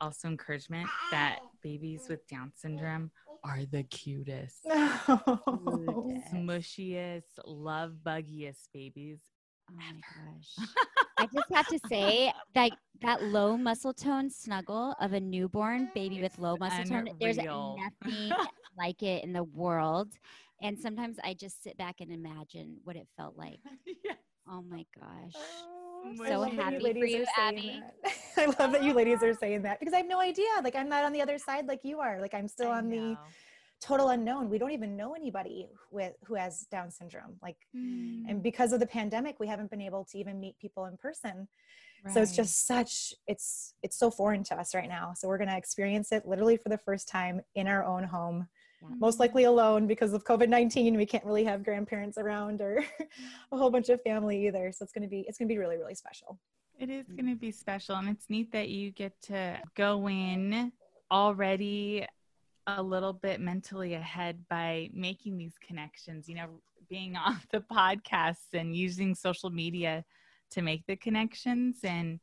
also 0.00 0.28
encouragement 0.28 0.88
that 1.10 1.40
babies 1.62 2.06
with 2.08 2.26
down 2.28 2.52
syndrome 2.54 3.10
are 3.44 3.64
the 3.70 3.82
cutest, 3.84 4.60
oh. 4.70 6.20
smushiest, 6.32 7.22
love 7.44 7.94
buggiest 8.04 8.68
babies. 8.72 9.18
Oh 9.70 9.74
my 9.76 10.00
gosh. 10.14 10.68
I 11.18 11.26
just 11.32 11.52
have 11.54 11.68
to 11.68 11.78
say 11.88 12.32
that 12.54 12.72
that 13.02 13.22
low 13.22 13.56
muscle 13.56 13.92
tone 13.94 14.30
snuggle 14.30 14.94
of 15.00 15.12
a 15.12 15.20
newborn 15.20 15.90
baby 15.94 16.20
with 16.20 16.38
low 16.38 16.56
muscle 16.58 16.84
tone, 16.84 17.08
there's 17.20 17.36
nothing 17.36 18.32
like 18.78 19.02
it 19.02 19.22
in 19.24 19.32
the 19.32 19.44
world. 19.44 20.08
And 20.62 20.78
sometimes 20.78 21.18
I 21.22 21.34
just 21.34 21.62
sit 21.62 21.76
back 21.76 21.96
and 22.00 22.10
imagine 22.10 22.78
what 22.84 22.96
it 22.96 23.06
felt 23.16 23.36
like. 23.36 23.60
yes. 24.04 24.16
Oh 24.48 24.62
my 24.62 24.84
gosh. 24.98 25.34
Oh. 25.34 25.83
So 26.26 26.42
happy 26.42 26.76
you 26.76 26.92
for 26.92 27.06
you, 27.06 27.24
Abby. 27.38 27.82
I 28.36 28.46
love 28.46 28.72
that 28.72 28.82
you 28.82 28.92
ladies 28.92 29.22
are 29.22 29.34
saying 29.34 29.62
that 29.62 29.80
because 29.80 29.94
I 29.94 29.98
have 29.98 30.08
no 30.08 30.20
idea. 30.20 30.46
Like 30.62 30.76
I'm 30.76 30.88
not 30.88 31.04
on 31.04 31.12
the 31.12 31.22
other 31.22 31.38
side 31.38 31.66
like 31.66 31.80
you 31.82 32.00
are. 32.00 32.20
Like 32.20 32.34
I'm 32.34 32.48
still 32.48 32.70
I 32.70 32.78
on 32.78 32.88
know. 32.88 33.10
the 33.10 33.16
total 33.80 34.08
unknown. 34.08 34.50
We 34.50 34.58
don't 34.58 34.70
even 34.70 34.96
know 34.96 35.14
anybody 35.14 35.68
with 35.90 36.14
who 36.24 36.34
has 36.34 36.66
Down 36.70 36.90
syndrome. 36.90 37.36
Like, 37.42 37.56
mm. 37.76 38.22
and 38.28 38.42
because 38.42 38.72
of 38.72 38.80
the 38.80 38.86
pandemic, 38.86 39.38
we 39.40 39.46
haven't 39.46 39.70
been 39.70 39.82
able 39.82 40.04
to 40.10 40.18
even 40.18 40.40
meet 40.40 40.58
people 40.58 40.86
in 40.86 40.96
person. 40.96 41.48
Right. 42.04 42.14
So 42.14 42.20
it's 42.20 42.36
just 42.36 42.66
such 42.66 43.14
it's 43.26 43.74
it's 43.82 43.98
so 43.98 44.10
foreign 44.10 44.44
to 44.44 44.56
us 44.58 44.74
right 44.74 44.88
now. 44.88 45.12
So 45.16 45.28
we're 45.28 45.38
going 45.38 45.48
to 45.48 45.56
experience 45.56 46.12
it 46.12 46.26
literally 46.26 46.56
for 46.56 46.68
the 46.68 46.78
first 46.78 47.08
time 47.08 47.40
in 47.54 47.66
our 47.66 47.84
own 47.84 48.04
home. 48.04 48.46
Yeah. 48.90 48.96
Most 48.98 49.18
likely 49.18 49.44
alone 49.44 49.86
because 49.86 50.12
of 50.12 50.24
COVID 50.24 50.48
nineteen. 50.48 50.96
We 50.96 51.06
can't 51.06 51.24
really 51.24 51.44
have 51.44 51.64
grandparents 51.64 52.18
around 52.18 52.60
or 52.60 52.84
a 53.52 53.56
whole 53.56 53.70
bunch 53.70 53.88
of 53.88 54.02
family 54.02 54.46
either. 54.46 54.72
So 54.72 54.82
it's 54.84 54.92
gonna 54.92 55.08
be 55.08 55.24
it's 55.28 55.38
gonna 55.38 55.48
be 55.48 55.58
really 55.58 55.76
really 55.76 55.94
special. 55.94 56.38
It 56.78 56.90
is 56.90 57.06
going 57.06 57.28
to 57.28 57.36
be 57.36 57.52
special, 57.52 57.96
and 57.96 58.08
it's 58.08 58.28
neat 58.28 58.50
that 58.52 58.68
you 58.68 58.90
get 58.90 59.12
to 59.22 59.60
go 59.76 60.08
in 60.08 60.72
already 61.10 62.04
a 62.66 62.82
little 62.82 63.12
bit 63.12 63.40
mentally 63.40 63.94
ahead 63.94 64.44
by 64.48 64.90
making 64.92 65.36
these 65.36 65.54
connections, 65.64 66.28
you 66.28 66.34
know, 66.34 66.48
being 66.88 67.16
on 67.24 67.40
the 67.52 67.60
podcasts 67.60 68.52
and 68.52 68.74
using 68.74 69.14
social 69.14 69.50
media 69.50 70.04
to 70.50 70.62
make 70.62 70.84
the 70.86 70.96
connections 70.96 71.78
and 71.84 72.18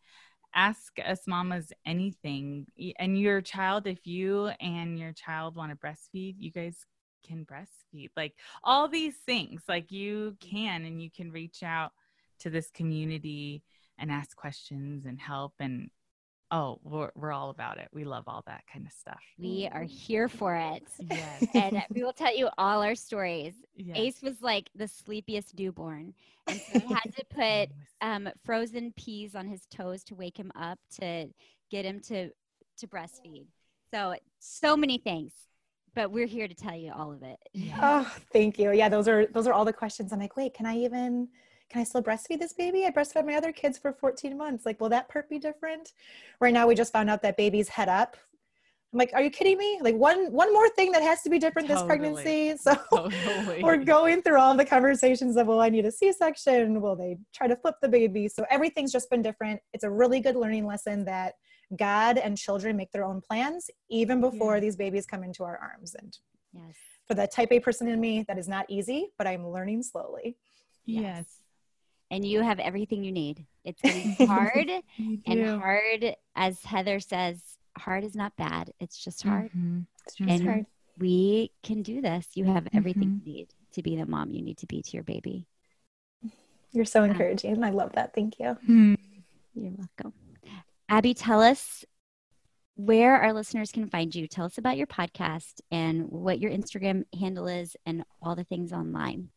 ask 0.54 0.94
us 1.06 1.22
mamas 1.28 1.72
anything. 1.86 2.68
And 3.00 3.20
your 3.20 3.42
child, 3.42 3.88
if 3.88 4.06
you 4.06 4.48
and 4.60 5.00
your 5.00 5.14
child 5.14 5.56
want 5.56 5.72
to 5.72 5.78
breastfeed, 5.78 6.36
you 6.38 6.52
guys 6.52 6.86
can 7.26 7.46
breastfeed. 7.46 8.10
Like 8.16 8.36
all 8.64 8.88
these 8.88 9.16
things, 9.26 9.64
like 9.68 9.92
you 9.92 10.36
can, 10.40 10.86
and 10.86 11.02
you 11.02 11.10
can 11.10 11.32
reach 11.32 11.64
out 11.64 11.92
to 12.40 12.50
this 12.50 12.70
community 12.72 13.64
and 13.98 14.12
ask 14.12 14.36
questions 14.36 15.06
and 15.06 15.20
help 15.20 15.54
and 15.60 15.90
Oh, 16.52 16.80
we're, 16.84 17.12
we're 17.16 17.32
all 17.32 17.50
about 17.50 17.78
it. 17.78 17.88
We 17.94 18.04
love 18.04 18.26
all 18.28 18.44
that 18.46 18.64
kind 18.72 18.86
of 18.86 18.92
stuff. 18.92 19.20
We 19.40 19.70
are 19.72 19.84
here 19.84 20.28
for 20.28 20.56
it. 20.56 20.84
Yes. 21.00 21.46
and 21.54 21.82
we 21.94 22.04
will 22.04 22.14
tell 22.14 22.36
you 22.36 22.50
all 22.58 22.84
our 22.84 22.96
stories. 22.96 23.54
Yes. 23.76 23.98
Ace 23.98 24.22
was 24.22 24.42
like 24.42 24.70
the 24.76 24.88
sleepiest 24.88 25.58
newborn. 25.58 26.14
And 26.48 26.60
so 26.60 26.80
we 26.80 26.94
had 26.94 27.16
to 27.18 27.26
put 27.30 27.76
um, 28.02 28.30
frozen 28.44 28.94
peas 28.98 29.34
on 29.34 29.48
his 29.48 29.66
toes 29.68 30.04
to 30.06 30.16
wake 30.16 30.38
him 30.38 30.52
up 30.60 30.78
to 31.00 31.30
get 31.70 31.86
him 31.86 32.02
to, 32.02 32.30
to 32.80 32.88
breastfeed. 32.88 33.46
So, 33.94 34.16
so 34.40 34.76
many 34.76 34.98
things 34.98 35.32
but 35.94 36.10
we're 36.10 36.26
here 36.26 36.48
to 36.48 36.56
tell 36.56 36.76
you 36.76 36.92
all 36.94 37.12
of 37.12 37.22
it. 37.22 37.38
Yeah. 37.54 37.78
Oh, 37.82 38.16
thank 38.32 38.58
you. 38.58 38.72
Yeah, 38.72 38.88
those 38.88 39.10
are 39.10 39.26
those 39.28 39.46
are 39.46 39.52
all 39.52 39.66
the 39.66 39.74
questions. 39.74 40.14
I'm 40.14 40.20
like, 40.20 40.38
wait, 40.38 40.54
can 40.54 40.66
I 40.66 40.78
even 40.78 41.28
can 41.72 41.80
I 41.80 41.84
still 41.86 42.04
breastfeed 42.04 42.40
this 42.40 42.52
baby? 42.52 42.86
I 42.86 42.92
breastfed 42.92 43.26
my 43.26 43.36
other 43.36 43.54
kids 43.54 43.78
for 43.78 43.94
14 43.94 44.38
months. 44.38 44.66
Like, 44.66 44.82
will 44.82 44.90
that 44.90 45.08
perk 45.08 45.30
be 45.30 45.40
different? 45.40 45.94
Right 46.42 46.54
now, 46.54 46.68
we 46.68 46.76
just 46.76 46.92
found 46.92 47.10
out 47.10 47.22
that 47.22 47.38
babies 47.38 47.70
head 47.70 47.88
up. 47.88 48.18
I'm 48.92 49.00
like, 49.00 49.12
are 49.14 49.22
you 49.22 49.30
kidding 49.30 49.58
me? 49.58 49.80
Like 49.82 49.96
one 49.96 50.34
one 50.34 50.52
more 50.52 50.68
thing 50.68 50.92
that 50.92 51.02
has 51.02 51.22
to 51.22 51.30
be 51.30 51.40
different 51.40 51.70
totally. 51.70 51.88
this 51.88 52.26
pregnancy. 52.26 52.58
So 52.62 52.76
totally. 52.94 53.64
we're 53.64 53.78
going 53.78 54.22
through 54.22 54.38
all 54.38 54.54
the 54.54 54.66
conversations 54.66 55.38
of, 55.38 55.48
well, 55.48 55.62
I 55.62 55.70
need 55.70 55.86
a 55.86 55.92
C-section. 55.92 56.82
Will 56.82 56.98
they 56.98 57.18
try 57.34 57.48
to 57.48 57.56
flip 57.56 57.76
the 57.82 57.88
baby? 57.88 58.28
So 58.28 58.46
everything's 58.50 58.92
just 58.92 59.10
been 59.10 59.22
different. 59.22 59.62
It's 59.72 59.86
a 59.86 59.90
really 59.90 60.20
good 60.20 60.36
learning 60.36 60.68
lesson 60.68 61.06
that 61.06 61.36
God 61.78 62.18
and 62.18 62.38
children 62.38 62.76
make 62.76 62.92
their 62.92 63.06
own 63.06 63.22
plans 63.22 63.70
even 63.90 64.20
before 64.20 64.60
these 64.60 64.76
babies 64.76 65.06
come 65.06 65.24
into 65.24 65.46
our 65.46 65.58
arms. 65.58 65.96
And 65.96 66.18
yes. 66.54 66.76
for 67.08 67.14
the 67.14 67.28
type 67.28 67.54
A 67.54 67.62
person 67.62 67.88
in 67.88 68.02
me, 68.02 68.26
that 68.28 68.38
is 68.38 68.50
not 68.50 68.66
easy, 68.68 69.14
but 69.18 69.26
I'm 69.26 69.48
learning 69.48 69.84
slowly. 69.84 70.36
Yes. 70.86 71.02
yes 71.02 71.41
and 72.12 72.26
you 72.26 72.42
have 72.42 72.60
everything 72.60 73.04
you 73.04 73.12
need. 73.12 73.46
It's 73.64 73.82
going 73.82 74.02
to 74.02 74.18
be 74.18 74.26
hard 74.28 74.70
and 75.26 75.60
hard, 75.60 76.16
as 76.36 76.64
Heather 76.64 77.00
says, 77.00 77.42
hard 77.78 78.04
is 78.04 78.16
not 78.16 78.36
bad. 78.36 78.72
It's 78.80 78.98
just 78.98 79.24
hard. 79.24 79.50
Mm-hmm. 79.52 79.80
It's 80.06 80.16
just 80.16 80.30
and 80.30 80.44
hard. 80.44 80.66
we 81.00 81.52
can 81.64 81.82
do 81.82 82.02
this. 82.02 82.28
You 82.36 82.46
have 82.46 82.68
everything 82.74 83.10
mm-hmm. 83.10 83.30
you 83.30 83.34
need 83.34 83.48
to 83.74 83.82
be 83.82 83.96
the 83.96 84.06
mom 84.06 84.32
you 84.32 84.42
need 84.42 84.58
to 84.58 84.68
be 84.68 84.84
to 84.84 84.92
your 84.92 85.04
baby. 85.04 85.48
You're 86.74 86.86
so 86.86 87.04
encouraging. 87.04 87.58
Um, 87.58 87.64
I 87.64 87.70
love 87.70 87.94
that. 87.94 88.14
Thank 88.14 88.40
you. 88.40 88.58
Hmm. 88.66 88.96
You're 89.56 89.72
welcome. 89.72 90.14
Abby, 90.88 91.14
tell 91.14 91.42
us 91.42 91.86
where 92.76 93.16
our 93.18 93.34
listeners 93.34 93.72
can 93.72 93.90
find 93.90 94.14
you. 94.14 94.28
Tell 94.28 94.46
us 94.46 94.58
about 94.58 94.78
your 94.78 94.88
podcast 94.88 95.62
and 95.70 96.10
what 96.10 96.40
your 96.40 96.52
Instagram 96.52 97.04
handle 97.18 97.48
is 97.48 97.76
and 97.86 98.04
all 98.22 98.36
the 98.36 98.44
things 98.44 98.74
online. 98.74 99.30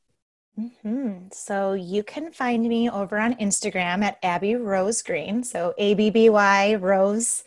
Mm-hmm. 0.58 1.28
So 1.32 1.72
you 1.72 2.02
can 2.02 2.30
find 2.30 2.68
me 2.68 2.88
over 2.88 3.18
on 3.18 3.34
Instagram 3.34 4.02
at 4.04 4.18
Abby 4.22 4.54
Rose 4.54 5.02
Green. 5.02 5.42
So 5.42 5.74
A 5.78 5.94
B 5.94 6.10
B 6.10 6.30
Y 6.30 6.74
Rose, 6.76 7.44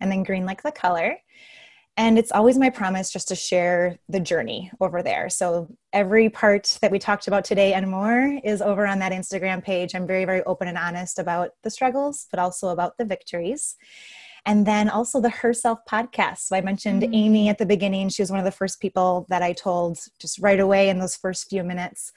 and 0.00 0.10
then 0.10 0.22
green 0.22 0.46
like 0.46 0.62
the 0.62 0.72
color. 0.72 1.18
And 1.98 2.18
it's 2.18 2.32
always 2.32 2.58
my 2.58 2.68
promise 2.68 3.10
just 3.10 3.28
to 3.28 3.34
share 3.34 3.98
the 4.08 4.20
journey 4.20 4.70
over 4.80 5.02
there. 5.02 5.30
So 5.30 5.74
every 5.94 6.28
part 6.28 6.78
that 6.82 6.90
we 6.90 6.98
talked 6.98 7.26
about 7.26 7.44
today 7.44 7.72
and 7.72 7.90
more 7.90 8.38
is 8.44 8.60
over 8.60 8.86
on 8.86 8.98
that 8.98 9.12
Instagram 9.12 9.64
page. 9.64 9.94
I'm 9.94 10.06
very, 10.06 10.26
very 10.26 10.42
open 10.44 10.68
and 10.68 10.76
honest 10.76 11.18
about 11.18 11.52
the 11.62 11.70
struggles, 11.70 12.26
but 12.30 12.38
also 12.38 12.68
about 12.68 12.98
the 12.98 13.06
victories 13.06 13.76
and 14.46 14.64
then 14.64 14.88
also 14.88 15.20
the 15.20 15.28
herself 15.28 15.80
podcast. 15.90 16.38
So 16.38 16.56
i 16.56 16.60
mentioned 16.60 17.02
mm-hmm. 17.02 17.14
amy 17.14 17.48
at 17.48 17.58
the 17.58 17.66
beginning. 17.66 18.08
She 18.08 18.22
was 18.22 18.30
one 18.30 18.38
of 18.38 18.44
the 18.44 18.50
first 18.50 18.80
people 18.80 19.26
that 19.28 19.42
i 19.42 19.52
told 19.52 19.98
just 20.18 20.38
right 20.38 20.60
away 20.60 20.88
in 20.88 20.98
those 20.98 21.16
first 21.16 21.50
few 21.50 21.62
minutes. 21.62 22.12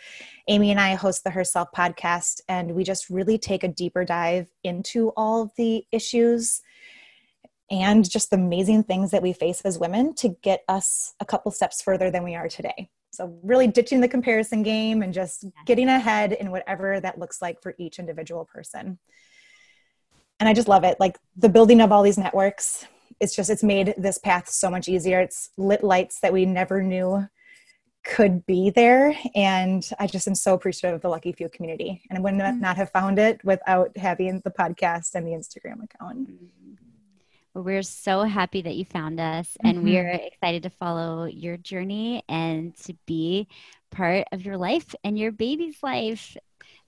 Amy 0.47 0.71
and 0.71 0.79
i 0.79 0.95
host 0.95 1.23
the 1.23 1.31
herself 1.31 1.69
podcast 1.75 2.41
and 2.47 2.75
we 2.75 2.83
just 2.83 3.09
really 3.09 3.37
take 3.37 3.63
a 3.63 3.67
deeper 3.67 4.05
dive 4.05 4.47
into 4.63 5.09
all 5.17 5.41
of 5.41 5.51
the 5.57 5.83
issues 5.91 6.61
and 7.71 8.09
just 8.09 8.29
the 8.29 8.35
amazing 8.37 8.83
things 8.83 9.11
that 9.11 9.21
we 9.21 9.33
face 9.33 9.61
as 9.61 9.77
women 9.77 10.13
to 10.15 10.29
get 10.41 10.63
us 10.67 11.13
a 11.19 11.25
couple 11.25 11.51
steps 11.51 11.81
further 11.81 12.09
than 12.09 12.23
we 12.23 12.35
are 12.35 12.47
today. 12.47 12.89
So 13.11 13.37
really 13.43 13.67
ditching 13.67 14.01
the 14.01 14.07
comparison 14.07 14.63
game 14.63 15.01
and 15.01 15.13
just 15.13 15.45
getting 15.65 15.87
ahead 15.87 16.31
in 16.33 16.51
whatever 16.51 16.99
that 16.99 17.19
looks 17.19 17.41
like 17.41 17.61
for 17.61 17.75
each 17.77 17.99
individual 17.99 18.45
person 18.45 18.97
and 20.39 20.47
I 20.47 20.53
just 20.53 20.67
love 20.67 20.83
it. 20.83 20.99
Like 20.99 21.17
the 21.35 21.49
building 21.49 21.81
of 21.81 21.91
all 21.91 22.03
these 22.03 22.17
networks, 22.17 22.85
it's 23.19 23.35
just 23.35 23.49
it's 23.49 23.63
made 23.63 23.93
this 23.97 24.17
path 24.17 24.49
so 24.49 24.69
much 24.69 24.87
easier. 24.87 25.19
It's 25.19 25.51
lit 25.57 25.83
lights 25.83 26.19
that 26.21 26.33
we 26.33 26.45
never 26.45 26.81
knew 26.81 27.27
could 28.05 28.45
be 28.45 28.69
there, 28.69 29.13
and 29.35 29.87
I 29.99 30.07
just 30.07 30.27
am 30.27 30.35
so 30.35 30.53
appreciative 30.53 30.95
of 30.95 31.01
the 31.01 31.09
Lucky 31.09 31.31
Few 31.33 31.49
community. 31.49 32.01
And 32.09 32.17
I 32.17 32.21
would 32.21 32.33
mm-hmm. 32.33 32.59
not 32.59 32.77
have 32.77 32.91
found 32.91 33.19
it 33.19 33.43
without 33.43 33.95
having 33.97 34.41
the 34.43 34.51
podcast 34.51 35.15
and 35.15 35.27
the 35.27 35.31
Instagram 35.31 35.83
account. 35.83 36.29
Well, 37.53 37.63
we're 37.63 37.83
so 37.83 38.23
happy 38.23 38.61
that 38.61 38.75
you 38.75 38.85
found 38.85 39.19
us, 39.19 39.57
and 39.63 39.79
mm-hmm. 39.79 39.85
we're 39.85 40.09
excited 40.09 40.63
to 40.63 40.69
follow 40.69 41.25
your 41.25 41.57
journey 41.57 42.23
and 42.29 42.75
to 42.83 42.95
be 43.05 43.47
part 43.91 44.27
of 44.31 44.45
your 44.45 44.57
life 44.57 44.95
and 45.03 45.17
your 45.17 45.31
baby's 45.31 45.81
life. 45.83 46.37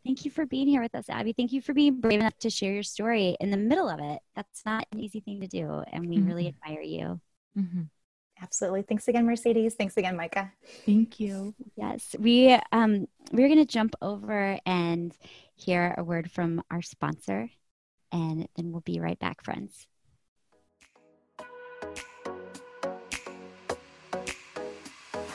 Thank 0.04 0.26
you 0.26 0.32
for 0.32 0.46
being 0.46 0.68
here 0.68 0.82
with 0.82 0.96
us, 0.96 1.10
Abby. 1.10 1.34
Thank 1.34 1.52
you 1.52 1.62
for 1.62 1.74
being 1.74 2.02
brave 2.02 2.20
enough 2.20 2.38
to 2.40 2.50
share 2.50 2.74
your 2.74 2.84
story 2.84 3.38
in 3.40 3.52
the 3.52 3.58
middle 3.58 3.88
of 3.88 4.00
it. 4.00 4.20
That's 4.36 4.66
not 4.66 4.88
an 4.92 5.00
easy 5.00 5.20
thing 5.20 5.42
to 5.42 5.48
do, 5.48 5.84
and 5.92 6.10
we 6.10 6.18
mm-hmm. 6.18 6.28
really 6.28 6.48
admire 6.48 6.82
you. 6.82 7.22
Mm-hmm. 7.58 7.82
Absolutely. 8.42 8.82
Thanks 8.82 9.08
again, 9.08 9.28
Mercedes. 9.28 9.76
Thanks 9.76 9.98
again, 9.98 10.18
Micha. 10.18 10.52
Thank 10.86 11.20
you. 11.20 11.54
Yes, 11.76 12.16
we 12.18 12.58
um 12.72 13.08
we're 13.32 13.50
gonna 13.50 13.66
jump 13.66 13.94
over 14.02 14.58
and 14.66 15.16
hear 15.56 15.94
a 15.96 16.04
word 16.04 16.32
from 16.32 16.64
our 16.72 16.82
sponsor, 16.82 17.50
and 18.12 18.48
then 18.56 18.72
we'll 18.72 18.82
be 18.82 19.00
right 19.00 19.20
back, 19.20 19.44
friends. 19.44 19.86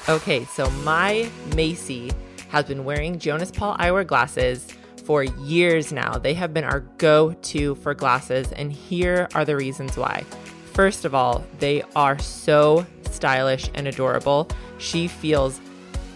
Okay, 0.09 0.45
so 0.45 0.71
my 0.71 1.29
Macy 1.55 2.11
has 2.49 2.65
been 2.65 2.85
wearing 2.85 3.19
Jonas 3.19 3.51
Paul 3.51 3.77
eyewear 3.77 4.07
glasses 4.07 4.67
for 5.05 5.23
years 5.23 5.93
now. 5.93 6.19
They 6.19 6.35
have 6.35 6.53
been 6.53 6.65
our 6.65 6.81
go 6.99 7.33
to 7.33 7.75
for 7.77 7.95
glasses, 7.95 8.53
and 8.53 8.73
here 8.73 9.29
are 9.35 9.45
the 9.45 9.57
reasons 9.57 9.97
why. 9.97 10.25
First 10.73 11.05
of 11.05 11.15
all, 11.15 11.45
they 11.59 11.83
are 11.95 12.19
so 12.19 12.85
stylish 13.11 13.71
and 13.75 13.87
adorable. 13.89 14.49
She 14.79 15.09
feels 15.09 15.61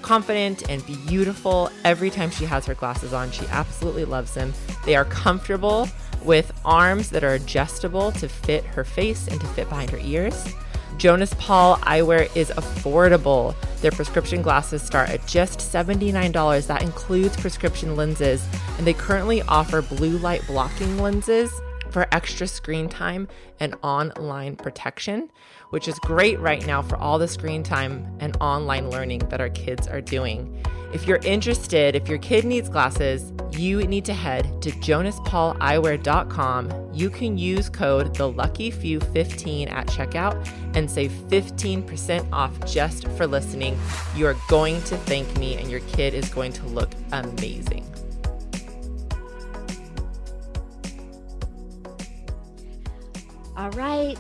confident 0.03 0.69
and 0.69 0.85
beautiful 1.07 1.71
every 1.85 2.11
time 2.11 2.31
she 2.31 2.45
has 2.47 2.67
her 2.67 2.75
glasses 2.75 3.13
on. 3.13 3.31
She 3.31 3.47
absolutely 3.47 4.05
loves 4.05 4.35
them. 4.35 4.53
They 4.85 4.97
are 4.97 5.05
comfortable 5.05 5.89
with 6.23 6.53
arms 6.65 7.11
that 7.11 7.25
are 7.25 7.35
adjustable 7.35 8.13
to 8.13 8.29
fit 8.29 8.65
her 8.65 8.85
face 8.85 9.29
and 9.29 9.41
to 9.41 9.47
fit 9.49 9.69
behind 9.69 9.91
her 9.91 9.99
ears. 9.99 10.53
Jonas 11.01 11.33
Paul 11.39 11.77
eyewear 11.77 12.29
is 12.37 12.51
affordable. 12.51 13.55
Their 13.81 13.91
prescription 13.91 14.43
glasses 14.43 14.83
start 14.83 15.09
at 15.09 15.27
just 15.27 15.59
$79. 15.59 16.67
That 16.67 16.83
includes 16.83 17.39
prescription 17.39 17.97
lenses, 17.97 18.47
and 18.77 18.87
they 18.87 18.93
currently 18.93 19.41
offer 19.45 19.81
blue 19.81 20.19
light 20.19 20.47
blocking 20.47 20.99
lenses 20.99 21.51
for 21.89 22.07
extra 22.13 22.47
screen 22.47 22.87
time 22.87 23.29
and 23.61 23.77
online 23.83 24.57
protection, 24.57 25.31
which 25.71 25.89
is 25.89 25.99
great 26.01 26.39
right 26.39 26.67
now 26.67 26.83
for 26.83 26.99
all 26.99 27.19
the 27.19 27.27
screen 27.27 27.63
time 27.63 28.07
and 28.21 28.37
online 28.39 28.91
learning 28.91 29.21
that 29.31 29.41
our 29.41 29.49
kids 29.49 29.89
are 29.89 30.03
doing. 30.03 30.63
If 30.93 31.07
you're 31.07 31.21
interested, 31.25 31.97
if 31.97 32.11
your 32.11 32.19
kid 32.19 32.45
needs 32.45 32.69
glasses, 32.69 33.33
you 33.59 33.87
need 33.87 34.05
to 34.07 34.15
head 34.15 34.63
to 34.63 34.71
jonaspauleyewear.com. 34.71 36.91
You 36.93 37.11
can 37.11 37.39
use 37.39 37.69
code 37.69 38.15
the 38.15 38.31
lucky 38.31 38.71
few 38.71 39.01
15 39.01 39.69
at 39.69 39.87
checkout 39.89 40.49
and 40.75 40.91
save 40.91 41.11
15% 41.11 42.33
off 42.33 42.53
just 42.67 43.09
for 43.09 43.27
listening. 43.27 43.79
You 44.15 44.27
are 44.27 44.37
going 44.49 44.81
to 44.83 44.97
thank 44.97 45.37
me 45.39 45.57
and 45.57 45.71
your 45.71 45.81
kid 45.81 46.15
is 46.15 46.29
going 46.29 46.53
to 46.55 46.67
look 46.67 46.91
amazing. 47.13 47.85
All 53.57 53.71
right. 53.71 54.19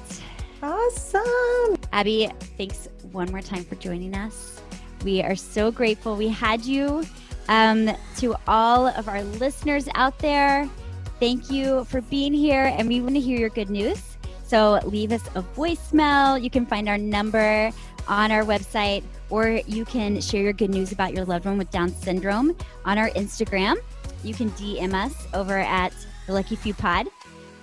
Awesome. 0.62 1.76
Abby, 1.92 2.30
thanks 2.58 2.88
one 3.12 3.30
more 3.30 3.40
time 3.40 3.64
for 3.64 3.74
joining 3.76 4.14
us. 4.14 4.60
We 5.04 5.22
are 5.22 5.34
so 5.34 5.70
grateful 5.70 6.14
we 6.14 6.28
had 6.28 6.64
you. 6.64 7.04
Um, 7.50 7.90
to 8.18 8.36
all 8.46 8.86
of 8.86 9.08
our 9.08 9.24
listeners 9.24 9.88
out 9.96 10.16
there, 10.20 10.70
thank 11.18 11.50
you 11.50 11.84
for 11.86 12.00
being 12.02 12.32
here, 12.32 12.72
and 12.78 12.88
we 12.88 13.00
want 13.00 13.16
to 13.16 13.20
hear 13.20 13.38
your 13.40 13.48
good 13.48 13.70
news. 13.70 14.00
So 14.46 14.78
leave 14.84 15.10
us 15.10 15.26
a 15.34 15.42
voicemail. 15.42 16.40
You 16.40 16.48
can 16.48 16.64
find 16.64 16.88
our 16.88 16.96
number 16.96 17.72
on 18.06 18.30
our 18.30 18.44
website, 18.44 19.02
or 19.30 19.60
you 19.66 19.84
can 19.84 20.20
share 20.20 20.42
your 20.42 20.52
good 20.52 20.70
news 20.70 20.92
about 20.92 21.12
your 21.12 21.24
loved 21.24 21.44
one 21.44 21.58
with 21.58 21.72
Down 21.72 21.90
syndrome 21.90 22.56
on 22.84 22.98
our 22.98 23.10
Instagram. 23.10 23.78
You 24.22 24.32
can 24.32 24.50
DM 24.52 24.94
us 24.94 25.26
over 25.34 25.58
at 25.58 25.92
the 26.28 26.32
Lucky 26.32 26.54
Few 26.54 26.72
Pod. 26.72 27.08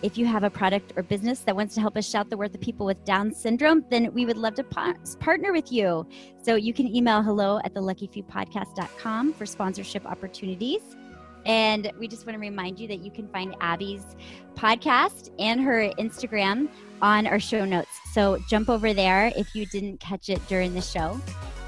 If 0.03 0.17
you 0.17 0.27
have 0.27 0.43
a 0.43 0.49
product 0.49 0.93
or 0.95 1.01
business 1.01 1.39
that 1.39 1.55
wants 1.55 1.73
to 1.75 1.81
help 1.81 1.97
us 1.97 2.07
shout 2.07 2.29
the 2.29 2.37
worth 2.37 2.53
of 2.53 2.61
people 2.61 2.85
with 2.85 3.03
Down 3.03 3.33
syndrome, 3.33 3.83
then 3.89 4.13
we 4.13 4.27
would 4.27 4.37
love 4.37 4.53
to 4.55 4.63
pa- 4.63 4.93
partner 5.19 5.51
with 5.51 5.71
you. 5.71 6.05
So 6.43 6.55
you 6.55 6.71
can 6.71 6.93
email 6.95 7.23
hello 7.23 7.59
at 7.63 7.73
the 7.73 7.81
luckyfewpodcast.com 7.81 9.33
for 9.33 9.45
sponsorship 9.47 10.05
opportunities. 10.05 10.81
And 11.47 11.91
we 11.97 12.07
just 12.07 12.27
want 12.27 12.35
to 12.35 12.39
remind 12.39 12.79
you 12.79 12.87
that 12.89 12.99
you 12.99 13.09
can 13.09 13.27
find 13.29 13.55
Abby's 13.59 14.03
podcast 14.53 15.31
and 15.39 15.61
her 15.61 15.89
Instagram 15.97 16.69
on 17.01 17.25
our 17.25 17.39
show 17.39 17.65
notes. 17.65 17.89
So 18.13 18.37
jump 18.49 18.69
over 18.69 18.93
there 18.93 19.31
if 19.35 19.55
you 19.55 19.65
didn't 19.65 19.99
catch 19.99 20.29
it 20.29 20.45
during 20.47 20.75
the 20.75 20.81
show. 20.81 21.19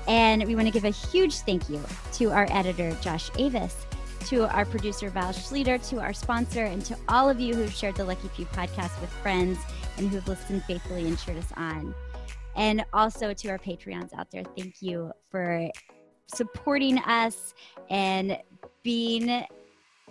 And 0.08 0.44
we 0.46 0.56
want 0.56 0.68
to 0.68 0.74
give 0.74 0.86
a 0.86 0.90
huge 0.90 1.36
thank 1.36 1.70
you 1.70 1.82
to 2.14 2.32
our 2.32 2.48
editor, 2.52 2.96
Josh 3.02 3.32
Avis 3.38 3.88
to 4.30 4.48
our 4.56 4.64
producer, 4.64 5.10
Val 5.10 5.34
Schleter, 5.34 5.84
to 5.90 6.00
our 6.00 6.14
sponsor, 6.14 6.66
and 6.66 6.86
to 6.86 6.96
all 7.08 7.28
of 7.28 7.40
you 7.40 7.56
who've 7.56 7.74
shared 7.74 7.96
the 7.96 8.06
Lucky 8.06 8.28
Few 8.28 8.46
podcast 8.46 9.02
with 9.02 9.10
friends 9.10 9.58
and 9.98 10.08
who've 10.08 10.28
listened 10.28 10.64
faithfully 10.66 11.08
and 11.08 11.18
cheered 11.18 11.38
us 11.38 11.52
on. 11.58 11.96
And 12.56 12.86
also 12.94 13.34
to 13.34 13.50
our 13.50 13.58
Patreons 13.58 14.14
out 14.14 14.30
there, 14.30 14.44
thank 14.56 14.84
you 14.84 15.12
for 15.32 15.72
supporting 16.28 17.00
us 17.00 17.56
and 17.90 18.38
being 18.84 19.46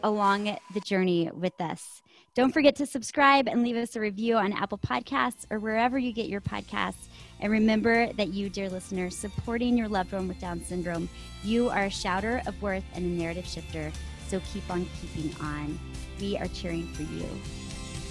along 0.02 0.56
the 0.74 0.80
journey 0.80 1.30
with 1.32 1.60
us. 1.60 2.02
Don't 2.34 2.52
forget 2.52 2.76
to 2.76 2.86
subscribe 2.86 3.48
and 3.48 3.62
leave 3.62 3.76
us 3.76 3.94
a 3.94 4.00
review 4.00 4.36
on 4.36 4.52
Apple 4.52 4.78
Podcasts 4.78 5.46
or 5.50 5.58
wherever 5.58 5.98
you 5.98 6.12
get 6.12 6.28
your 6.28 6.40
podcasts. 6.40 7.08
And 7.40 7.52
remember 7.52 8.12
that 8.14 8.28
you, 8.28 8.48
dear 8.48 8.68
listener, 8.68 9.10
supporting 9.10 9.76
your 9.76 9.88
loved 9.88 10.12
one 10.12 10.26
with 10.26 10.40
Down 10.40 10.60
syndrome, 10.64 11.08
you 11.44 11.68
are 11.68 11.84
a 11.84 11.90
shouter 11.90 12.42
of 12.46 12.60
worth 12.60 12.84
and 12.94 13.04
a 13.04 13.08
narrative 13.08 13.46
shifter. 13.46 13.92
So 14.28 14.40
keep 14.52 14.68
on 14.70 14.86
keeping 15.00 15.34
on. 15.40 15.78
We 16.20 16.36
are 16.36 16.48
cheering 16.48 16.86
for 16.88 17.02
you. 17.02 17.26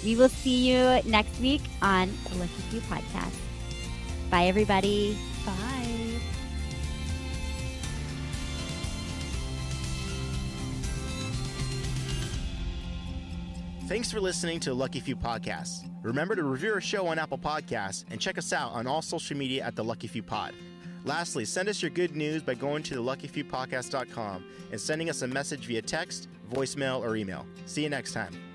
We 0.04 0.16
will 0.16 0.30
see 0.30 0.68
you 0.68 1.02
next 1.10 1.40
week 1.40 1.62
on 1.82 2.12
the 2.30 2.36
Lucky 2.38 2.62
Few 2.70 2.82
podcast. 2.82 3.36
Bye, 4.30 4.46
everybody. 4.46 5.18
Bye. 5.46 5.78
Thanks 13.88 14.12
for 14.12 14.20
listening 14.20 14.60
to 14.62 14.74
Lucky 14.74 15.00
Few 15.00 15.16
Podcast. 15.16 15.90
Remember 16.04 16.36
to 16.36 16.44
review 16.44 16.74
our 16.74 16.82
show 16.82 17.08
on 17.08 17.18
Apple 17.18 17.38
Podcasts 17.38 18.04
and 18.12 18.20
check 18.20 18.38
us 18.38 18.52
out 18.52 18.74
on 18.74 18.86
all 18.86 19.02
social 19.02 19.38
media 19.38 19.64
at 19.64 19.78
the 19.78 19.84
Lucky 19.84 20.08
Few 20.08 20.22
Pod. 20.22 20.54
Lastly, 21.08 21.46
send 21.46 21.70
us 21.70 21.82
your 21.82 21.90
good 21.90 22.18
news 22.18 22.44
by 22.44 22.54
going 22.54 22.84
to 22.84 22.96
theluckyfewpodcast.com 22.96 24.44
and 24.72 24.82
sending 24.82 25.10
us 25.10 25.22
a 25.22 25.28
message 25.28 25.66
via 25.66 25.82
text, 25.82 26.28
voicemail, 26.52 27.00
or 27.00 27.16
email. 27.16 27.46
See 27.66 27.82
you 27.82 27.90
next 27.90 28.12
time. 28.12 28.47